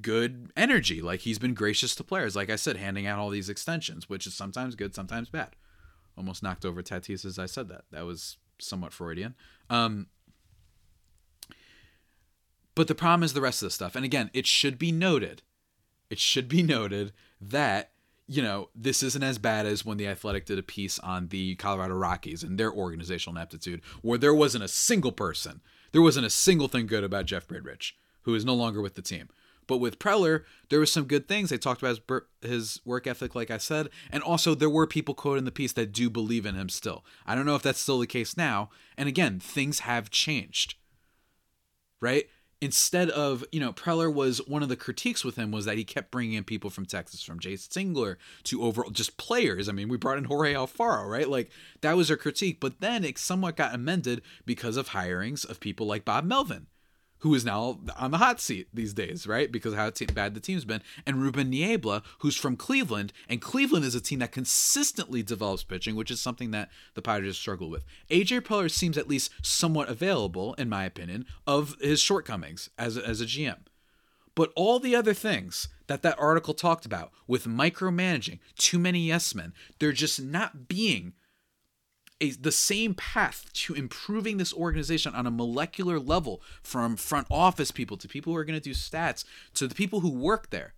good 0.00 0.50
energy. 0.56 1.00
Like 1.00 1.20
he's 1.20 1.38
been 1.38 1.54
gracious 1.54 1.94
to 1.96 2.04
players, 2.04 2.36
like 2.36 2.50
I 2.50 2.56
said, 2.56 2.76
handing 2.76 3.06
out 3.06 3.18
all 3.18 3.30
these 3.30 3.48
extensions, 3.48 4.08
which 4.08 4.26
is 4.26 4.34
sometimes 4.34 4.74
good, 4.74 4.94
sometimes 4.94 5.28
bad. 5.28 5.56
Almost 6.16 6.42
knocked 6.42 6.64
over 6.64 6.82
Tatis 6.82 7.24
as 7.24 7.38
I 7.38 7.46
said 7.46 7.68
that. 7.68 7.84
That 7.90 8.04
was 8.04 8.36
somewhat 8.58 8.92
Freudian. 8.92 9.34
Um, 9.70 10.08
but 12.74 12.88
the 12.88 12.94
problem 12.94 13.22
is 13.22 13.32
the 13.32 13.40
rest 13.40 13.62
of 13.62 13.66
the 13.66 13.70
stuff. 13.70 13.94
And 13.94 14.04
again, 14.04 14.30
it 14.32 14.46
should 14.46 14.78
be 14.78 14.92
noted, 14.92 15.42
it 16.10 16.18
should 16.18 16.48
be 16.48 16.62
noted 16.76 17.12
that, 17.40 17.92
you 18.26 18.42
know, 18.42 18.70
this 18.74 19.02
isn't 19.02 19.22
as 19.22 19.38
bad 19.38 19.66
as 19.66 19.84
when 19.84 19.96
the 19.96 20.08
Athletic 20.08 20.46
did 20.46 20.58
a 20.58 20.62
piece 20.62 20.98
on 21.00 21.28
the 21.28 21.56
Colorado 21.56 21.94
Rockies 21.94 22.42
and 22.42 22.58
their 22.58 22.72
organizational 22.72 23.36
ineptitude, 23.36 23.82
where 24.02 24.18
there 24.18 24.34
wasn't 24.34 24.64
a 24.64 24.68
single 24.68 25.12
person, 25.12 25.60
there 25.92 26.02
wasn't 26.02 26.26
a 26.26 26.30
single 26.30 26.68
thing 26.68 26.86
good 26.86 27.04
about 27.04 27.26
Jeff 27.26 27.46
Bridich, 27.46 27.92
who 28.22 28.34
is 28.34 28.44
no 28.44 28.54
longer 28.54 28.80
with 28.80 28.94
the 28.94 29.02
team. 29.02 29.28
But 29.66 29.78
with 29.78 29.98
Preller, 29.98 30.44
there 30.68 30.80
was 30.80 30.92
some 30.92 31.04
good 31.04 31.28
things. 31.28 31.50
They 31.50 31.58
talked 31.58 31.82
about 31.82 31.98
his, 32.42 32.50
his 32.50 32.80
work 32.84 33.06
ethic, 33.06 33.34
like 33.34 33.50
I 33.50 33.58
said, 33.58 33.88
and 34.10 34.22
also 34.22 34.54
there 34.54 34.70
were 34.70 34.86
people 34.86 35.14
quoted 35.14 35.38
in 35.38 35.44
the 35.44 35.52
piece 35.52 35.72
that 35.74 35.92
do 35.92 36.10
believe 36.10 36.46
in 36.46 36.54
him 36.54 36.68
still. 36.68 37.04
I 37.26 37.34
don't 37.34 37.46
know 37.46 37.56
if 37.56 37.62
that's 37.62 37.80
still 37.80 37.98
the 37.98 38.06
case 38.06 38.36
now. 38.36 38.70
And 38.96 39.08
again, 39.08 39.40
things 39.40 39.80
have 39.80 40.10
changed, 40.10 40.76
right? 42.00 42.26
instead 42.64 43.10
of 43.10 43.44
you 43.52 43.60
know 43.60 43.72
Preller 43.72 44.12
was 44.12 44.38
one 44.46 44.62
of 44.62 44.70
the 44.70 44.76
critiques 44.76 45.22
with 45.22 45.36
him 45.36 45.50
was 45.50 45.66
that 45.66 45.76
he 45.76 45.84
kept 45.84 46.10
bringing 46.10 46.32
in 46.32 46.44
people 46.44 46.70
from 46.70 46.86
Texas, 46.86 47.22
from 47.22 47.38
Jayce 47.38 47.68
Tingler 47.68 48.16
to 48.44 48.62
overall 48.62 48.90
just 48.90 49.18
players. 49.18 49.68
I 49.68 49.72
mean, 49.72 49.88
we 49.88 49.98
brought 49.98 50.16
in 50.16 50.24
Jorge 50.24 50.54
Alfaro, 50.54 51.06
right? 51.06 51.28
Like 51.28 51.50
that 51.82 51.96
was 51.96 52.10
a 52.10 52.16
critique, 52.16 52.60
but 52.60 52.80
then 52.80 53.04
it 53.04 53.18
somewhat 53.18 53.56
got 53.56 53.74
amended 53.74 54.22
because 54.46 54.78
of 54.78 54.90
hirings 54.90 55.48
of 55.48 55.60
people 55.60 55.86
like 55.86 56.06
Bob 56.06 56.24
Melvin, 56.24 56.66
who 57.24 57.34
is 57.34 57.42
now 57.42 57.78
on 57.96 58.10
the 58.10 58.18
hot 58.18 58.38
seat 58.38 58.68
these 58.74 58.92
days, 58.92 59.26
right? 59.26 59.50
Because 59.50 59.72
how 59.72 59.90
bad 60.12 60.34
the 60.34 60.40
team's 60.40 60.66
been. 60.66 60.82
And 61.06 61.22
Ruben 61.22 61.48
Niebla, 61.48 62.02
who's 62.18 62.36
from 62.36 62.54
Cleveland. 62.54 63.14
And 63.30 63.40
Cleveland 63.40 63.86
is 63.86 63.94
a 63.94 64.00
team 64.02 64.18
that 64.18 64.30
consistently 64.30 65.22
develops 65.22 65.62
pitching, 65.62 65.96
which 65.96 66.10
is 66.10 66.20
something 66.20 66.50
that 66.50 66.68
the 66.92 67.00
Padres 67.00 67.38
struggle 67.38 67.70
with. 67.70 67.82
AJ 68.10 68.42
Preller 68.42 68.70
seems 68.70 68.98
at 68.98 69.08
least 69.08 69.30
somewhat 69.40 69.88
available, 69.88 70.52
in 70.58 70.68
my 70.68 70.84
opinion, 70.84 71.24
of 71.46 71.76
his 71.80 71.98
shortcomings 71.98 72.68
as 72.76 72.98
a, 72.98 73.06
as 73.06 73.22
a 73.22 73.24
GM. 73.24 73.60
But 74.34 74.52
all 74.54 74.78
the 74.78 74.94
other 74.94 75.14
things 75.14 75.68
that 75.86 76.02
that 76.02 76.20
article 76.20 76.52
talked 76.52 76.84
about 76.84 77.10
with 77.26 77.46
micromanaging, 77.46 78.40
too 78.58 78.78
many 78.78 79.00
yes 79.00 79.34
men, 79.34 79.54
they're 79.78 79.92
just 79.92 80.20
not 80.20 80.68
being 80.68 81.14
a, 82.24 82.30
the 82.30 82.52
same 82.52 82.94
path 82.94 83.52
to 83.52 83.74
improving 83.74 84.38
this 84.38 84.52
organization 84.52 85.14
on 85.14 85.26
a 85.26 85.30
molecular 85.30 85.98
level 85.98 86.42
from 86.62 86.96
front 86.96 87.26
office 87.30 87.70
people 87.70 87.96
to 87.98 88.08
people 88.08 88.32
who 88.32 88.38
are 88.38 88.44
going 88.44 88.58
to 88.58 88.64
do 88.64 88.74
stats 88.74 89.24
to 89.54 89.66
the 89.66 89.74
people 89.74 90.00
who 90.00 90.10
work 90.10 90.50
there. 90.50 90.74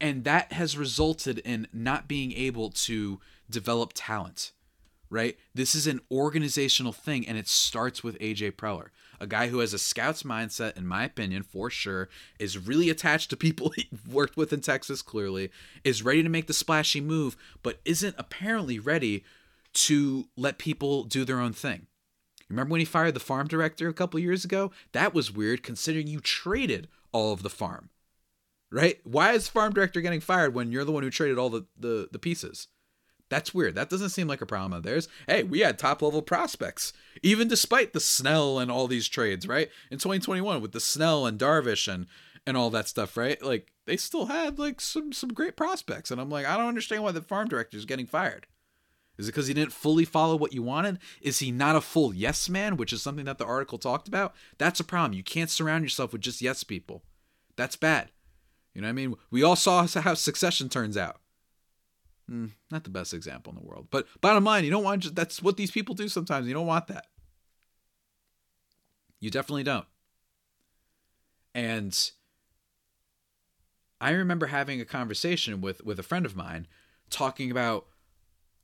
And 0.00 0.24
that 0.24 0.52
has 0.52 0.76
resulted 0.76 1.38
in 1.40 1.68
not 1.72 2.08
being 2.08 2.32
able 2.32 2.70
to 2.70 3.20
develop 3.48 3.92
talent, 3.94 4.52
right? 5.10 5.36
This 5.54 5.74
is 5.74 5.86
an 5.86 6.00
organizational 6.10 6.92
thing, 6.92 7.28
and 7.28 7.38
it 7.38 7.46
starts 7.46 8.02
with 8.02 8.18
AJ 8.18 8.52
Preller, 8.52 8.88
a 9.20 9.26
guy 9.28 9.46
who 9.46 9.60
has 9.60 9.72
a 9.72 9.78
scout's 9.78 10.24
mindset, 10.24 10.76
in 10.76 10.84
my 10.84 11.04
opinion, 11.04 11.44
for 11.44 11.70
sure, 11.70 12.08
is 12.40 12.58
really 12.58 12.90
attached 12.90 13.30
to 13.30 13.36
people 13.36 13.70
he 13.76 13.88
worked 14.10 14.36
with 14.36 14.52
in 14.52 14.60
Texas, 14.60 15.00
clearly, 15.02 15.52
is 15.84 16.02
ready 16.02 16.24
to 16.24 16.28
make 16.28 16.48
the 16.48 16.52
splashy 16.52 17.00
move, 17.00 17.36
but 17.62 17.78
isn't 17.84 18.16
apparently 18.18 18.80
ready 18.80 19.22
to 19.74 20.28
let 20.36 20.58
people 20.58 21.04
do 21.04 21.24
their 21.24 21.40
own 21.40 21.52
thing. 21.52 21.86
Remember 22.48 22.72
when 22.72 22.80
he 22.80 22.84
fired 22.84 23.14
the 23.14 23.20
farm 23.20 23.48
director 23.48 23.88
a 23.88 23.94
couple 23.94 24.20
years 24.20 24.44
ago? 24.44 24.70
That 24.92 25.14
was 25.14 25.32
weird 25.32 25.62
considering 25.62 26.06
you 26.06 26.20
traded 26.20 26.88
all 27.10 27.32
of 27.32 27.42
the 27.42 27.50
farm. 27.50 27.88
Right? 28.70 29.00
Why 29.04 29.32
is 29.32 29.48
farm 29.48 29.72
director 29.72 30.00
getting 30.00 30.20
fired 30.20 30.54
when 30.54 30.72
you're 30.72 30.84
the 30.84 30.92
one 30.92 31.02
who 31.02 31.10
traded 31.10 31.38
all 31.38 31.50
the, 31.50 31.66
the, 31.78 32.08
the 32.10 32.18
pieces? 32.18 32.68
That's 33.28 33.54
weird. 33.54 33.74
That 33.74 33.88
doesn't 33.88 34.10
seem 34.10 34.28
like 34.28 34.42
a 34.42 34.46
problem 34.46 34.74
of 34.74 34.82
theirs. 34.82 35.08
Hey, 35.26 35.42
we 35.42 35.60
had 35.60 35.78
top 35.78 36.02
level 36.02 36.20
prospects, 36.20 36.92
even 37.22 37.48
despite 37.48 37.94
the 37.94 38.00
Snell 38.00 38.58
and 38.58 38.70
all 38.70 38.86
these 38.86 39.08
trades, 39.08 39.48
right? 39.48 39.70
In 39.90 39.96
2021 39.96 40.60
with 40.60 40.72
the 40.72 40.80
Snell 40.80 41.24
and 41.24 41.38
Darvish 41.38 41.90
and 41.90 42.06
and 42.46 42.56
all 42.56 42.68
that 42.70 42.88
stuff, 42.88 43.16
right? 43.16 43.42
Like 43.42 43.72
they 43.86 43.96
still 43.96 44.26
had 44.26 44.58
like 44.58 44.82
some 44.82 45.14
some 45.14 45.32
great 45.32 45.56
prospects, 45.56 46.10
and 46.10 46.20
I'm 46.20 46.28
like, 46.28 46.44
I 46.44 46.58
don't 46.58 46.66
understand 46.68 47.04
why 47.04 47.12
the 47.12 47.22
farm 47.22 47.48
director 47.48 47.78
is 47.78 47.86
getting 47.86 48.06
fired. 48.06 48.46
Is 49.18 49.28
it 49.28 49.32
because 49.32 49.46
he 49.46 49.54
didn't 49.54 49.72
fully 49.72 50.04
follow 50.04 50.36
what 50.36 50.52
you 50.52 50.62
wanted? 50.62 50.98
Is 51.20 51.40
he 51.40 51.50
not 51.50 51.76
a 51.76 51.80
full 51.80 52.14
yes 52.14 52.48
man, 52.48 52.76
which 52.76 52.92
is 52.92 53.02
something 53.02 53.26
that 53.26 53.38
the 53.38 53.44
article 53.44 53.78
talked 53.78 54.08
about? 54.08 54.34
That's 54.58 54.80
a 54.80 54.84
problem. 54.84 55.12
You 55.12 55.22
can't 55.22 55.50
surround 55.50 55.84
yourself 55.84 56.12
with 56.12 56.22
just 56.22 56.40
yes 56.40 56.64
people. 56.64 57.02
That's 57.56 57.76
bad. 57.76 58.10
You 58.74 58.80
know 58.80 58.86
what 58.86 58.90
I 58.90 58.94
mean? 58.94 59.14
We 59.30 59.42
all 59.42 59.56
saw 59.56 59.86
how 59.86 60.14
succession 60.14 60.68
turns 60.68 60.96
out. 60.96 61.20
Mm, 62.30 62.52
not 62.70 62.84
the 62.84 62.90
best 62.90 63.12
example 63.12 63.52
in 63.52 63.58
the 63.58 63.68
world. 63.68 63.88
But 63.90 64.06
bottom 64.20 64.44
line, 64.44 64.64
you 64.64 64.70
don't 64.70 64.84
want 64.84 65.02
just, 65.02 65.14
that's 65.14 65.42
what 65.42 65.56
these 65.56 65.70
people 65.70 65.94
do 65.94 66.08
sometimes. 66.08 66.46
You 66.46 66.54
don't 66.54 66.66
want 66.66 66.86
that. 66.86 67.06
You 69.20 69.30
definitely 69.30 69.64
don't. 69.64 69.86
And 71.54 72.10
I 74.00 74.10
remember 74.10 74.46
having 74.46 74.80
a 74.80 74.84
conversation 74.84 75.60
with 75.60 75.84
with 75.84 75.98
a 75.98 76.02
friend 76.02 76.26
of 76.26 76.34
mine 76.34 76.66
talking 77.10 77.50
about 77.50 77.86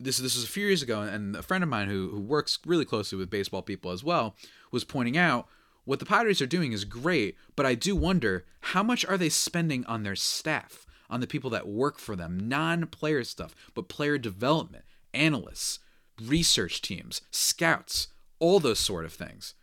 this 0.00 0.18
this 0.18 0.36
was 0.36 0.44
a 0.44 0.48
few 0.48 0.66
years 0.66 0.82
ago 0.82 1.02
and 1.02 1.34
a 1.36 1.42
friend 1.42 1.62
of 1.64 1.70
mine 1.70 1.88
who 1.88 2.08
who 2.10 2.20
works 2.20 2.58
really 2.64 2.84
closely 2.84 3.18
with 3.18 3.30
baseball 3.30 3.62
people 3.62 3.90
as 3.90 4.04
well 4.04 4.36
was 4.70 4.84
pointing 4.84 5.16
out 5.16 5.48
what 5.84 6.00
the 6.00 6.06
Padres 6.06 6.42
are 6.42 6.46
doing 6.46 6.72
is 6.72 6.84
great, 6.84 7.34
but 7.56 7.64
I 7.64 7.74
do 7.74 7.96
wonder 7.96 8.44
how 8.60 8.82
much 8.82 9.06
are 9.06 9.16
they 9.16 9.30
spending 9.30 9.86
on 9.86 10.02
their 10.02 10.14
staff, 10.14 10.84
on 11.08 11.20
the 11.20 11.26
people 11.26 11.48
that 11.48 11.66
work 11.66 11.98
for 11.98 12.14
them, 12.14 12.38
non-player 12.46 13.24
stuff, 13.24 13.54
but 13.74 13.88
player 13.88 14.18
development, 14.18 14.84
analysts, 15.14 15.78
research 16.22 16.82
teams, 16.82 17.22
scouts, 17.30 18.08
all 18.38 18.60
those 18.60 18.78
sort 18.78 19.06
of 19.06 19.14
things. 19.14 19.54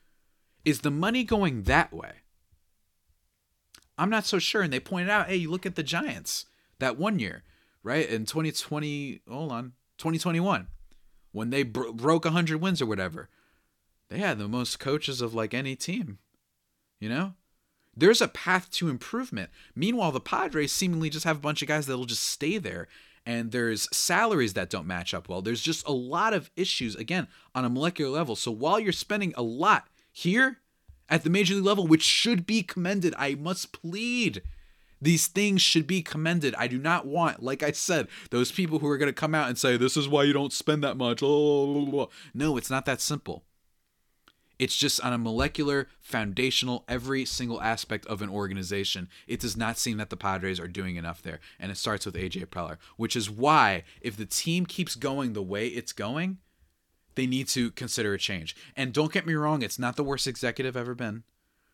Is 0.64 0.82
the 0.82 0.90
money 0.90 1.24
going 1.24 1.64
that 1.64 1.94
way? 1.94 2.24
I'm 3.96 4.10
not 4.10 4.26
so 4.26 4.40
sure. 4.40 4.64
And 4.64 4.74
they 4.74 4.80
pointed 4.80 5.12
out, 5.12 5.28
hey, 5.28 5.36
you 5.36 5.52
look 5.52 5.68
at 5.68 5.76
the 5.76 5.84
Giants 5.84 6.48
that 6.80 6.98
one 6.98 7.20
year, 7.20 7.44
right? 7.84 8.10
In 8.10 8.26
2020, 8.26 9.22
hold 9.30 9.52
on, 9.52 9.74
2021, 9.98 10.68
when 11.32 11.50
they 11.50 11.64
bro- 11.64 11.94
broke 11.94 12.26
100 12.26 12.62
wins 12.62 12.82
or 12.82 12.86
whatever, 12.86 13.30
they 14.10 14.20
had 14.20 14.38
the 14.38 14.48
most 14.48 14.80
coaches 14.80 15.22
of 15.22 15.34
like 15.34 15.54
any 15.54 15.76
team, 15.76 16.20
you 17.00 17.10
know? 17.10 17.34
There's 17.98 18.22
a 18.22 18.28
path 18.28 18.70
to 18.72 18.90
improvement. 18.90 19.50
Meanwhile, 19.74 20.12
the 20.12 20.20
Padres 20.20 20.74
seemingly 20.74 21.10
just 21.10 21.24
have 21.24 21.38
a 21.38 21.42
bunch 21.42 21.62
of 21.62 21.68
guys 21.68 21.88
that'll 21.88 22.06
just 22.06 22.24
stay 22.24 22.58
there 22.58 22.88
and 23.26 23.52
there's 23.52 23.90
salaries 23.96 24.54
that 24.54 24.70
don't 24.70 24.86
match 24.86 25.14
up 25.14 25.28
well. 25.28 25.42
There's 25.42 25.62
just 25.62 25.88
a 25.88 25.92
lot 25.92 26.34
of 26.34 26.52
issues, 26.56 26.96
again, 26.96 27.28
on 27.56 27.66
a 27.66 27.70
molecular 27.70 28.12
level. 28.12 28.36
So 28.36 28.52
while 28.52 28.80
you're 28.80 28.92
spending 28.92 29.34
a 29.36 29.42
lot 29.42 29.88
here 30.12 30.60
at 31.10 31.24
the 31.24 31.30
major 31.30 31.56
league 31.56 31.66
level, 31.66 31.88
which 31.88 32.04
should 32.04 32.46
be 32.46 32.62
commended, 32.62 33.16
I 33.18 33.36
must 33.36 33.72
plead. 33.72 34.44
These 35.02 35.28
things 35.28 35.62
should 35.62 35.86
be 35.86 36.02
commended. 36.02 36.56
I 36.58 36.68
do 36.68 36.78
not 36.78 37.06
want, 37.06 37.44
like 37.44 37.62
I 37.62 37.72
said, 37.72 38.08
those 38.32 38.52
people 38.52 38.80
who 38.80 38.88
are 38.88 38.98
going 38.98 39.10
to 39.10 39.14
come 39.14 39.36
out 39.36 39.50
and 39.50 39.58
say, 39.58 39.78
this 39.78 39.98
is 39.98 40.08
why 40.08 40.24
you 40.24 40.34
don't 40.34 40.54
spend 40.54 40.84
that 40.84 40.98
much. 40.98 41.22
No, 41.22 42.58
it's 42.58 42.70
not 42.70 42.86
that 42.86 43.02
simple. 43.02 43.44
It's 44.58 44.78
just 44.78 45.02
on 45.02 45.12
a 45.12 45.18
molecular, 45.18 45.90
foundational, 46.00 46.86
every 46.88 47.26
single 47.26 47.62
aspect 47.62 48.06
of 48.06 48.22
an 48.22 48.30
organization. 48.30 49.10
It 49.28 49.42
does 49.42 49.58
not 49.58 49.78
seem 49.78 49.98
that 49.98 50.10
the 50.10 50.16
Padres 50.16 50.62
are 50.62 50.68
doing 50.70 50.96
enough 50.96 51.22
there. 51.22 51.42
And 51.60 51.74
it 51.74 51.78
starts 51.78 52.06
with 52.06 52.16
AJ 52.16 52.46
Preller, 52.46 52.78
which 52.96 53.18
is 53.18 53.30
why, 53.30 53.84
if 54.00 54.16
the 54.16 54.26
team 54.26 54.66
keeps 54.66 54.96
going 54.96 55.34
the 55.34 55.44
way 55.44 55.68
it's 55.68 55.92
going, 55.92 56.38
they 57.16 57.28
need 57.28 57.50
to 57.50 57.72
consider 57.72 58.14
a 58.14 58.18
change. 58.18 58.56
And 58.78 58.94
don't 58.94 59.12
get 59.12 59.28
me 59.28 59.34
wrong, 59.34 59.62
it's 59.62 59.78
not 59.78 59.98
the 59.98 60.06
worst 60.06 60.26
executive 60.26 60.78
ever 60.78 60.96
been. 60.96 61.24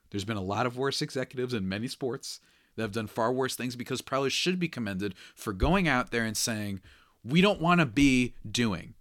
There's 0.09 0.25
been 0.25 0.35
a 0.35 0.41
lot 0.41 0.65
of 0.65 0.75
worse 0.75 1.03
executives 1.03 1.53
in 1.53 1.69
many 1.69 1.87
sports 1.87 2.39
that 2.75 2.83
have 2.83 2.91
done 2.91 3.07
far 3.07 3.31
worse 3.31 3.55
things 3.55 3.75
because 3.75 4.01
Preller 4.01 4.31
should 4.31 4.59
be 4.59 4.67
commended 4.67 5.15
for 5.35 5.53
going 5.53 5.87
out 5.87 6.11
there 6.11 6.23
and 6.23 6.37
saying, 6.37 6.81
we 7.23 7.41
don't 7.41 7.61
want 7.61 7.79
to 7.79 7.85
be 7.85 8.35
doing 8.49 8.95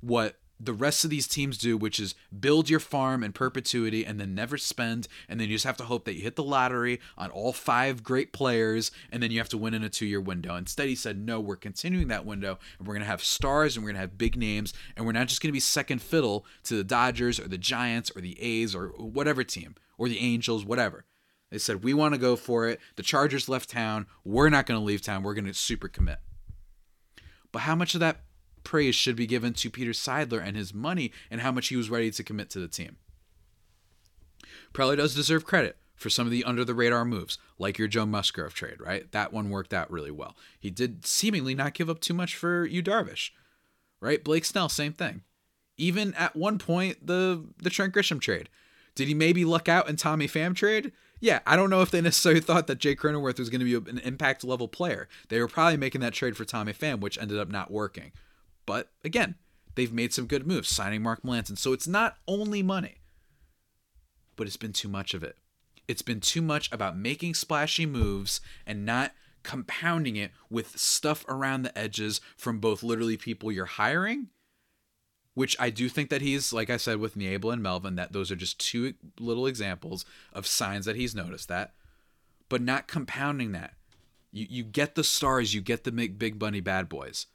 what 0.00 0.36
the 0.62 0.72
rest 0.72 1.02
of 1.02 1.10
these 1.10 1.26
teams 1.26 1.58
do, 1.58 1.76
which 1.76 1.98
is 1.98 2.14
build 2.38 2.70
your 2.70 2.78
farm 2.78 3.24
in 3.24 3.32
perpetuity 3.32 4.06
and 4.06 4.20
then 4.20 4.34
never 4.34 4.56
spend, 4.56 5.08
and 5.28 5.40
then 5.40 5.48
you 5.48 5.56
just 5.56 5.64
have 5.64 5.76
to 5.76 5.84
hope 5.84 6.04
that 6.04 6.14
you 6.14 6.22
hit 6.22 6.36
the 6.36 6.42
lottery 6.42 7.00
on 7.18 7.30
all 7.30 7.52
five 7.52 8.04
great 8.04 8.32
players, 8.32 8.92
and 9.10 9.22
then 9.22 9.32
you 9.32 9.38
have 9.38 9.48
to 9.48 9.58
win 9.58 9.74
in 9.74 9.82
a 9.82 9.88
two 9.88 10.06
year 10.06 10.20
window. 10.20 10.54
Instead, 10.54 10.88
he 10.88 10.94
said, 10.94 11.18
no, 11.18 11.40
we're 11.40 11.56
continuing 11.56 12.08
that 12.08 12.24
window, 12.24 12.58
and 12.78 12.86
we're 12.86 12.94
going 12.94 13.02
to 13.02 13.10
have 13.10 13.24
stars, 13.24 13.76
and 13.76 13.84
we're 13.84 13.88
going 13.88 13.96
to 13.96 14.02
have 14.02 14.18
big 14.18 14.36
names, 14.36 14.72
and 14.96 15.04
we're 15.04 15.12
not 15.12 15.26
just 15.26 15.42
going 15.42 15.48
to 15.48 15.52
be 15.52 15.60
second 15.60 16.00
fiddle 16.00 16.46
to 16.62 16.76
the 16.76 16.84
Dodgers 16.84 17.40
or 17.40 17.48
the 17.48 17.58
Giants 17.58 18.12
or 18.14 18.20
the 18.20 18.40
A's 18.40 18.74
or 18.74 18.88
whatever 18.90 19.42
team, 19.42 19.74
or 19.98 20.08
the 20.08 20.20
Angels, 20.20 20.64
whatever. 20.64 21.04
They 21.52 21.58
said, 21.58 21.84
we 21.84 21.92
want 21.92 22.14
to 22.14 22.18
go 22.18 22.34
for 22.34 22.66
it. 22.66 22.80
The 22.96 23.02
Chargers 23.02 23.46
left 23.46 23.68
town. 23.68 24.06
We're 24.24 24.48
not 24.48 24.64
going 24.64 24.80
to 24.80 24.84
leave 24.84 25.02
town. 25.02 25.22
We're 25.22 25.34
going 25.34 25.44
to 25.44 25.52
super 25.52 25.86
commit. 25.86 26.18
But 27.52 27.60
how 27.60 27.74
much 27.74 27.92
of 27.92 28.00
that 28.00 28.22
praise 28.64 28.94
should 28.94 29.16
be 29.16 29.26
given 29.26 29.52
to 29.52 29.68
Peter 29.68 29.90
Seidler 29.90 30.42
and 30.42 30.56
his 30.56 30.72
money 30.72 31.12
and 31.30 31.42
how 31.42 31.52
much 31.52 31.68
he 31.68 31.76
was 31.76 31.90
ready 31.90 32.10
to 32.10 32.22
commit 32.22 32.48
to 32.50 32.58
the 32.58 32.68
team. 32.68 32.96
Preller 34.72 34.96
does 34.96 35.14
deserve 35.14 35.44
credit 35.44 35.76
for 35.94 36.08
some 36.08 36.26
of 36.26 36.30
the 36.30 36.42
under 36.42 36.64
the 36.64 36.74
radar 36.74 37.04
moves, 37.04 37.36
like 37.58 37.76
your 37.76 37.86
Joe 37.86 38.06
Musgrove 38.06 38.54
trade, 38.54 38.80
right? 38.80 39.12
That 39.12 39.30
one 39.30 39.50
worked 39.50 39.74
out 39.74 39.90
really 39.90 40.10
well. 40.10 40.34
He 40.58 40.70
did 40.70 41.04
seemingly 41.04 41.54
not 41.54 41.74
give 41.74 41.90
up 41.90 42.00
too 42.00 42.14
much 42.14 42.34
for 42.34 42.64
Yu 42.64 42.82
Darvish, 42.82 43.30
right? 44.00 44.24
Blake 44.24 44.46
Snell, 44.46 44.70
same 44.70 44.94
thing. 44.94 45.20
Even 45.76 46.14
at 46.14 46.34
one 46.34 46.58
point, 46.58 47.06
the 47.06 47.44
the 47.62 47.70
Trent 47.70 47.94
Grisham 47.94 48.20
trade. 48.20 48.48
Did 48.94 49.08
he 49.08 49.14
maybe 49.14 49.44
luck 49.44 49.68
out 49.68 49.88
in 49.88 49.96
Tommy 49.96 50.28
Pham 50.28 50.54
trade? 50.54 50.92
Yeah, 51.22 51.38
I 51.46 51.54
don't 51.54 51.70
know 51.70 51.82
if 51.82 51.92
they 51.92 52.00
necessarily 52.00 52.40
thought 52.42 52.66
that 52.66 52.80
Jake 52.80 52.98
Cronenworth 52.98 53.38
was 53.38 53.48
going 53.48 53.64
to 53.64 53.80
be 53.80 53.90
an 53.90 53.98
impact 53.98 54.42
level 54.42 54.66
player. 54.66 55.08
They 55.28 55.38
were 55.38 55.46
probably 55.46 55.76
making 55.76 56.00
that 56.00 56.14
trade 56.14 56.36
for 56.36 56.44
Tommy 56.44 56.72
Pham, 56.72 56.98
which 57.00 57.16
ended 57.16 57.38
up 57.38 57.48
not 57.48 57.70
working. 57.70 58.10
But 58.66 58.90
again, 59.04 59.36
they've 59.76 59.92
made 59.92 60.12
some 60.12 60.26
good 60.26 60.48
moves, 60.48 60.68
signing 60.68 61.00
Mark 61.00 61.22
Melancon. 61.22 61.56
So 61.56 61.72
it's 61.72 61.86
not 61.86 62.16
only 62.26 62.60
money, 62.60 62.96
but 64.34 64.48
it's 64.48 64.56
been 64.56 64.72
too 64.72 64.88
much 64.88 65.14
of 65.14 65.22
it. 65.22 65.36
It's 65.86 66.02
been 66.02 66.20
too 66.20 66.42
much 66.42 66.70
about 66.72 66.98
making 66.98 67.34
splashy 67.34 67.86
moves 67.86 68.40
and 68.66 68.84
not 68.84 69.12
compounding 69.44 70.16
it 70.16 70.32
with 70.50 70.76
stuff 70.76 71.24
around 71.28 71.62
the 71.62 71.78
edges 71.78 72.20
from 72.36 72.58
both 72.58 72.82
literally 72.82 73.16
people 73.16 73.52
you're 73.52 73.66
hiring, 73.66 74.28
which 75.34 75.56
I 75.58 75.70
do 75.70 75.88
think 75.88 76.10
that 76.10 76.22
he's, 76.22 76.52
like 76.52 76.70
I 76.70 76.76
said 76.76 76.98
with 76.98 77.16
Niebla 77.16 77.54
and 77.54 77.62
Melvin, 77.62 77.96
that 77.96 78.12
those 78.12 78.30
are 78.30 78.36
just 78.36 78.58
two 78.58 78.94
little 79.18 79.46
examples 79.46 80.04
of 80.32 80.46
signs 80.46 80.84
that 80.84 80.96
he's 80.96 81.14
noticed 81.14 81.48
that, 81.48 81.72
but 82.48 82.60
not 82.60 82.88
compounding 82.88 83.52
that. 83.52 83.74
You, 84.30 84.46
you 84.48 84.62
get 84.64 84.94
the 84.94 85.04
stars, 85.04 85.54
you 85.54 85.60
get 85.60 85.84
the 85.84 85.92
big, 85.92 86.18
big 86.18 86.38
bunny 86.38 86.60
bad 86.60 86.88
boys. 86.88 87.26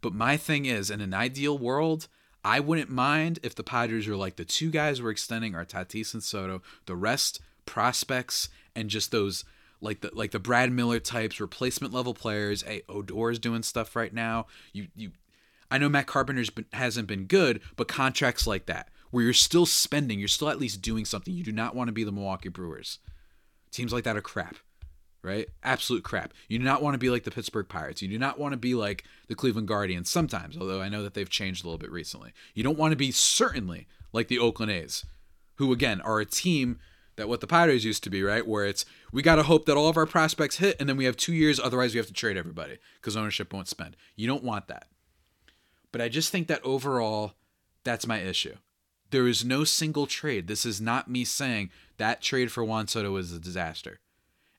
But 0.00 0.14
my 0.14 0.36
thing 0.36 0.66
is, 0.66 0.90
in 0.90 1.00
an 1.00 1.14
ideal 1.14 1.56
world, 1.56 2.08
I 2.44 2.60
wouldn't 2.60 2.90
mind 2.90 3.38
if 3.42 3.54
the 3.54 3.62
Padres 3.62 4.06
were 4.06 4.16
like 4.16 4.36
the 4.36 4.44
two 4.44 4.70
guys 4.70 5.00
we're 5.00 5.10
extending 5.10 5.54
are 5.54 5.64
Tatis 5.64 6.12
and 6.12 6.22
Soto. 6.22 6.60
The 6.84 6.94
rest 6.94 7.40
prospects 7.64 8.50
and 8.76 8.90
just 8.90 9.10
those 9.10 9.44
like 9.80 10.02
the 10.02 10.10
like 10.12 10.30
the 10.30 10.38
Brad 10.38 10.70
Miller 10.70 11.00
types, 11.00 11.40
replacement 11.40 11.94
level 11.94 12.12
players. 12.12 12.62
Hey, 12.62 12.82
Odor's 12.88 13.38
doing 13.38 13.62
stuff 13.62 13.96
right 13.96 14.12
now. 14.12 14.46
You 14.74 14.88
you, 14.94 15.12
I 15.70 15.78
know 15.78 15.88
Matt 15.88 16.06
Carpenter's 16.06 16.50
been, 16.50 16.66
hasn't 16.72 17.08
been 17.08 17.24
good, 17.24 17.60
but 17.76 17.88
contracts 17.88 18.46
like 18.46 18.66
that 18.66 18.88
where 19.10 19.24
you're 19.24 19.32
still 19.32 19.66
spending, 19.66 20.18
you're 20.18 20.28
still 20.28 20.48
at 20.48 20.58
least 20.58 20.82
doing 20.82 21.04
something. 21.04 21.32
You 21.32 21.44
do 21.44 21.52
not 21.52 21.74
want 21.76 21.88
to 21.88 21.92
be 21.92 22.04
the 22.04 22.12
Milwaukee 22.12 22.48
Brewers. 22.48 22.98
Teams 23.70 23.92
like 23.92 24.04
that 24.04 24.16
are 24.16 24.22
crap 24.22 24.56
right? 25.24 25.48
Absolute 25.62 26.04
crap. 26.04 26.34
You 26.48 26.58
do 26.58 26.64
not 26.64 26.82
want 26.82 26.94
to 26.94 26.98
be 26.98 27.10
like 27.10 27.24
the 27.24 27.30
Pittsburgh 27.30 27.68
Pirates. 27.68 28.02
You 28.02 28.08
do 28.08 28.18
not 28.18 28.38
want 28.38 28.52
to 28.52 28.58
be 28.58 28.74
like 28.74 29.04
the 29.26 29.34
Cleveland 29.34 29.66
Guardians 29.66 30.10
sometimes, 30.10 30.56
although 30.56 30.82
I 30.82 30.90
know 30.90 31.02
that 31.02 31.14
they've 31.14 31.28
changed 31.28 31.64
a 31.64 31.66
little 31.66 31.78
bit 31.78 31.90
recently. 31.90 32.32
You 32.54 32.62
don't 32.62 32.78
want 32.78 32.92
to 32.92 32.96
be 32.96 33.10
certainly 33.10 33.88
like 34.12 34.28
the 34.28 34.38
Oakland 34.38 34.70
A's, 34.70 35.04
who 35.56 35.72
again 35.72 36.00
are 36.02 36.20
a 36.20 36.26
team 36.26 36.78
that 37.16 37.28
what 37.28 37.40
the 37.40 37.46
Pirates 37.46 37.84
used 37.84 38.04
to 38.04 38.10
be, 38.10 38.22
right? 38.22 38.46
Where 38.46 38.66
it's 38.66 38.84
we 39.12 39.22
got 39.22 39.36
to 39.36 39.44
hope 39.44 39.64
that 39.64 39.76
all 39.76 39.88
of 39.88 39.96
our 39.96 40.06
prospects 40.06 40.58
hit 40.58 40.76
and 40.78 40.88
then 40.88 40.96
we 40.96 41.06
have 41.06 41.16
2 41.16 41.32
years 41.32 41.58
otherwise 41.58 41.94
we 41.94 41.98
have 41.98 42.06
to 42.06 42.12
trade 42.12 42.36
everybody 42.36 42.78
cuz 43.00 43.16
ownership 43.16 43.52
won't 43.52 43.68
spend. 43.68 43.96
You 44.16 44.26
don't 44.26 44.44
want 44.44 44.68
that. 44.68 44.88
But 45.94 46.00
I 46.00 46.08
just 46.08 46.32
think 46.32 46.48
that 46.48 46.64
overall 46.64 47.34
that's 47.84 48.04
my 48.04 48.18
issue. 48.18 48.56
There 49.10 49.28
is 49.28 49.44
no 49.44 49.62
single 49.62 50.08
trade. 50.08 50.48
This 50.48 50.66
is 50.66 50.80
not 50.80 51.08
me 51.08 51.24
saying 51.24 51.70
that 51.98 52.20
trade 52.20 52.50
for 52.50 52.64
Juan 52.64 52.88
Soto 52.88 53.12
was 53.12 53.30
a 53.30 53.38
disaster. 53.38 54.00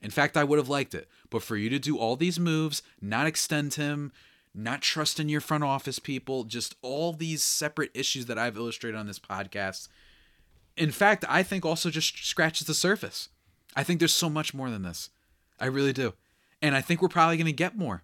In 0.02 0.12
fact, 0.12 0.38
I 0.38 0.46
would 0.46 0.60
have 0.60 0.70
liked 0.70 0.96
it. 0.96 1.10
But 1.30 1.44
for 1.44 1.58
you 1.58 1.70
to 1.72 1.78
do 1.78 1.98
all 1.98 2.16
these 2.16 2.40
moves, 2.40 2.84
not 3.02 3.28
extend 3.28 3.74
him, 3.74 4.14
not 4.54 4.82
trust 4.82 5.20
in 5.20 5.28
your 5.28 5.42
front 5.42 5.66
office 5.66 6.00
people, 6.00 6.46
just 6.46 6.78
all 6.82 7.12
these 7.12 7.44
separate 7.44 7.92
issues 7.94 8.28
that 8.28 8.40
I've 8.40 8.56
illustrated 8.56 8.98
on 8.98 9.08
this 9.08 9.20
podcast. 9.20 9.90
In 10.78 10.90
fact, 10.90 11.26
I 11.28 11.44
think 11.44 11.66
also 11.66 11.90
just 11.90 12.26
scratches 12.26 12.66
the 12.66 12.74
surface. 12.74 13.28
I 13.76 13.84
think 13.84 14.00
there's 14.00 14.14
so 14.14 14.30
much 14.30 14.54
more 14.54 14.70
than 14.70 14.84
this. 14.84 15.10
I 15.60 15.66
really 15.66 15.92
do. 15.92 16.14
And 16.62 16.78
I 16.78 16.80
think 16.80 17.02
we're 17.02 17.10
probably 17.10 17.36
going 17.36 17.46
to 17.46 17.52
get 17.52 17.78
more. 17.78 18.04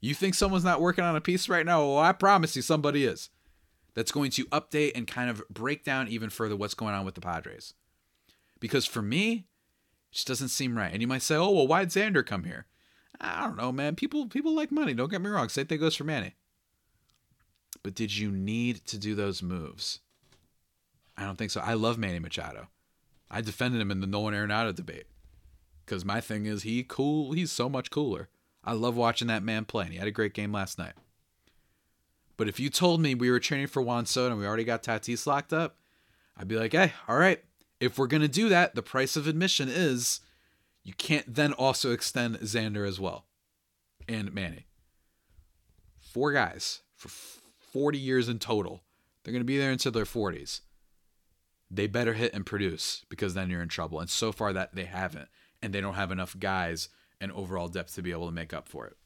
You 0.00 0.14
think 0.14 0.34
someone's 0.34 0.64
not 0.64 0.80
working 0.80 1.04
on 1.04 1.16
a 1.16 1.20
piece 1.20 1.48
right 1.48 1.66
now? 1.66 1.80
Well, 1.80 1.98
I 1.98 2.12
promise 2.12 2.54
you 2.54 2.62
somebody 2.62 3.04
is. 3.04 3.30
That's 3.94 4.12
going 4.12 4.30
to 4.32 4.44
update 4.46 4.92
and 4.94 5.06
kind 5.06 5.28
of 5.28 5.42
break 5.48 5.84
down 5.84 6.08
even 6.08 6.30
further 6.30 6.54
what's 6.54 6.74
going 6.74 6.94
on 6.94 7.04
with 7.04 7.16
the 7.16 7.20
Padres. 7.20 7.74
Because 8.60 8.86
for 8.86 9.02
me, 9.02 9.46
it 10.10 10.12
just 10.12 10.28
doesn't 10.28 10.48
seem 10.48 10.76
right. 10.76 10.92
And 10.92 11.00
you 11.00 11.08
might 11.08 11.22
say, 11.22 11.34
"Oh, 11.34 11.50
well, 11.50 11.66
why'd 11.66 11.88
Xander 11.88 12.24
come 12.24 12.44
here?" 12.44 12.66
I 13.20 13.42
don't 13.44 13.56
know, 13.56 13.72
man. 13.72 13.96
People 13.96 14.26
people 14.26 14.54
like 14.54 14.70
money. 14.70 14.94
Don't 14.94 15.10
get 15.10 15.20
me 15.20 15.30
wrong. 15.30 15.48
Same 15.48 15.66
thing 15.66 15.80
goes 15.80 15.96
for 15.96 16.04
Manny. 16.04 16.36
But 17.82 17.94
did 17.94 18.16
you 18.16 18.30
need 18.30 18.86
to 18.86 18.98
do 18.98 19.14
those 19.14 19.42
moves? 19.42 20.00
I 21.16 21.24
don't 21.24 21.36
think 21.36 21.50
so. 21.50 21.60
I 21.60 21.74
love 21.74 21.98
Manny 21.98 22.20
Machado. 22.20 22.68
I 23.30 23.40
defended 23.40 23.80
him 23.80 23.90
in 23.90 24.00
the 24.00 24.06
Nolan 24.06 24.34
Arenado 24.34 24.74
debate 24.74 25.06
because 25.84 26.04
my 26.04 26.20
thing 26.20 26.46
is 26.46 26.62
he 26.62 26.84
cool. 26.84 27.32
He's 27.32 27.50
so 27.50 27.68
much 27.68 27.90
cooler. 27.90 28.28
I 28.68 28.72
love 28.72 28.98
watching 28.98 29.28
that 29.28 29.42
man 29.42 29.64
play. 29.64 29.84
And 29.84 29.92
he 29.94 29.98
had 29.98 30.08
a 30.08 30.12
great 30.12 30.34
game 30.34 30.52
last 30.52 30.78
night. 30.78 30.92
But 32.36 32.50
if 32.50 32.60
you 32.60 32.68
told 32.68 33.00
me 33.00 33.14
we 33.14 33.30
were 33.30 33.40
training 33.40 33.68
for 33.68 33.80
Juan 33.80 34.04
Soto 34.04 34.32
and 34.32 34.38
we 34.38 34.46
already 34.46 34.64
got 34.64 34.82
Tatis 34.82 35.26
locked 35.26 35.54
up, 35.54 35.78
I'd 36.36 36.48
be 36.48 36.58
like, 36.58 36.72
hey, 36.72 36.92
all 37.08 37.16
right, 37.16 37.42
if 37.80 37.96
we're 37.96 38.06
going 38.06 38.20
to 38.20 38.28
do 38.28 38.50
that, 38.50 38.74
the 38.74 38.82
price 38.82 39.16
of 39.16 39.26
admission 39.26 39.70
is 39.70 40.20
you 40.84 40.92
can't 40.92 41.34
then 41.34 41.54
also 41.54 41.92
extend 41.92 42.40
Xander 42.40 42.86
as 42.86 43.00
well 43.00 43.24
and 44.06 44.34
Manny. 44.34 44.66
Four 45.98 46.32
guys 46.32 46.82
for 46.94 47.08
40 47.72 47.96
years 47.96 48.28
in 48.28 48.38
total. 48.38 48.82
They're 49.24 49.32
going 49.32 49.40
to 49.40 49.46
be 49.46 49.58
there 49.58 49.72
until 49.72 49.92
their 49.92 50.04
40s. 50.04 50.60
They 51.70 51.86
better 51.86 52.12
hit 52.12 52.34
and 52.34 52.44
produce 52.44 53.06
because 53.08 53.32
then 53.32 53.48
you're 53.48 53.62
in 53.62 53.68
trouble. 53.68 53.98
And 53.98 54.10
so 54.10 54.30
far 54.30 54.52
that 54.52 54.74
they 54.74 54.84
haven't 54.84 55.28
and 55.62 55.72
they 55.72 55.80
don't 55.80 55.94
have 55.94 56.12
enough 56.12 56.38
guys 56.38 56.90
and 57.20 57.32
overall 57.32 57.68
depth 57.68 57.94
to 57.94 58.02
be 58.02 58.12
able 58.12 58.26
to 58.26 58.32
make 58.32 58.52
up 58.52 58.68
for 58.68 58.86
it. 58.86 58.96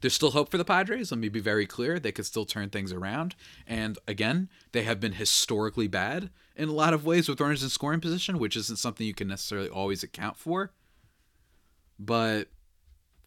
There's 0.00 0.14
still 0.14 0.30
hope 0.30 0.50
for 0.50 0.58
the 0.58 0.64
Padres. 0.64 1.10
Let 1.10 1.20
me 1.20 1.28
be 1.28 1.40
very 1.40 1.66
clear. 1.66 1.98
They 1.98 2.12
could 2.12 2.26
still 2.26 2.44
turn 2.44 2.70
things 2.70 2.92
around. 2.92 3.34
And 3.66 3.98
again, 4.06 4.48
they 4.72 4.82
have 4.82 5.00
been 5.00 5.12
historically 5.12 5.88
bad 5.88 6.30
in 6.56 6.68
a 6.68 6.72
lot 6.72 6.94
of 6.94 7.04
ways 7.04 7.28
with 7.28 7.40
runners 7.40 7.62
in 7.62 7.68
scoring 7.68 8.00
position, 8.00 8.38
which 8.38 8.56
isn't 8.56 8.78
something 8.78 9.06
you 9.06 9.14
can 9.14 9.28
necessarily 9.28 9.68
always 9.68 10.02
account 10.02 10.36
for. 10.36 10.72
But 11.98 12.48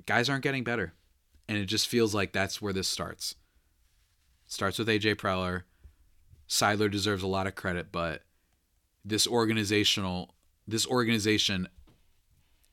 guys 0.05 0.29
aren't 0.29 0.43
getting 0.43 0.63
better. 0.63 0.93
And 1.47 1.57
it 1.57 1.65
just 1.65 1.87
feels 1.87 2.13
like 2.13 2.33
that's 2.33 2.61
where 2.61 2.73
this 2.73 2.87
starts. 2.87 3.35
Starts 4.47 4.79
with 4.79 4.87
AJ 4.87 5.15
Preller. 5.15 5.63
Seidler 6.47 6.91
deserves 6.91 7.23
a 7.23 7.27
lot 7.27 7.47
of 7.47 7.55
credit, 7.55 7.91
but 7.91 8.23
this 9.03 9.27
organizational 9.27 10.33
this 10.67 10.85
organization 10.85 11.67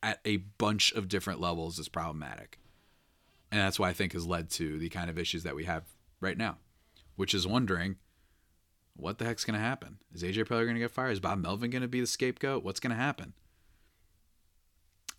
at 0.05 0.21
a 0.27 0.37
bunch 0.37 0.93
of 0.93 1.09
different 1.09 1.41
levels 1.41 1.79
is 1.79 1.89
problematic. 1.89 2.59
And 3.51 3.61
that's 3.61 3.79
why 3.79 3.89
I 3.89 3.95
think 3.95 4.13
has 4.13 4.27
led 4.27 4.51
to 4.51 4.79
the 4.79 4.91
kind 4.91 5.09
of 5.09 5.19
issues 5.19 5.45
that 5.45 5.57
we 5.57 5.65
have 5.65 5.85
right 6.21 6.37
now, 6.37 6.59
which 7.17 7.33
is 7.33 7.47
wondering 7.47 7.97
what 8.95 9.17
the 9.17 9.25
heck's 9.25 9.47
going 9.47 9.59
to 9.59 9.65
happen? 9.65 9.99
Is 10.13 10.23
AJ 10.23 10.45
Preller 10.45 10.65
going 10.65 10.75
to 10.75 10.81
get 10.81 10.91
fired? 10.91 11.13
Is 11.13 11.21
Bob 11.21 11.39
Melvin 11.39 11.71
going 11.71 11.83
to 11.83 11.89
be 11.89 12.01
the 12.01 12.07
scapegoat? 12.07 12.63
What's 12.63 12.81
going 12.81 12.91
to 12.91 13.03
happen? 13.03 13.33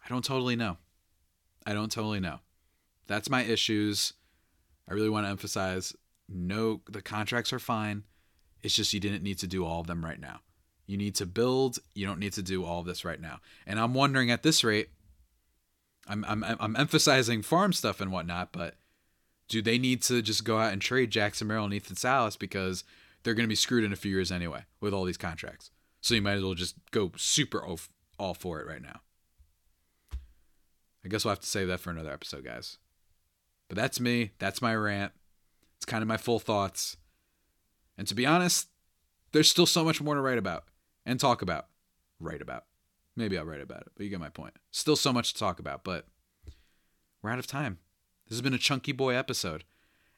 I 0.05 0.07
don't 0.07 0.23
totally 0.23 0.55
know. 0.55 0.77
I 1.65 1.73
don't 1.73 1.91
totally 1.91 2.19
know. 2.19 2.39
That's 3.07 3.29
my 3.29 3.41
issues. 3.41 4.13
I 4.87 4.93
really 4.93 5.09
want 5.09 5.25
to 5.25 5.31
emphasize 5.31 5.95
no, 6.29 6.81
the 6.87 7.01
contracts 7.01 7.51
are 7.51 7.59
fine. 7.59 8.03
It's 8.61 8.75
just 8.75 8.93
you 8.93 8.99
didn't 8.99 9.23
need 9.23 9.39
to 9.39 9.47
do 9.47 9.65
all 9.65 9.81
of 9.81 9.87
them 9.87 10.05
right 10.05 10.19
now. 10.19 10.41
You 10.87 10.97
need 10.97 11.15
to 11.15 11.25
build. 11.25 11.79
You 11.93 12.05
don't 12.05 12.19
need 12.19 12.33
to 12.33 12.41
do 12.41 12.63
all 12.63 12.81
of 12.81 12.85
this 12.85 13.03
right 13.03 13.19
now. 13.19 13.39
And 13.65 13.79
I'm 13.79 13.93
wondering 13.93 14.29
at 14.29 14.43
this 14.43 14.63
rate, 14.63 14.89
I'm 16.07 16.23
I'm 16.27 16.43
I'm 16.43 16.75
emphasizing 16.75 17.41
farm 17.41 17.73
stuff 17.73 17.99
and 17.99 18.11
whatnot, 18.11 18.51
but 18.51 18.75
do 19.47 19.61
they 19.61 19.77
need 19.77 20.01
to 20.03 20.21
just 20.21 20.43
go 20.43 20.59
out 20.59 20.73
and 20.73 20.81
trade 20.81 21.11
Jackson 21.11 21.47
Merrill 21.47 21.65
and 21.65 21.73
Ethan 21.73 21.95
Salas 21.95 22.37
because 22.37 22.83
they're 23.23 23.33
going 23.33 23.45
to 23.45 23.51
be 23.51 23.55
screwed 23.55 23.83
in 23.83 23.93
a 23.93 23.95
few 23.97 24.11
years 24.11 24.31
anyway 24.31 24.65
with 24.79 24.93
all 24.93 25.03
these 25.05 25.17
contracts? 25.17 25.71
So 26.01 26.13
you 26.13 26.21
might 26.21 26.33
as 26.33 26.43
well 26.43 26.53
just 26.53 26.75
go 26.91 27.11
super 27.17 27.63
all, 27.63 27.79
all 28.19 28.33
for 28.33 28.59
it 28.59 28.67
right 28.67 28.81
now. 28.81 29.01
I 31.03 31.07
guess 31.07 31.25
we'll 31.25 31.31
have 31.31 31.39
to 31.39 31.47
save 31.47 31.67
that 31.67 31.79
for 31.79 31.91
another 31.91 32.11
episode, 32.11 32.45
guys. 32.45 32.77
But 33.67 33.75
that's 33.75 33.99
me. 33.99 34.31
That's 34.39 34.61
my 34.61 34.75
rant. 34.75 35.13
It's 35.77 35.85
kind 35.85 36.01
of 36.01 36.07
my 36.07 36.17
full 36.17 36.39
thoughts. 36.39 36.97
And 37.97 38.07
to 38.07 38.15
be 38.15 38.25
honest, 38.25 38.67
there's 39.31 39.49
still 39.49 39.65
so 39.65 39.83
much 39.83 40.01
more 40.01 40.15
to 40.15 40.21
write 40.21 40.37
about 40.37 40.65
and 41.05 41.19
talk 41.19 41.41
about. 41.41 41.67
Write 42.19 42.41
about. 42.41 42.65
Maybe 43.15 43.37
I'll 43.37 43.45
write 43.45 43.61
about 43.61 43.81
it, 43.81 43.91
but 43.95 44.03
you 44.03 44.09
get 44.09 44.19
my 44.19 44.29
point. 44.29 44.55
Still 44.71 44.95
so 44.95 45.13
much 45.13 45.33
to 45.33 45.39
talk 45.39 45.59
about, 45.59 45.83
but 45.83 46.07
we're 47.21 47.31
out 47.31 47.39
of 47.39 47.47
time. 47.47 47.79
This 48.27 48.35
has 48.37 48.41
been 48.41 48.53
a 48.53 48.59
chunky 48.59 48.91
boy 48.91 49.15
episode. 49.15 49.63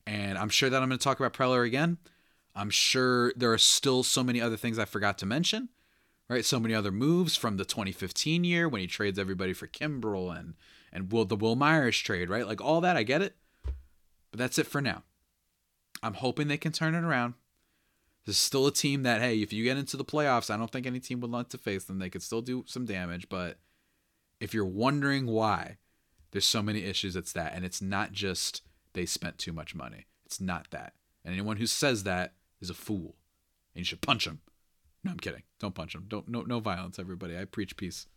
And 0.05 0.37
I'm 0.37 0.49
sure 0.49 0.69
that 0.69 0.81
I'm 0.81 0.87
going 0.87 0.97
to 0.97 1.03
talk 1.03 1.19
about 1.19 1.33
Preller 1.33 1.65
again. 1.65 1.97
I'm 2.55 2.69
sure 2.69 3.33
there 3.35 3.51
are 3.51 3.57
still 3.57 4.03
so 4.03 4.23
many 4.23 4.41
other 4.41 4.57
things 4.57 4.79
I 4.79 4.85
forgot 4.85 5.17
to 5.19 5.25
mention, 5.25 5.69
right? 6.29 6.45
So 6.45 6.59
many 6.59 6.73
other 6.73 6.91
moves 6.91 7.35
from 7.35 7.57
the 7.57 7.65
2015 7.65 8.43
year 8.43 8.69
when 8.69 8.81
he 8.81 8.87
trades 8.87 9.19
everybody 9.19 9.53
for 9.53 9.67
Kimbrel 9.67 10.35
and 10.35 10.55
and 10.91 11.11
Will 11.11 11.25
the 11.25 11.35
Wil 11.35 11.55
Myers 11.57 11.99
trade, 11.99 12.29
right? 12.29 12.47
Like 12.47 12.61
all 12.61 12.81
that, 12.81 12.95
I 12.95 13.03
get 13.03 13.21
it. 13.21 13.35
But 14.31 14.39
that's 14.39 14.57
it 14.57 14.65
for 14.65 14.81
now. 14.81 15.03
I'm 16.01 16.15
hoping 16.15 16.47
they 16.47 16.57
can 16.57 16.71
turn 16.71 16.95
it 16.95 17.03
around. 17.03 17.33
This 18.27 18.35
is 18.35 18.41
still 18.41 18.67
a 18.67 18.73
team 18.73 19.03
that, 19.03 19.21
hey, 19.21 19.41
if 19.41 19.53
you 19.53 19.63
get 19.63 19.77
into 19.77 19.95
the 19.95 20.03
playoffs, 20.03 20.53
I 20.53 20.57
don't 20.57 20.69
think 20.69 20.85
any 20.85 20.99
team 20.99 21.21
would 21.21 21.31
want 21.31 21.49
to 21.51 21.57
face 21.57 21.85
them. 21.85 21.97
They 21.97 22.09
could 22.09 22.21
still 22.21 22.41
do 22.41 22.65
some 22.67 22.85
damage, 22.85 23.29
but 23.29 23.57
if 24.41 24.53
you're 24.53 24.65
wondering 24.65 25.27
why, 25.27 25.77
there's 26.31 26.45
so 26.45 26.61
many 26.61 26.83
issues. 26.83 27.15
It's 27.15 27.31
that, 27.31 27.53
and 27.53 27.63
it's 27.63 27.81
not 27.81 28.11
just 28.11 28.63
they 28.91 29.05
spent 29.05 29.37
too 29.37 29.53
much 29.53 29.73
money. 29.73 30.07
It's 30.25 30.41
not 30.41 30.67
that. 30.71 30.91
And 31.23 31.33
anyone 31.33 31.55
who 31.55 31.65
says 31.65 32.03
that 32.03 32.33
is 32.59 32.69
a 32.69 32.73
fool, 32.73 33.15
and 33.73 33.79
you 33.79 33.85
should 33.85 34.01
punch 34.01 34.27
him. 34.27 34.41
No, 35.05 35.11
I'm 35.11 35.19
kidding. 35.19 35.43
Don't 35.57 35.73
punch 35.73 35.95
him. 35.95 36.03
Don't 36.09 36.27
no 36.27 36.41
no 36.41 36.59
violence, 36.59 36.99
everybody. 36.99 37.37
I 37.37 37.45
preach 37.45 37.77
peace. 37.77 38.07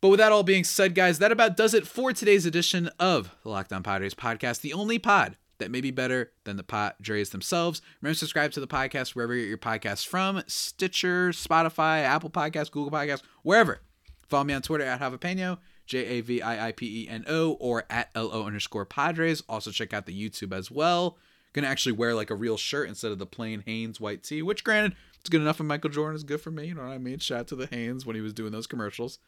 But 0.00 0.08
with 0.08 0.18
that 0.18 0.32
all 0.32 0.42
being 0.42 0.64
said, 0.64 0.96
guys, 0.96 1.20
that 1.20 1.30
about 1.30 1.56
does 1.56 1.74
it 1.74 1.86
for 1.86 2.12
today's 2.12 2.44
edition 2.44 2.90
of 2.98 3.36
the 3.44 3.50
Locked 3.50 3.72
On 3.72 3.84
Padres 3.84 4.14
podcast, 4.14 4.62
the 4.62 4.72
only 4.72 4.98
pod 4.98 5.36
that 5.58 5.70
may 5.70 5.80
be 5.80 5.90
better 5.90 6.32
than 6.44 6.56
the 6.56 6.62
Padres 6.62 7.30
themselves. 7.30 7.80
Remember 8.00 8.14
to 8.14 8.18
subscribe 8.18 8.52
to 8.52 8.60
the 8.60 8.66
podcast 8.66 9.10
wherever 9.10 9.34
you 9.34 9.42
get 9.42 9.48
your 9.48 9.58
podcasts 9.58 10.06
from 10.06 10.42
Stitcher, 10.46 11.30
Spotify, 11.30 12.02
Apple 12.02 12.30
Podcasts, 12.30 12.70
Google 12.70 12.90
Podcasts, 12.90 13.22
wherever. 13.42 13.80
Follow 14.28 14.44
me 14.44 14.54
on 14.54 14.62
Twitter 14.62 14.84
at 14.84 15.00
Javapeno, 15.00 15.58
J 15.86 15.98
A 16.06 16.20
V 16.20 16.42
I 16.42 16.68
I 16.68 16.72
P 16.72 17.04
E 17.04 17.08
N 17.08 17.24
O, 17.28 17.52
or 17.52 17.84
at 17.90 18.10
L 18.14 18.30
O 18.32 18.44
underscore 18.44 18.84
Padres. 18.86 19.42
Also, 19.48 19.70
check 19.70 19.92
out 19.92 20.06
the 20.06 20.28
YouTube 20.30 20.52
as 20.52 20.70
well. 20.70 21.18
Gonna 21.52 21.68
actually 21.68 21.92
wear 21.92 22.14
like 22.14 22.30
a 22.30 22.34
real 22.34 22.56
shirt 22.56 22.88
instead 22.88 23.12
of 23.12 23.18
the 23.18 23.26
plain 23.26 23.62
Hanes 23.64 24.00
white 24.00 24.22
tee, 24.22 24.42
which 24.42 24.64
granted, 24.64 24.96
it's 25.20 25.30
good 25.30 25.40
enough 25.40 25.56
for 25.56 25.64
Michael 25.64 25.90
Jordan. 25.90 26.16
Is 26.16 26.24
good 26.24 26.40
for 26.40 26.50
me. 26.50 26.66
You 26.66 26.74
know 26.74 26.82
what 26.82 26.92
I 26.92 26.98
mean? 26.98 27.18
Shout 27.18 27.40
out 27.40 27.48
to 27.48 27.56
the 27.56 27.66
Hanes 27.66 28.04
when 28.04 28.16
he 28.16 28.22
was 28.22 28.32
doing 28.32 28.52
those 28.52 28.66
commercials. 28.66 29.18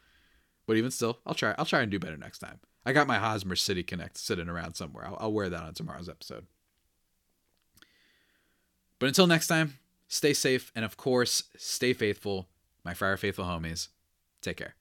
But 0.65 0.75
even 0.77 0.91
still, 0.91 1.19
I'll 1.25 1.33
try. 1.33 1.55
I'll 1.57 1.65
try 1.65 1.81
and 1.81 1.91
do 1.91 1.99
better 1.99 2.17
next 2.17 2.39
time. 2.39 2.59
I 2.87 2.93
got 2.93 3.05
my 3.05 3.17
Hosmer 3.17 3.57
City 3.57 3.83
Connect 3.83 4.17
sitting 4.17 4.47
around 4.47 4.75
somewhere. 4.75 5.05
I'll, 5.05 5.17
I'll 5.19 5.33
wear 5.33 5.49
that 5.49 5.61
on 5.61 5.73
tomorrow's 5.73 6.07
episode. 6.07 6.45
But 8.97 9.07
until 9.07 9.27
next 9.27 9.47
time, 9.47 9.79
stay 10.07 10.31
safe 10.31 10.71
and 10.73 10.85
of 10.85 10.95
course, 10.95 11.43
stay 11.57 11.91
faithful, 11.91 12.47
my 12.85 12.93
Friar 12.93 13.17
Faithful 13.17 13.43
homies. 13.43 13.89
Take 14.41 14.55
care. 14.55 14.76